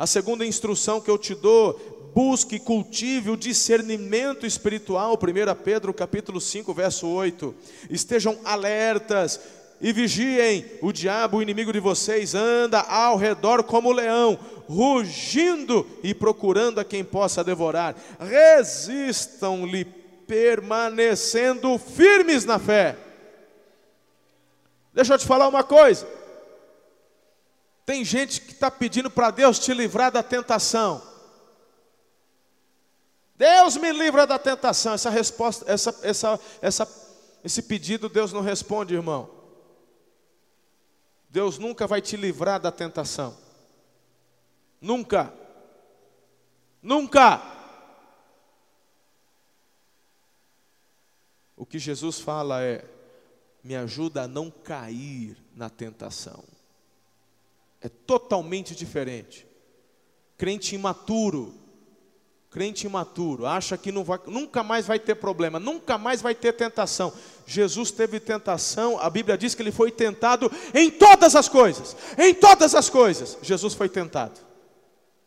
A 0.00 0.06
segunda 0.06 0.46
instrução 0.46 0.98
que 0.98 1.10
eu 1.10 1.18
te 1.18 1.34
dou, 1.34 1.78
busque 2.14 2.56
e 2.56 2.58
cultive 2.58 3.28
o 3.28 3.36
discernimento 3.36 4.46
espiritual, 4.46 5.12
1 5.12 5.62
Pedro 5.62 5.92
capítulo 5.92 6.40
5, 6.40 6.72
verso 6.72 7.06
8. 7.06 7.54
Estejam 7.90 8.38
alertas 8.42 9.38
e 9.78 9.92
vigiem, 9.92 10.64
o 10.80 10.90
diabo, 10.90 11.36
o 11.36 11.42
inimigo 11.42 11.70
de 11.70 11.80
vocês, 11.80 12.34
anda 12.34 12.80
ao 12.80 13.18
redor 13.18 13.62
como 13.62 13.92
leão, 13.92 14.38
rugindo 14.66 15.86
e 16.02 16.14
procurando 16.14 16.80
a 16.80 16.84
quem 16.84 17.04
possa 17.04 17.44
devorar. 17.44 17.94
Resistam-lhe, 18.18 19.84
permanecendo 20.26 21.76
firmes 21.76 22.46
na 22.46 22.58
fé. 22.58 22.96
Deixa 24.94 25.12
eu 25.12 25.18
te 25.18 25.26
falar 25.26 25.46
uma 25.46 25.62
coisa. 25.62 26.19
Tem 27.84 28.04
gente 28.04 28.40
que 28.40 28.52
está 28.52 28.70
pedindo 28.70 29.10
para 29.10 29.30
Deus 29.30 29.58
te 29.58 29.74
livrar 29.74 30.12
da 30.12 30.22
tentação. 30.22 31.02
Deus 33.36 33.76
me 33.76 33.90
livra 33.90 34.26
da 34.26 34.38
tentação. 34.38 34.92
Essa 34.92 35.08
resposta, 35.08 35.64
essa, 35.70 35.98
essa, 36.02 36.40
essa, 36.60 37.10
esse 37.42 37.62
pedido 37.62 38.08
Deus 38.08 38.32
não 38.32 38.42
responde, 38.42 38.94
irmão. 38.94 39.30
Deus 41.30 41.58
nunca 41.58 41.86
vai 41.86 42.02
te 42.02 42.16
livrar 42.16 42.60
da 42.60 42.70
tentação. 42.70 43.36
Nunca. 44.80 45.32
Nunca. 46.82 47.40
O 51.56 51.64
que 51.64 51.78
Jesus 51.78 52.18
fala 52.20 52.62
é: 52.62 52.84
me 53.62 53.76
ajuda 53.76 54.22
a 54.22 54.28
não 54.28 54.50
cair 54.50 55.36
na 55.54 55.70
tentação. 55.70 56.42
É 57.80 57.88
totalmente 57.88 58.74
diferente. 58.74 59.46
Crente 60.36 60.74
imaturo 60.74 61.60
Crente 62.50 62.84
imaturo, 62.84 63.46
acha 63.46 63.78
que 63.78 63.92
vai, 63.92 64.18
nunca 64.26 64.64
mais 64.64 64.84
vai 64.84 64.98
ter 64.98 65.14
problema, 65.14 65.60
nunca 65.60 65.96
mais 65.96 66.20
vai 66.20 66.34
ter 66.34 66.52
tentação. 66.52 67.12
Jesus 67.46 67.92
teve 67.92 68.18
tentação, 68.18 68.98
a 68.98 69.08
Bíblia 69.08 69.38
diz 69.38 69.54
que 69.54 69.62
ele 69.62 69.70
foi 69.70 69.92
tentado 69.92 70.50
em 70.74 70.90
todas 70.90 71.36
as 71.36 71.48
coisas, 71.48 71.96
em 72.18 72.34
todas 72.34 72.74
as 72.74 72.90
coisas. 72.90 73.38
Jesus 73.40 73.74
foi 73.74 73.88
tentado. 73.88 74.40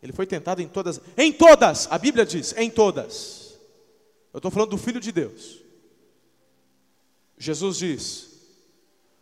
Ele 0.01 0.12
foi 0.12 0.26
tentado 0.26 0.62
em 0.62 0.68
todas, 0.68 0.99
em 1.16 1.32
todas, 1.32 1.88
a 1.89 1.97
Bíblia 1.97 2.26
diz, 2.26 2.54
em 2.58 2.70
todas. 2.70 3.58
Eu 4.34 4.39
estou 4.39 4.51
falando 4.51 4.72
do 4.72 4.78
Filho 4.78 4.99
de 4.99 5.14
Deus. 5.14 5.62
Jesus 7.38 7.78
diz: 7.78 8.30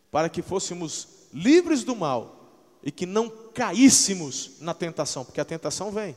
para 0.09 0.27
que 0.27 0.41
fôssemos 0.41 1.07
livres 1.31 1.83
do 1.83 1.95
mal 1.95 2.40
e 2.83 2.91
que 2.91 3.05
não 3.05 3.29
caíssemos 3.29 4.59
na 4.59 4.73
tentação, 4.73 5.23
porque 5.23 5.41
a 5.41 5.45
tentação 5.45 5.91
vem. 5.91 6.15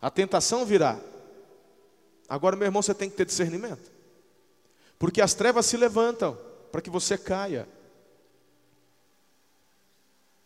A 0.00 0.10
tentação 0.10 0.64
virá. 0.64 1.00
Agora, 2.28 2.56
meu 2.56 2.66
irmão, 2.66 2.82
você 2.82 2.94
tem 2.94 3.08
que 3.08 3.16
ter 3.16 3.24
discernimento. 3.24 3.90
Porque 4.98 5.20
as 5.20 5.34
trevas 5.34 5.66
se 5.66 5.76
levantam 5.76 6.36
para 6.70 6.80
que 6.80 6.90
você 6.90 7.16
caia. 7.16 7.68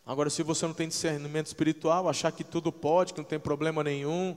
Agora, 0.05 0.29
se 0.29 0.43
você 0.43 0.67
não 0.67 0.75
tem 0.75 0.89
discernimento 0.89 1.47
espiritual, 1.47 2.09
achar 2.09 2.33
que 2.33 2.45
tudo 2.45 2.73
pode, 2.73 3.15
que 3.15 3.21
não 3.21 3.29
tem 3.29 3.39
problema 3.39 3.83
nenhum, 3.83 4.37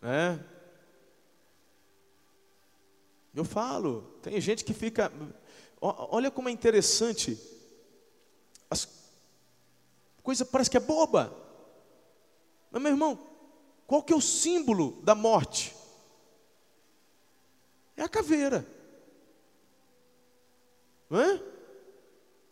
né? 0.00 0.38
Eu 3.34 3.44
falo, 3.44 4.02
tem 4.20 4.40
gente 4.40 4.64
que 4.64 4.74
fica. 4.74 5.12
Olha 5.80 6.30
como 6.30 6.48
é 6.48 6.52
interessante. 6.52 7.38
As 8.68 8.84
coisa 10.28 10.44
parece 10.44 10.68
que 10.68 10.76
é 10.76 10.80
boba. 10.80 11.34
Mas, 12.70 12.82
meu 12.82 12.92
irmão, 12.92 13.18
qual 13.86 14.02
que 14.02 14.12
é 14.12 14.16
o 14.16 14.20
símbolo 14.20 15.00
da 15.02 15.14
morte? 15.14 15.74
É 17.96 18.02
a 18.02 18.08
caveira. 18.10 18.66
Não? 21.08 21.40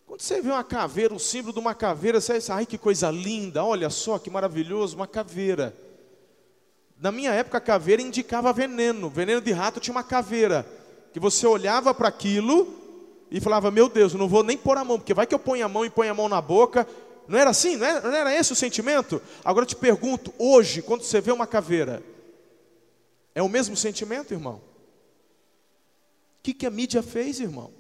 Quando 0.07 0.23
você 0.23 0.41
vê 0.41 0.49
uma 0.49 0.65
caveira, 0.65 1.13
o 1.13 1.21
símbolo 1.21 1.53
de 1.53 1.59
uma 1.59 1.75
caveira, 1.75 2.19
você 2.19 2.39
diz, 2.39 2.49
ai 2.49 2.65
que 2.65 2.79
coisa 2.79 3.11
linda, 3.11 3.63
olha 3.63 3.91
só 3.91 4.19
que 4.19 4.31
maravilhoso, 4.31 4.97
uma 4.97 5.07
caveira. 5.07 5.77
Na 6.99 7.13
minha 7.13 7.33
época, 7.33 7.59
a 7.59 7.61
caveira 7.61 8.01
indicava 8.01 8.55
veneno, 8.55 9.11
veneno 9.11 9.43
de 9.43 9.53
rato 9.53 9.81
tinha 9.81 9.95
uma 9.95 10.03
caveira, 10.03 10.67
que 11.13 11.21
você 11.21 11.47
olhava 11.47 11.93
para 11.93 12.09
aquilo 12.09 12.75
e 13.31 13.39
falava, 13.39 13.71
meu 13.71 13.87
Deus, 13.91 14.15
eu 14.15 14.19
não 14.19 14.29
vou 14.29 14.43
nem 14.43 14.57
pôr 14.57 14.79
a 14.79 14.85
mão, 14.85 14.99
porque 14.99 15.13
vai 15.13 15.27
que 15.27 15.35
eu 15.35 15.39
ponho 15.39 15.67
a 15.67 15.69
mão 15.69 15.85
e 15.85 15.91
ponho 15.91 16.11
a 16.11 16.15
mão 16.15 16.27
na 16.27 16.41
boca, 16.41 16.89
não 17.29 17.39
era 17.39 17.51
assim? 17.51 17.77
Não 17.77 17.87
era, 17.87 18.01
não 18.01 18.17
era 18.17 18.35
esse 18.35 18.53
o 18.53 18.57
sentimento? 18.57 19.21
Agora 19.45 19.65
eu 19.65 19.69
te 19.69 19.77
pergunto, 19.77 20.33
hoje, 20.39 20.83
quando 20.83 21.03
você 21.03 21.21
vê 21.21 21.33
uma 21.33 21.47
caveira, 21.47 22.03
é 23.35 23.43
o 23.43 23.49
mesmo 23.49 23.77
sentimento, 23.77 24.33
irmão? 24.33 24.57
O 26.39 26.43
que, 26.43 26.55
que 26.55 26.67
a 26.67 26.71
mídia 26.71 27.03
fez, 27.03 27.41
irmão? 27.41 27.73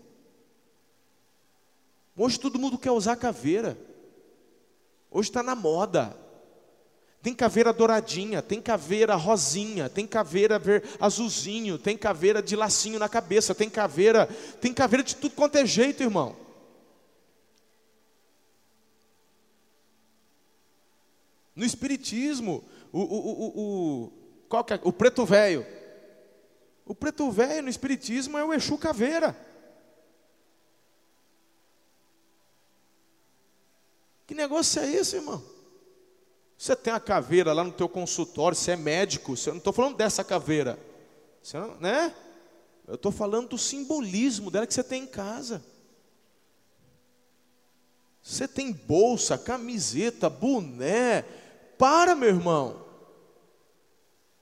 Hoje 2.16 2.40
todo 2.40 2.58
mundo 2.58 2.78
quer 2.78 2.90
usar 2.90 3.16
caveira. 3.16 3.78
Hoje 5.10 5.28
está 5.28 5.42
na 5.42 5.54
moda. 5.54 6.16
Tem 7.22 7.34
caveira 7.34 7.72
douradinha, 7.72 8.40
tem 8.40 8.60
caveira 8.60 9.14
rosinha, 9.16 9.88
tem 9.88 10.06
caveira 10.06 10.62
azulzinho, 11.00 11.78
tem 11.78 11.96
caveira 11.96 12.40
de 12.40 12.54
lacinho 12.54 12.98
na 12.98 13.08
cabeça, 13.08 13.54
tem 13.54 13.68
caveira, 13.68 14.26
tem 14.60 14.72
caveira 14.72 15.02
de 15.02 15.16
tudo 15.16 15.34
quanto 15.34 15.56
é 15.56 15.66
jeito, 15.66 16.02
irmão. 16.02 16.36
No 21.56 21.64
Espiritismo, 21.64 22.62
o, 22.92 23.00
o, 23.00 23.16
o, 23.16 24.10
o, 24.50 24.56
é? 24.70 24.80
o 24.84 24.92
preto 24.92 25.24
velho. 25.24 25.66
O 26.84 26.94
preto 26.94 27.30
velho 27.30 27.62
no 27.62 27.70
Espiritismo 27.70 28.36
é 28.36 28.44
o 28.44 28.52
Exu 28.52 28.76
Caveira. 28.76 29.34
Que 34.26 34.34
negócio 34.34 34.82
é 34.82 34.92
esse, 34.92 35.16
irmão? 35.16 35.42
Você 36.58 36.76
tem 36.76 36.92
a 36.92 37.00
caveira 37.00 37.52
lá 37.52 37.64
no 37.64 37.72
teu 37.72 37.88
consultório, 37.88 38.56
você 38.56 38.72
é 38.72 38.76
médico, 38.76 39.36
você, 39.36 39.50
eu 39.50 39.54
não 39.54 39.58
estou 39.58 39.72
falando 39.72 39.96
dessa 39.96 40.24
caveira, 40.24 40.78
você 41.42 41.58
né? 41.80 42.14
Eu 42.86 42.94
estou 42.94 43.12
falando 43.12 43.50
do 43.50 43.58
simbolismo 43.58 44.50
dela 44.50 44.66
que 44.66 44.72
você 44.72 44.84
tem 44.84 45.02
em 45.02 45.06
casa. 45.06 45.62
Você 48.22 48.48
tem 48.48 48.72
bolsa, 48.72 49.36
camiseta, 49.38 50.28
boné, 50.30 51.24
para, 51.78 52.14
meu 52.14 52.28
irmão. 52.28 52.84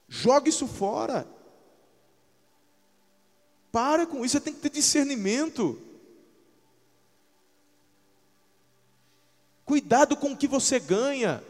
Joga 0.07 0.49
isso 0.49 0.67
fora. 0.67 1.27
Para 3.71 4.07
com 4.07 4.23
isso, 4.23 4.33
você 4.33 4.41
tem 4.41 4.53
que 4.53 4.61
ter 4.61 4.69
discernimento. 4.69 5.81
Cuidado 9.65 10.15
com 10.15 10.31
o 10.31 10.37
que 10.37 10.47
você 10.47 10.79
ganha. 10.79 11.43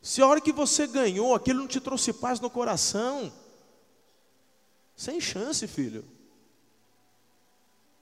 Se 0.00 0.22
a 0.22 0.26
hora 0.26 0.40
que 0.40 0.52
você 0.52 0.86
ganhou, 0.86 1.34
aquilo 1.34 1.60
não 1.60 1.68
te 1.68 1.80
trouxe 1.80 2.12
paz 2.12 2.40
no 2.40 2.48
coração, 2.48 3.30
sem 4.96 5.20
chance, 5.20 5.66
filho. 5.66 6.04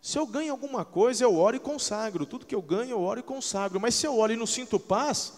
Se 0.07 0.21
eu 0.21 0.25
ganho 0.25 0.53
alguma 0.53 0.85
coisa, 0.85 1.25
eu 1.25 1.35
oro 1.37 1.57
e 1.57 1.59
consagro. 1.59 2.25
Tudo 2.25 2.47
que 2.47 2.55
eu 2.55 2.63
ganho, 2.63 2.93
eu 2.93 3.01
oro 3.01 3.19
e 3.19 3.25
consagro. 3.25 3.81
Mas 3.81 3.97
se 3.97 4.07
eu 4.07 4.17
oro 4.17 4.33
e 4.33 4.37
não 4.37 4.47
sinto 4.47 4.79
paz, 4.79 5.33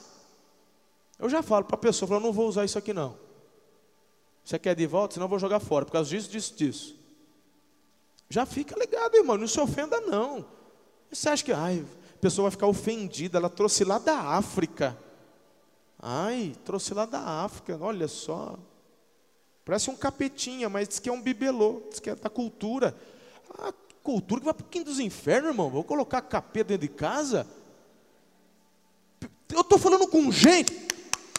eu 1.18 1.26
já 1.26 1.42
falo 1.42 1.64
para 1.64 1.76
a 1.76 1.78
pessoa, 1.78 2.06
falo, 2.06 2.20
não 2.20 2.34
vou 2.34 2.46
usar 2.46 2.66
isso 2.66 2.76
aqui 2.76 2.92
não. 2.92 3.16
Você 4.44 4.58
quer 4.58 4.76
de 4.76 4.86
volta? 4.86 5.14
Senão 5.14 5.24
eu 5.24 5.30
vou 5.30 5.38
jogar 5.38 5.58
fora, 5.58 5.86
por 5.86 5.92
causa 5.92 6.10
disso, 6.10 6.28
disso, 6.28 6.54
disso. 6.54 6.96
Já 8.28 8.44
fica 8.44 8.78
ligado, 8.78 9.14
irmão, 9.14 9.38
não 9.38 9.48
se 9.48 9.58
ofenda 9.58 10.02
não. 10.02 10.44
Você 11.10 11.30
acha 11.30 11.42
que 11.42 11.52
ai, 11.52 11.82
a 12.16 12.18
pessoa 12.18 12.44
vai 12.44 12.50
ficar 12.50 12.66
ofendida? 12.66 13.38
Ela 13.38 13.48
trouxe 13.48 13.84
lá 13.84 13.98
da 13.98 14.20
África. 14.20 14.98
Ai, 15.98 16.54
trouxe 16.66 16.92
lá 16.92 17.06
da 17.06 17.20
África, 17.42 17.78
olha 17.80 18.06
só. 18.06 18.58
Parece 19.64 19.88
um 19.88 19.96
capetinha, 19.96 20.68
mas 20.68 20.88
diz 20.88 20.98
que 20.98 21.08
é 21.08 21.12
um 21.12 21.22
bibelô, 21.22 21.84
diz 21.88 22.00
que 22.00 22.10
é 22.10 22.14
da 22.14 22.28
cultura. 22.28 22.94
Ah, 23.58 23.72
cultura 24.08 24.40
que 24.40 24.44
vai 24.46 24.54
para 24.54 24.64
o 24.64 24.68
quinto 24.70 24.86
dos 24.86 24.98
infernos, 24.98 25.50
irmão. 25.50 25.68
Vou 25.68 25.84
colocar 25.84 26.22
capeta 26.22 26.68
dentro 26.68 26.88
de 26.88 26.94
casa? 26.94 27.46
Eu 29.50 29.60
estou 29.60 29.78
falando 29.78 30.08
com 30.08 30.32
gente, 30.32 30.72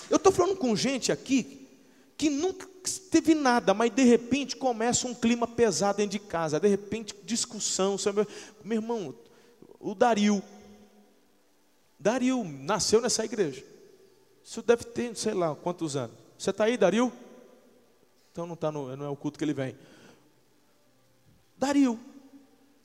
eu 0.08 0.18
estou 0.18 0.32
falando 0.32 0.56
com 0.56 0.76
gente 0.76 1.12
aqui 1.12 1.68
que 2.16 2.30
nunca 2.30 2.68
teve 3.10 3.34
nada, 3.34 3.74
mas 3.74 3.90
de 3.90 4.04
repente 4.04 4.56
começa 4.56 5.08
um 5.08 5.16
clima 5.16 5.48
pesado 5.48 5.98
dentro 5.98 6.12
de 6.12 6.20
casa, 6.20 6.60
de 6.60 6.68
repente 6.68 7.16
discussão. 7.24 7.98
Sabe? 7.98 8.28
Meu 8.64 8.78
irmão, 8.78 9.16
o 9.80 9.96
Dario, 9.96 10.40
Dario 12.00 12.44
nasceu 12.44 13.02
nessa 13.02 13.26
igreja. 13.26 13.66
Isso 14.44 14.62
deve 14.62 14.84
ter, 14.84 15.16
sei 15.16 15.34
lá, 15.34 15.56
quantos 15.56 15.96
anos. 15.96 16.16
Você 16.38 16.52
está 16.52 16.66
aí, 16.66 16.78
Dario? 16.78 17.12
Então 18.32 18.46
não, 18.46 18.56
tá 18.56 18.72
no, 18.72 18.96
não 18.96 19.06
é 19.08 19.10
o 19.10 19.16
culto 19.16 19.40
que 19.40 19.44
ele 19.44 19.54
vem. 19.54 19.76
Dario, 21.58 22.00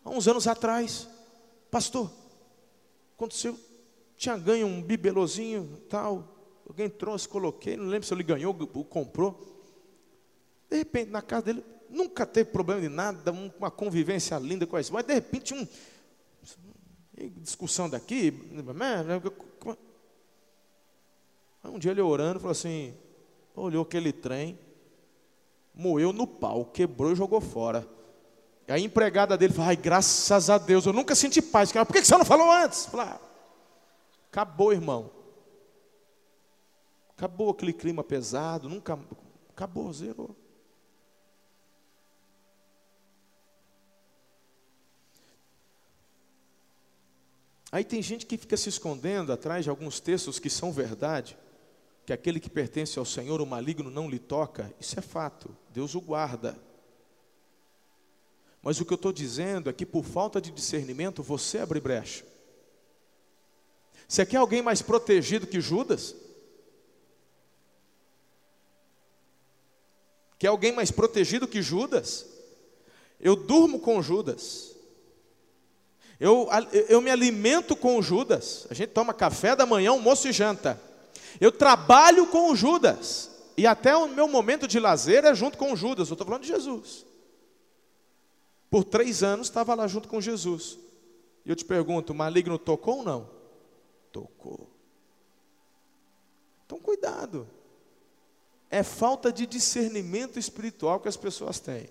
há 0.05 0.11
uns 0.11 0.29
anos 0.29 0.47
atrás, 0.47 1.09
pastor, 1.71 2.11
aconteceu, 3.17 3.59
tinha 4.17 4.37
ganho 4.37 4.67
um 4.67 4.83
bibelozinho 4.83 5.81
tal, 5.89 6.63
alguém 6.69 6.89
trouxe, 6.89 7.29
coloquei, 7.29 7.77
não 7.77 7.87
lembro 7.87 8.07
se 8.07 8.15
ele 8.15 8.23
ganhou 8.23 8.57
ou 8.75 8.85
comprou. 8.85 9.53
De 10.69 10.77
repente, 10.77 11.11
na 11.11 11.23
casa 11.23 11.47
dele, 11.47 11.65
nunca 11.89 12.27
teve 12.27 12.51
problema 12.51 12.81
de 12.81 12.89
nada, 12.89 13.33
uma 13.33 13.71
convivência 13.71 14.39
linda 14.39 14.67
com 14.67 14.77
a 14.77 14.81
esposa, 14.81 15.03
mas 15.03 15.07
de 15.07 15.15
repente, 15.15 15.55
um, 15.55 15.67
discussão 17.41 17.89
daqui. 17.89 18.33
Um 21.65 21.79
dia 21.79 21.93
ele 21.93 22.01
orando, 22.01 22.41
falou 22.41 22.53
assim: 22.53 22.95
olhou 23.55 23.83
aquele 23.83 24.13
trem, 24.13 24.59
moeu 25.75 26.13
no 26.13 26.27
pau, 26.27 26.67
quebrou 26.67 27.13
e 27.13 27.17
jogou 27.17 27.41
fora. 27.41 27.89
E 28.67 28.73
a 28.73 28.79
empregada 28.79 29.37
dele 29.37 29.53
falou: 29.53 29.69
ai, 29.69 29.77
graças 29.77 30.49
a 30.49 30.59
Deus, 30.59 30.87
eu 30.87 30.93
nunca 30.93 31.15
senti 31.15 31.43
paz. 31.43 31.71
Por 31.71 31.87
que 31.87 32.05
você 32.05 32.17
não 32.17 32.25
falou 32.25 32.51
antes? 32.51 32.87
Falei, 32.87 33.07
ah, 33.07 33.21
acabou, 34.31 34.73
irmão. 34.73 35.11
Acabou 37.11 37.51
aquele 37.51 37.73
clima 37.73 38.03
pesado, 38.03 38.69
nunca. 38.69 38.99
Acabou, 39.51 39.93
zerou. 39.93 40.35
Aí 47.71 47.85
tem 47.85 48.01
gente 48.01 48.25
que 48.25 48.39
fica 48.39 48.57
se 48.57 48.69
escondendo 48.69 49.33
atrás 49.33 49.65
de 49.65 49.71
alguns 49.71 49.99
textos 49.99 50.39
que 50.39 50.49
são 50.49 50.73
verdade, 50.73 51.37
que 52.07 52.13
aquele 52.13 52.39
que 52.39 52.49
pertence 52.49 52.99
ao 53.01 53.05
Senhor, 53.05 53.41
o 53.41 53.47
maligno 53.47 53.91
não 53.91 54.09
lhe 54.09 54.21
toca. 54.21 54.73
Isso 54.79 54.97
é 54.97 55.03
fato, 55.03 55.57
Deus 55.71 55.95
o 55.97 56.01
guarda. 56.01 56.57
Mas 58.65 58.81
o 58.81 58.85
que 58.87 58.95
eu 58.95 58.97
estou 58.97 59.13
dizendo 59.13 59.69
é 59.69 59.75
que 59.75 59.85
por 59.85 60.03
falta 60.03 60.41
de 60.41 60.51
discernimento 60.51 61.23
você 61.23 61.59
abre 61.59 61.79
brecha. 61.79 62.25
Você 64.09 64.25
quer 64.25 64.39
alguém 64.39 64.63
mais 64.63 64.81
protegido 64.81 65.47
que 65.47 65.61
Judas? 65.61 66.17
Quer 70.39 70.47
alguém 70.47 70.73
mais 70.73 70.91
protegido 70.91 71.47
que 71.47 71.61
Judas? 71.61 72.25
Eu 73.21 73.37
durmo 73.37 73.79
com 73.81 74.01
Judas. 74.01 74.75
Eu, 76.19 76.49
eu 76.89 77.03
me 77.03 77.11
alimento 77.11 77.77
com 77.77 78.01
Judas. 78.01 78.67
A 78.71 78.75
gente 78.75 78.91
toma 78.91 79.13
café 79.13 79.55
da 79.55 79.67
manhã, 79.67 79.91
almoço 79.91 80.27
e 80.27 80.33
janta. 80.33 80.81
Eu 81.39 81.53
trabalho 81.53 82.27
com 82.29 82.57
Judas. 82.57 83.31
E 83.59 83.67
até 83.67 83.95
o 83.95 84.09
meu 84.09 84.27
momento 84.27 84.67
de 84.67 84.81
lazer 84.81 85.27
é 85.27 85.35
junto 85.35 85.59
com 85.59 85.77
Judas. 85.77 86.09
Eu 86.09 86.15
estou 86.15 86.27
falando 86.27 86.43
de 86.43 86.49
Jesus. 86.49 87.05
Por 88.75 88.83
três 88.83 89.23
anos 89.23 89.47
estava 89.47 89.73
lá 89.73 89.87
junto 89.87 90.09
com 90.09 90.21
Jesus. 90.21 90.81
E 91.45 91.51
eu 91.51 91.55
te 91.55 91.65
pergunto: 91.65 92.13
o 92.13 92.17
maligno 92.17 92.59
tocou 92.59 92.97
ou 92.97 93.05
não? 93.05 93.31
Tocou. 94.11 94.69
Então, 96.67 96.81
cuidado. 96.81 97.49
É 98.69 98.83
falta 98.83 99.33
de 99.33 99.47
discernimento 99.47 100.41
espiritual 100.41 100.99
que 100.99 101.07
as 101.07 101.17
pessoas 101.17 101.61
têm. 101.61 101.89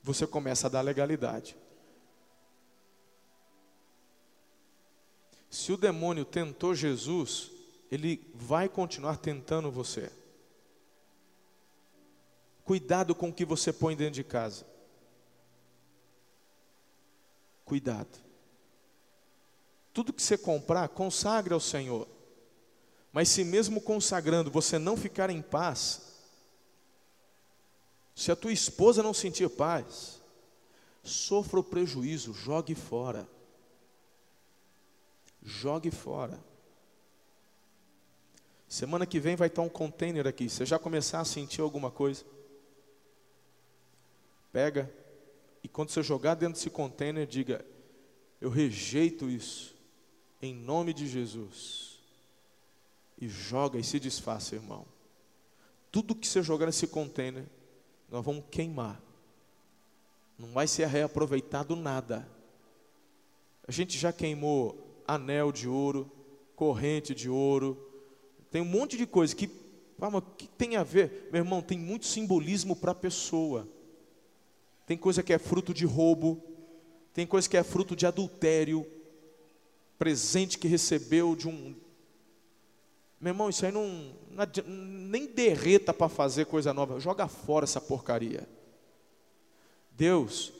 Você 0.00 0.28
começa 0.28 0.68
a 0.68 0.70
dar 0.70 0.80
legalidade. 0.80 1.56
Se 5.50 5.72
o 5.72 5.76
demônio 5.76 6.24
tentou 6.24 6.72
Jesus, 6.72 7.50
ele 7.90 8.24
vai 8.32 8.68
continuar 8.68 9.16
tentando 9.16 9.72
você. 9.72 10.12
Cuidado 12.64 13.12
com 13.12 13.30
o 13.30 13.34
que 13.34 13.44
você 13.44 13.72
põe 13.72 13.96
dentro 13.96 14.14
de 14.14 14.22
casa. 14.22 14.72
Cuidado. 17.64 18.18
Tudo 19.92 20.12
que 20.12 20.22
você 20.22 20.36
comprar, 20.36 20.88
consagre 20.88 21.54
ao 21.54 21.60
Senhor. 21.60 22.06
Mas 23.12 23.28
se 23.28 23.44
mesmo 23.44 23.80
consagrando 23.80 24.50
você 24.50 24.78
não 24.78 24.96
ficar 24.96 25.30
em 25.30 25.40
paz, 25.40 26.14
se 28.14 28.30
a 28.30 28.36
tua 28.36 28.52
esposa 28.52 29.02
não 29.02 29.14
sentir 29.14 29.48
paz, 29.48 30.20
sofra 31.02 31.60
o 31.60 31.64
prejuízo, 31.64 32.32
jogue 32.32 32.74
fora. 32.74 33.28
Jogue 35.42 35.90
fora. 35.90 36.42
Semana 38.68 39.06
que 39.06 39.20
vem 39.20 39.36
vai 39.36 39.46
estar 39.46 39.62
um 39.62 39.68
container 39.68 40.26
aqui. 40.26 40.48
Você 40.48 40.66
já 40.66 40.78
começar 40.78 41.20
a 41.20 41.24
sentir 41.24 41.60
alguma 41.60 41.90
coisa? 41.90 42.24
Pega 44.50 44.92
e 45.64 45.68
quando 45.68 45.88
você 45.88 46.02
jogar 46.02 46.34
dentro 46.34 46.54
desse 46.54 46.68
container, 46.68 47.26
diga: 47.26 47.64
Eu 48.38 48.50
rejeito 48.50 49.30
isso, 49.30 49.74
em 50.42 50.54
nome 50.54 50.92
de 50.92 51.08
Jesus. 51.08 51.94
E 53.18 53.28
joga 53.28 53.78
e 53.78 53.84
se 53.84 53.98
desfaça, 53.98 54.54
irmão. 54.54 54.84
Tudo 55.90 56.14
que 56.14 56.26
você 56.26 56.42
jogar 56.42 56.66
nesse 56.66 56.86
container, 56.86 57.46
nós 58.10 58.22
vamos 58.22 58.44
queimar. 58.50 59.00
Não 60.38 60.52
vai 60.52 60.66
ser 60.66 60.86
reaproveitado 60.86 61.74
nada. 61.74 62.28
A 63.66 63.72
gente 63.72 63.96
já 63.96 64.12
queimou 64.12 65.02
anel 65.06 65.50
de 65.50 65.66
ouro, 65.66 66.10
corrente 66.54 67.14
de 67.14 67.30
ouro, 67.30 67.90
tem 68.50 68.60
um 68.60 68.66
monte 68.66 68.96
de 68.96 69.06
coisa 69.06 69.34
que, 69.34 69.50
ah, 70.00 70.20
que 70.36 70.46
tem 70.46 70.76
a 70.76 70.82
ver, 70.82 71.28
meu 71.32 71.40
irmão, 71.42 71.62
tem 71.62 71.78
muito 71.78 72.04
simbolismo 72.04 72.76
para 72.76 72.92
a 72.92 72.94
pessoa. 72.94 73.66
Tem 74.86 74.96
coisa 74.96 75.22
que 75.22 75.32
é 75.32 75.38
fruto 75.38 75.72
de 75.72 75.86
roubo, 75.86 76.42
tem 77.12 77.26
coisa 77.26 77.48
que 77.48 77.56
é 77.56 77.62
fruto 77.62 77.94
de 77.94 78.06
adultério, 78.06 78.86
presente 79.98 80.58
que 80.58 80.68
recebeu 80.68 81.34
de 81.34 81.48
um. 81.48 81.74
Meu 83.20 83.30
irmão, 83.30 83.48
isso 83.48 83.64
aí 83.64 83.72
não, 83.72 84.12
nem 84.66 85.26
derreta 85.26 85.94
para 85.94 86.08
fazer 86.08 86.46
coisa 86.46 86.74
nova, 86.74 87.00
joga 87.00 87.26
fora 87.28 87.64
essa 87.64 87.80
porcaria. 87.80 88.46
Deus, 89.92 90.52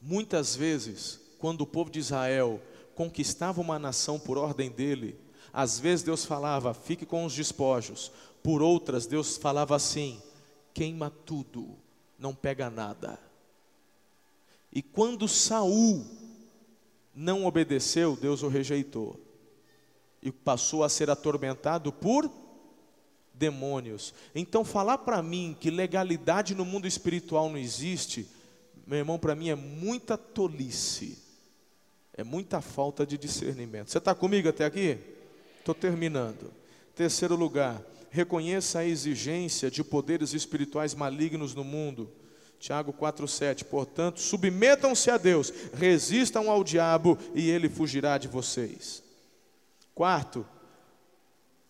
muitas 0.00 0.54
vezes, 0.54 1.20
quando 1.38 1.62
o 1.62 1.66
povo 1.66 1.90
de 1.90 1.98
Israel 1.98 2.62
conquistava 2.94 3.60
uma 3.60 3.78
nação 3.78 4.18
por 4.18 4.38
ordem 4.38 4.70
dele, 4.70 5.18
às 5.52 5.78
vezes 5.78 6.04
Deus 6.04 6.24
falava, 6.24 6.72
fique 6.72 7.04
com 7.04 7.24
os 7.24 7.34
despojos. 7.34 8.10
Por 8.42 8.62
outras, 8.62 9.06
Deus 9.06 9.36
falava 9.36 9.76
assim: 9.76 10.22
queima 10.72 11.10
tudo, 11.10 11.76
não 12.22 12.32
pega 12.32 12.70
nada. 12.70 13.18
E 14.72 14.80
quando 14.80 15.26
Saul 15.26 16.06
não 17.12 17.44
obedeceu, 17.44 18.16
Deus 18.16 18.42
o 18.44 18.48
rejeitou. 18.48 19.20
E 20.22 20.30
passou 20.30 20.84
a 20.84 20.88
ser 20.88 21.10
atormentado 21.10 21.92
por 21.92 22.30
demônios. 23.34 24.14
Então, 24.34 24.64
falar 24.64 24.98
para 24.98 25.20
mim 25.20 25.56
que 25.58 25.68
legalidade 25.68 26.54
no 26.54 26.64
mundo 26.64 26.86
espiritual 26.86 27.50
não 27.50 27.58
existe, 27.58 28.28
meu 28.86 29.00
irmão, 29.00 29.18
para 29.18 29.34
mim 29.34 29.48
é 29.48 29.56
muita 29.56 30.16
tolice, 30.16 31.18
é 32.14 32.22
muita 32.22 32.60
falta 32.60 33.04
de 33.04 33.18
discernimento. 33.18 33.90
Você 33.90 33.98
está 33.98 34.14
comigo 34.14 34.48
até 34.48 34.64
aqui? 34.64 34.96
Estou 35.58 35.74
terminando. 35.74 36.52
Terceiro 36.94 37.34
lugar, 37.34 37.82
reconheça 38.12 38.80
a 38.80 38.86
exigência 38.86 39.70
de 39.70 39.82
poderes 39.82 40.34
espirituais 40.34 40.94
malignos 40.94 41.54
no 41.54 41.64
mundo. 41.64 42.12
Tiago 42.60 42.92
4,7. 42.92 43.64
Portanto, 43.64 44.20
submetam-se 44.20 45.10
a 45.10 45.16
Deus, 45.16 45.52
resistam 45.72 46.48
ao 46.50 46.62
diabo 46.62 47.18
e 47.34 47.50
ele 47.50 47.68
fugirá 47.68 48.18
de 48.18 48.28
vocês. 48.28 49.02
Quarto, 49.94 50.46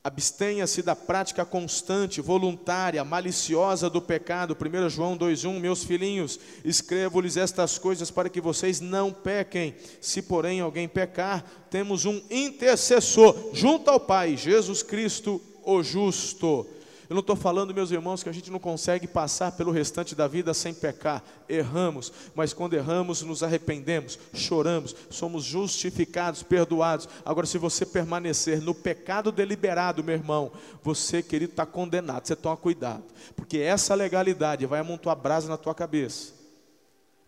Abstenha-se 0.04 0.82
da 0.82 0.96
prática 0.96 1.44
constante, 1.44 2.20
voluntária, 2.20 3.04
maliciosa 3.04 3.88
do 3.88 4.02
pecado. 4.02 4.56
1 4.60 4.88
João 4.88 5.16
2,1: 5.16 5.60
Meus 5.60 5.84
filhinhos, 5.84 6.40
escrevo-lhes 6.64 7.36
estas 7.36 7.78
coisas 7.78 8.10
para 8.10 8.28
que 8.28 8.40
vocês 8.40 8.80
não 8.80 9.12
pequem. 9.12 9.76
Se, 10.00 10.20
porém, 10.20 10.60
alguém 10.60 10.88
pecar, 10.88 11.44
temos 11.70 12.04
um 12.04 12.20
intercessor 12.28 13.50
junto 13.52 13.88
ao 13.90 14.00
Pai, 14.00 14.36
Jesus 14.36 14.82
Cristo, 14.82 15.40
o 15.64 15.82
justo. 15.82 16.66
Eu 17.12 17.14
não 17.14 17.20
estou 17.20 17.36
falando, 17.36 17.74
meus 17.74 17.90
irmãos, 17.90 18.22
que 18.22 18.28
a 18.30 18.32
gente 18.32 18.50
não 18.50 18.58
consegue 18.58 19.06
passar 19.06 19.52
pelo 19.52 19.70
restante 19.70 20.14
da 20.14 20.26
vida 20.26 20.54
sem 20.54 20.72
pecar. 20.72 21.22
Erramos, 21.46 22.10
mas 22.34 22.54
quando 22.54 22.72
erramos, 22.72 23.20
nos 23.20 23.42
arrependemos, 23.42 24.18
choramos, 24.32 24.96
somos 25.10 25.44
justificados, 25.44 26.42
perdoados. 26.42 27.06
Agora, 27.22 27.46
se 27.46 27.58
você 27.58 27.84
permanecer 27.84 28.62
no 28.62 28.74
pecado 28.74 29.30
deliberado, 29.30 30.02
meu 30.02 30.14
irmão, 30.14 30.52
você, 30.82 31.22
querido, 31.22 31.52
está 31.52 31.66
condenado. 31.66 32.26
Você 32.26 32.34
toma 32.34 32.56
cuidado, 32.56 33.04
porque 33.36 33.58
essa 33.58 33.94
legalidade 33.94 34.64
vai 34.64 34.80
amontoar 34.80 35.14
brasa 35.14 35.50
na 35.50 35.58
tua 35.58 35.74
cabeça. 35.74 36.32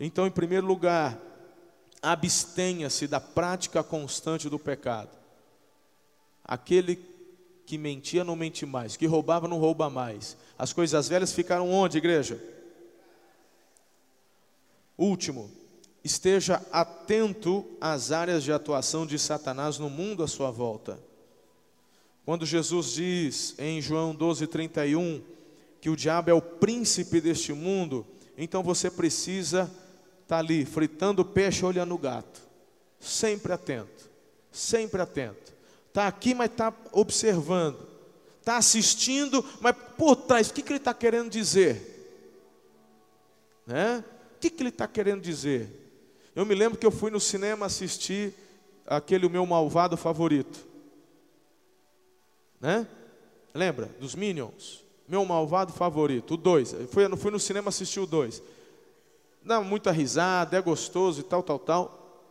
Então, 0.00 0.26
em 0.26 0.30
primeiro 0.30 0.66
lugar, 0.66 1.20
abstenha-se 2.00 3.06
da 3.06 3.20
prática 3.20 3.82
constante 3.82 4.48
do 4.48 4.58
pecado. 4.58 5.10
Aquele 6.42 6.96
que 7.66 7.78
mentia 7.78 8.24
não 8.24 8.36
mente 8.36 8.66
mais, 8.66 8.96
que 8.96 9.06
roubava 9.06 9.48
não 9.48 9.58
rouba 9.58 9.88
mais. 9.88 10.36
As 10.58 10.72
coisas 10.72 11.08
velhas 11.08 11.32
ficaram 11.32 11.70
onde, 11.70 11.98
igreja? 11.98 12.42
Último, 14.96 15.50
esteja 16.04 16.64
atento 16.70 17.64
às 17.80 18.12
áreas 18.12 18.44
de 18.44 18.52
atuação 18.52 19.06
de 19.06 19.18
Satanás 19.18 19.78
no 19.78 19.88
mundo 19.88 20.22
à 20.22 20.28
sua 20.28 20.50
volta. 20.50 21.00
Quando 22.24 22.46
Jesus 22.46 22.92
diz 22.92 23.54
em 23.58 23.80
João 23.80 24.14
12:31 24.14 25.22
que 25.80 25.90
o 25.90 25.96
diabo 25.96 26.30
é 26.30 26.34
o 26.34 26.40
príncipe 26.40 27.20
deste 27.20 27.52
mundo, 27.52 28.06
então 28.36 28.62
você 28.62 28.90
precisa 28.90 29.62
estar 30.22 30.36
tá 30.36 30.38
ali 30.38 30.64
fritando 30.64 31.24
peixe 31.24 31.64
olhando 31.64 31.94
o 31.94 31.98
gato, 31.98 32.42
sempre 32.98 33.52
atento, 33.52 34.10
sempre 34.50 35.02
atento. 35.02 35.53
Está 35.94 36.08
aqui, 36.08 36.34
mas 36.34 36.50
está 36.50 36.74
observando. 36.90 37.86
Está 38.40 38.56
assistindo, 38.56 39.44
mas 39.60 39.76
por 39.96 40.16
trás, 40.16 40.50
o 40.50 40.52
que, 40.52 40.60
que 40.60 40.72
ele 40.72 40.78
está 40.78 40.92
querendo 40.92 41.30
dizer? 41.30 42.34
Né? 43.64 44.02
O 44.34 44.40
que, 44.40 44.50
que 44.50 44.60
ele 44.60 44.70
está 44.70 44.88
querendo 44.88 45.22
dizer? 45.22 45.70
Eu 46.34 46.44
me 46.44 46.52
lembro 46.52 46.76
que 46.76 46.84
eu 46.84 46.90
fui 46.90 47.12
no 47.12 47.20
cinema 47.20 47.66
assistir 47.66 48.34
aquele 48.84 49.28
meu 49.28 49.46
malvado 49.46 49.96
favorito. 49.96 50.66
Né? 52.60 52.88
Lembra? 53.54 53.86
Dos 54.00 54.16
Minions. 54.16 54.82
Meu 55.06 55.24
malvado 55.24 55.72
favorito, 55.72 56.34
o 56.34 56.36
2. 56.36 56.72
Eu 56.72 56.88
fui, 56.88 57.16
fui 57.16 57.30
no 57.30 57.38
cinema 57.38 57.68
assistir 57.68 58.00
o 58.00 58.06
2. 58.06 58.42
Dá 59.44 59.60
muita 59.60 59.92
risada, 59.92 60.56
é 60.56 60.60
gostoso 60.60 61.20
e 61.20 61.22
tal, 61.22 61.40
tal, 61.40 61.60
tal. 61.60 62.26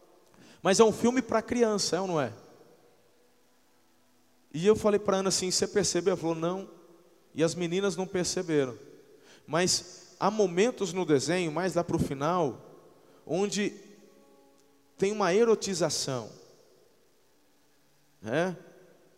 Mas 0.61 0.81
é 0.81 0.83
um 0.83 0.91
filme 0.91 1.21
para 1.21 1.41
criança, 1.41 1.95
é 1.95 2.01
ou 2.01 2.07
não 2.07 2.19
é? 2.19 2.33
E 4.53 4.67
eu 4.67 4.75
falei 4.75 4.99
para 4.99 5.17
Ana 5.17 5.29
assim: 5.29 5.49
você 5.49 5.67
percebeu? 5.67 6.11
Ela 6.11 6.21
falou: 6.21 6.35
não. 6.35 6.69
E 7.33 7.43
as 7.43 7.55
meninas 7.55 7.95
não 7.95 8.05
perceberam. 8.05 8.77
Mas 9.47 10.15
há 10.19 10.29
momentos 10.29 10.93
no 10.93 11.05
desenho, 11.05 11.51
mais 11.51 11.73
lá 11.73 11.83
para 11.83 11.95
o 11.95 11.99
final, 11.99 12.61
onde 13.25 13.73
tem 14.97 15.11
uma 15.11 15.33
erotização. 15.33 16.29
Né? 18.21 18.55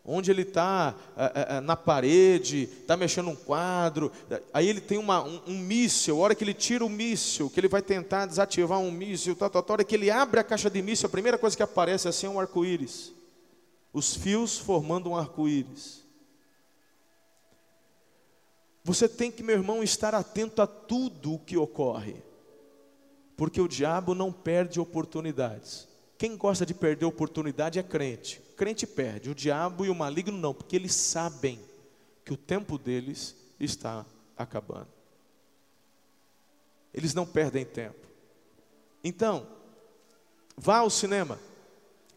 Onde 0.07 0.31
ele 0.31 0.43
está 0.43 0.95
é, 1.17 1.23
é, 1.25 1.57
é, 1.57 1.59
na 1.59 1.75
parede, 1.75 2.69
está 2.81 2.95
mexendo 2.95 3.29
um 3.29 3.36
quadro, 3.36 4.11
aí 4.53 4.69
ele 4.69 4.79
tem 4.79 4.99
uma, 4.99 5.23
um, 5.23 5.41
um 5.47 5.57
míssil, 5.57 6.15
a 6.15 6.19
hora 6.19 6.36
que 6.36 6.43
ele 6.43 6.53
tira 6.53 6.86
o 6.86 6.89
míssil, 6.89 7.49
que 7.49 7.59
ele 7.59 7.67
vai 7.67 7.81
tentar 7.81 8.27
desativar 8.27 8.79
um 8.79 8.91
míssil, 8.91 9.36
tal, 9.36 9.49
tal, 9.49 9.63
tal, 9.63 9.73
a 9.73 9.77
hora 9.77 9.83
que 9.83 9.95
ele 9.95 10.11
abre 10.11 10.39
a 10.39 10.43
caixa 10.43 10.69
de 10.69 10.79
míssil, 10.79 11.07
a 11.07 11.09
primeira 11.09 11.39
coisa 11.39 11.57
que 11.57 11.63
aparece 11.63 12.07
assim 12.07 12.27
é 12.27 12.29
um 12.29 12.39
arco-íris 12.39 13.14
os 13.96 14.14
fios 14.14 14.58
formando 14.58 15.10
um 15.10 15.16
arco-íris. 15.16 16.04
Você 18.84 19.08
tem 19.08 19.32
que, 19.32 19.41
meu 19.41 19.56
irmão, 19.56 19.82
estar 19.82 20.14
atento 20.14 20.62
a 20.62 20.68
tudo 20.68 21.36
o 21.36 21.39
que 21.39 21.56
ocorre, 21.56 22.22
porque 23.38 23.62
o 23.62 23.70
diabo 23.70 24.14
não 24.14 24.34
perde 24.34 24.82
oportunidades. 24.82 25.88
Quem 26.18 26.36
gosta 26.36 26.66
de 26.66 26.74
perder 26.74 27.06
oportunidade 27.06 27.80
é 27.80 27.84
crente. 27.84 28.41
Crente 28.58 28.86
perde, 28.86 29.30
o 29.30 29.36
diabo 29.36 29.86
e 29.86 29.89
o 29.89 29.96
maligno 29.96 30.38
não, 30.38 30.54
porque 30.54 30.76
eles 30.76 30.93
sabem 30.93 31.58
que 32.26 32.34
o 32.34 32.38
tempo 32.38 32.78
deles 32.78 33.34
está 33.58 34.06
acabando. 34.36 34.89
Eles 36.93 37.14
não 37.14 37.26
perdem 37.26 37.64
tempo. 37.64 38.06
Então, 39.02 39.48
vá 40.58 40.80
ao 40.80 40.89
cinema. 40.89 41.39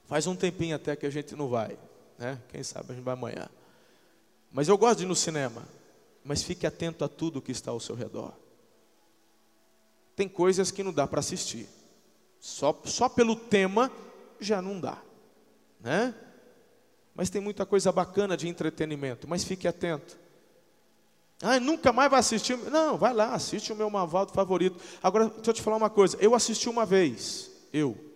Faz 0.09 0.27
um 0.27 0.35
tempinho 0.35 0.75
até 0.75 0.97
que 0.97 1.05
a 1.05 1.11
gente 1.11 1.37
não 1.37 1.49
vai, 1.49 1.79
né? 2.19 2.41
Quem 2.49 2.63
sabe 2.63 2.93
a 2.93 2.95
gente 2.95 3.05
vai 3.05 3.13
amanhã. 3.13 3.47
Mas 4.51 4.67
eu 4.67 4.79
gosto 4.79 5.01
de 5.01 5.05
ir 5.05 5.07
no 5.07 5.15
cinema, 5.15 5.63
mas 6.25 6.43
fique 6.43 6.67
atento 6.67 7.05
a 7.05 7.09
tudo 7.09 7.43
que 7.43 7.53
está 7.53 7.71
ao 7.71 7.79
seu 7.79 7.95
redor. 7.95 8.33
Tem 10.17 10.27
coisas 10.27 10.71
que 10.71 10.83
não 10.83 10.93
dá 10.93 11.07
para 11.07 11.21
assistir. 11.21 11.69
Só, 12.41 12.81
só 12.87 13.09
pelo 13.09 13.37
tema 13.37 13.93
já 14.41 14.63
não 14.63 14.81
dá, 14.81 14.97
né? 15.79 16.15
Mas 17.15 17.29
tem 17.29 17.43
muita 17.43 17.67
coisa 17.67 17.93
bacana 17.93 18.35
de 18.35 18.49
entretenimento, 18.49 19.29
mas 19.29 19.45
fique 19.45 19.69
atento. 19.69 20.19
Ah, 21.43 21.61
nunca 21.61 21.93
mais 21.93 22.11
vai 22.11 22.21
assistir. 22.21 22.57
Não, 22.57 22.97
vai 22.97 23.13
lá, 23.13 23.35
assiste 23.35 23.73
o 23.73 23.77
meu 23.77 23.91
Mavaldo 23.91 24.33
favorito. 24.33 24.81
Agora, 25.03 25.29
deixa 25.29 25.51
eu 25.51 25.55
te 25.55 25.63
falar 25.63 25.77
uma 25.77 25.91
coisa. 25.91 26.17
Eu 26.19 26.35
assisti 26.35 26.69
uma 26.69 26.87
vez, 26.87 27.51
eu. 27.73 28.08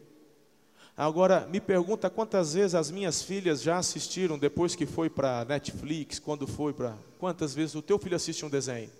Agora, 0.96 1.46
me 1.46 1.60
pergunta 1.60 2.10
quantas 2.10 2.52
vezes 2.52 2.74
as 2.74 2.90
minhas 2.90 3.22
filhas 3.22 3.62
já 3.62 3.78
assistiram 3.78 4.38
depois 4.38 4.74
que 4.74 4.84
foi 4.84 5.08
para 5.08 5.44
Netflix, 5.44 6.18
quando 6.18 6.46
foi 6.46 6.72
para. 6.72 6.96
Quantas 7.18 7.54
vezes 7.54 7.74
o 7.74 7.82
teu 7.82 7.98
filho 7.98 8.16
assiste 8.16 8.44
um 8.44 8.50
desenho? 8.50 8.90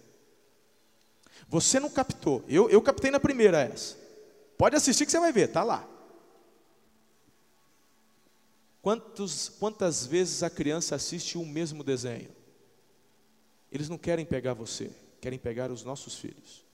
Você 1.49 1.79
não 1.79 1.91
captou. 1.91 2.43
Eu, 2.49 2.71
eu 2.71 2.81
captei 2.81 3.11
na 3.11 3.21
primeira 3.21 3.61
essa. 3.61 3.97
Pode 4.57 4.75
assistir 4.75 5.05
que 5.05 5.13
você 5.13 5.21
vai 5.21 5.33
ver, 5.33 5.49
tá 5.49 5.63
lá. 5.63 5.87
Quantos, 8.81 9.49
quantas 9.49 10.07
vezes 10.07 10.43
a 10.43 10.51
criança 10.51 10.95
assiste 10.95 11.37
o 11.37 11.45
mesmo 11.45 11.85
desenho? 11.85 12.31
Eles 13.71 13.89
não 13.89 13.99
querem 13.99 14.25
pegar 14.25 14.55
você, 14.55 14.91
querem 15.21 15.39
pegar 15.39 15.71
os 15.71 15.85
nossos 15.85 16.17
filhos. 16.17 16.65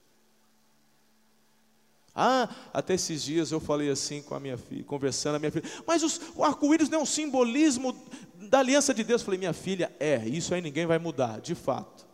Ah, 2.20 2.48
até 2.74 2.94
esses 2.94 3.22
dias 3.22 3.52
eu 3.52 3.60
falei 3.60 3.88
assim 3.88 4.20
com 4.20 4.34
a 4.34 4.40
minha 4.40 4.58
filha, 4.58 4.82
conversando 4.82 5.36
a 5.36 5.38
minha 5.38 5.52
filha, 5.52 5.64
mas 5.86 6.02
os, 6.02 6.20
o 6.34 6.42
arco-íris 6.42 6.88
não 6.88 6.98
é 6.98 7.02
um 7.02 7.06
simbolismo 7.06 7.94
da 8.34 8.58
aliança 8.58 8.92
de 8.92 9.04
Deus. 9.04 9.20
Eu 9.20 9.26
falei, 9.26 9.38
minha 9.38 9.52
filha, 9.52 9.94
é, 10.00 10.26
isso 10.26 10.52
aí 10.52 10.60
ninguém 10.60 10.84
vai 10.84 10.98
mudar, 10.98 11.40
de 11.40 11.54
fato. 11.54 12.08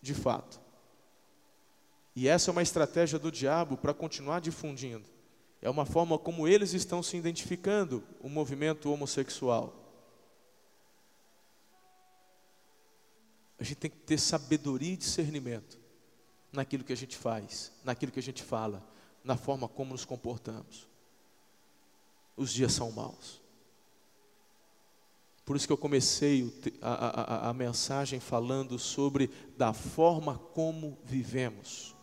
De 0.00 0.14
fato. 0.14 0.60
E 2.14 2.28
essa 2.28 2.50
é 2.50 2.52
uma 2.52 2.62
estratégia 2.62 3.18
do 3.18 3.32
diabo 3.32 3.76
para 3.76 3.92
continuar 3.92 4.40
difundindo. 4.40 5.04
É 5.60 5.68
uma 5.68 5.84
forma 5.84 6.16
como 6.16 6.46
eles 6.46 6.72
estão 6.72 7.02
se 7.02 7.16
identificando, 7.16 8.04
o 8.20 8.28
movimento 8.28 8.92
homossexual. 8.92 9.74
A 13.58 13.64
gente 13.64 13.76
tem 13.76 13.90
que 13.90 13.96
ter 13.96 14.18
sabedoria 14.18 14.92
e 14.92 14.96
discernimento 14.96 15.80
naquilo 16.52 16.84
que 16.84 16.92
a 16.92 16.96
gente 16.96 17.16
faz, 17.16 17.72
naquilo 17.82 18.12
que 18.12 18.20
a 18.20 18.22
gente 18.22 18.44
fala, 18.44 18.88
na 19.24 19.36
forma 19.36 19.68
como 19.68 19.92
nos 19.92 20.04
comportamos. 20.04 20.88
Os 22.36 22.52
dias 22.52 22.72
são 22.72 22.90
maus. 22.90 23.40
Por 25.44 25.56
isso 25.56 25.66
que 25.66 25.72
eu 25.72 25.78
comecei 25.78 26.48
a, 26.80 27.46
a, 27.46 27.50
a, 27.50 27.52
mensagem 27.52 28.20
falando 28.20 28.78
sobre 28.78 29.28
da 29.56 29.72
forma 29.72 30.38
como 30.38 30.96
vivemos. 31.04 31.94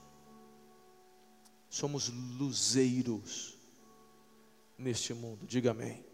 Somos 1.69 2.09
luzeiros 2.09 3.57
neste 4.77 5.13
mundo, 5.13 5.47
diga 5.47 5.71
amém. 5.71 6.05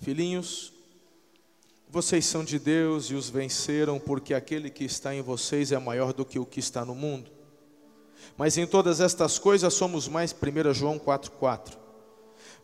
Filhinhos, 0.00 0.72
vocês 1.92 2.24
são 2.24 2.42
de 2.42 2.58
Deus 2.58 3.10
e 3.10 3.14
os 3.14 3.28
venceram, 3.28 4.00
porque 4.00 4.32
aquele 4.32 4.70
que 4.70 4.82
está 4.82 5.14
em 5.14 5.20
vocês 5.20 5.72
é 5.72 5.78
maior 5.78 6.14
do 6.14 6.24
que 6.24 6.38
o 6.38 6.46
que 6.46 6.58
está 6.58 6.86
no 6.86 6.94
mundo. 6.94 7.30
Mas 8.34 8.56
em 8.56 8.66
todas 8.66 8.98
estas 8.98 9.38
coisas 9.38 9.74
somos 9.74 10.08
mais, 10.08 10.34
1 10.34 10.72
João 10.72 10.98
4,4. 10.98 11.76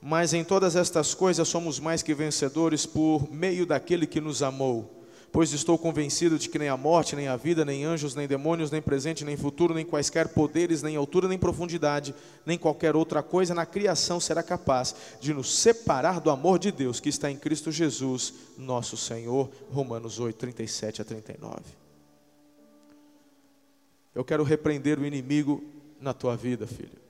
Mas 0.00 0.32
em 0.32 0.42
todas 0.42 0.76
estas 0.76 1.12
coisas 1.12 1.46
somos 1.46 1.78
mais 1.78 2.02
que 2.02 2.14
vencedores 2.14 2.86
por 2.86 3.30
meio 3.30 3.66
daquele 3.66 4.06
que 4.06 4.18
nos 4.18 4.42
amou. 4.42 4.97
Pois 5.30 5.52
estou 5.52 5.76
convencido 5.76 6.38
de 6.38 6.48
que 6.48 6.58
nem 6.58 6.68
a 6.68 6.76
morte, 6.76 7.14
nem 7.14 7.28
a 7.28 7.36
vida, 7.36 7.64
nem 7.64 7.84
anjos, 7.84 8.14
nem 8.14 8.26
demônios, 8.26 8.70
nem 8.70 8.80
presente, 8.80 9.24
nem 9.24 9.36
futuro, 9.36 9.74
nem 9.74 9.84
quaisquer 9.84 10.28
poderes, 10.28 10.82
nem 10.82 10.96
altura, 10.96 11.28
nem 11.28 11.38
profundidade, 11.38 12.14
nem 12.46 12.56
qualquer 12.56 12.96
outra 12.96 13.22
coisa 13.22 13.54
na 13.54 13.66
criação 13.66 14.18
será 14.18 14.42
capaz 14.42 14.94
de 15.20 15.34
nos 15.34 15.54
separar 15.54 16.20
do 16.20 16.30
amor 16.30 16.58
de 16.58 16.72
Deus 16.72 16.98
que 16.98 17.10
está 17.10 17.30
em 17.30 17.36
Cristo 17.36 17.70
Jesus, 17.70 18.32
nosso 18.56 18.96
Senhor. 18.96 19.50
Romanos 19.70 20.18
8, 20.18 20.36
37 20.36 21.02
a 21.02 21.04
39. 21.04 21.60
Eu 24.14 24.24
quero 24.24 24.42
repreender 24.42 24.98
o 24.98 25.06
inimigo 25.06 25.62
na 26.00 26.14
tua 26.14 26.36
vida, 26.36 26.66
filho. 26.66 27.07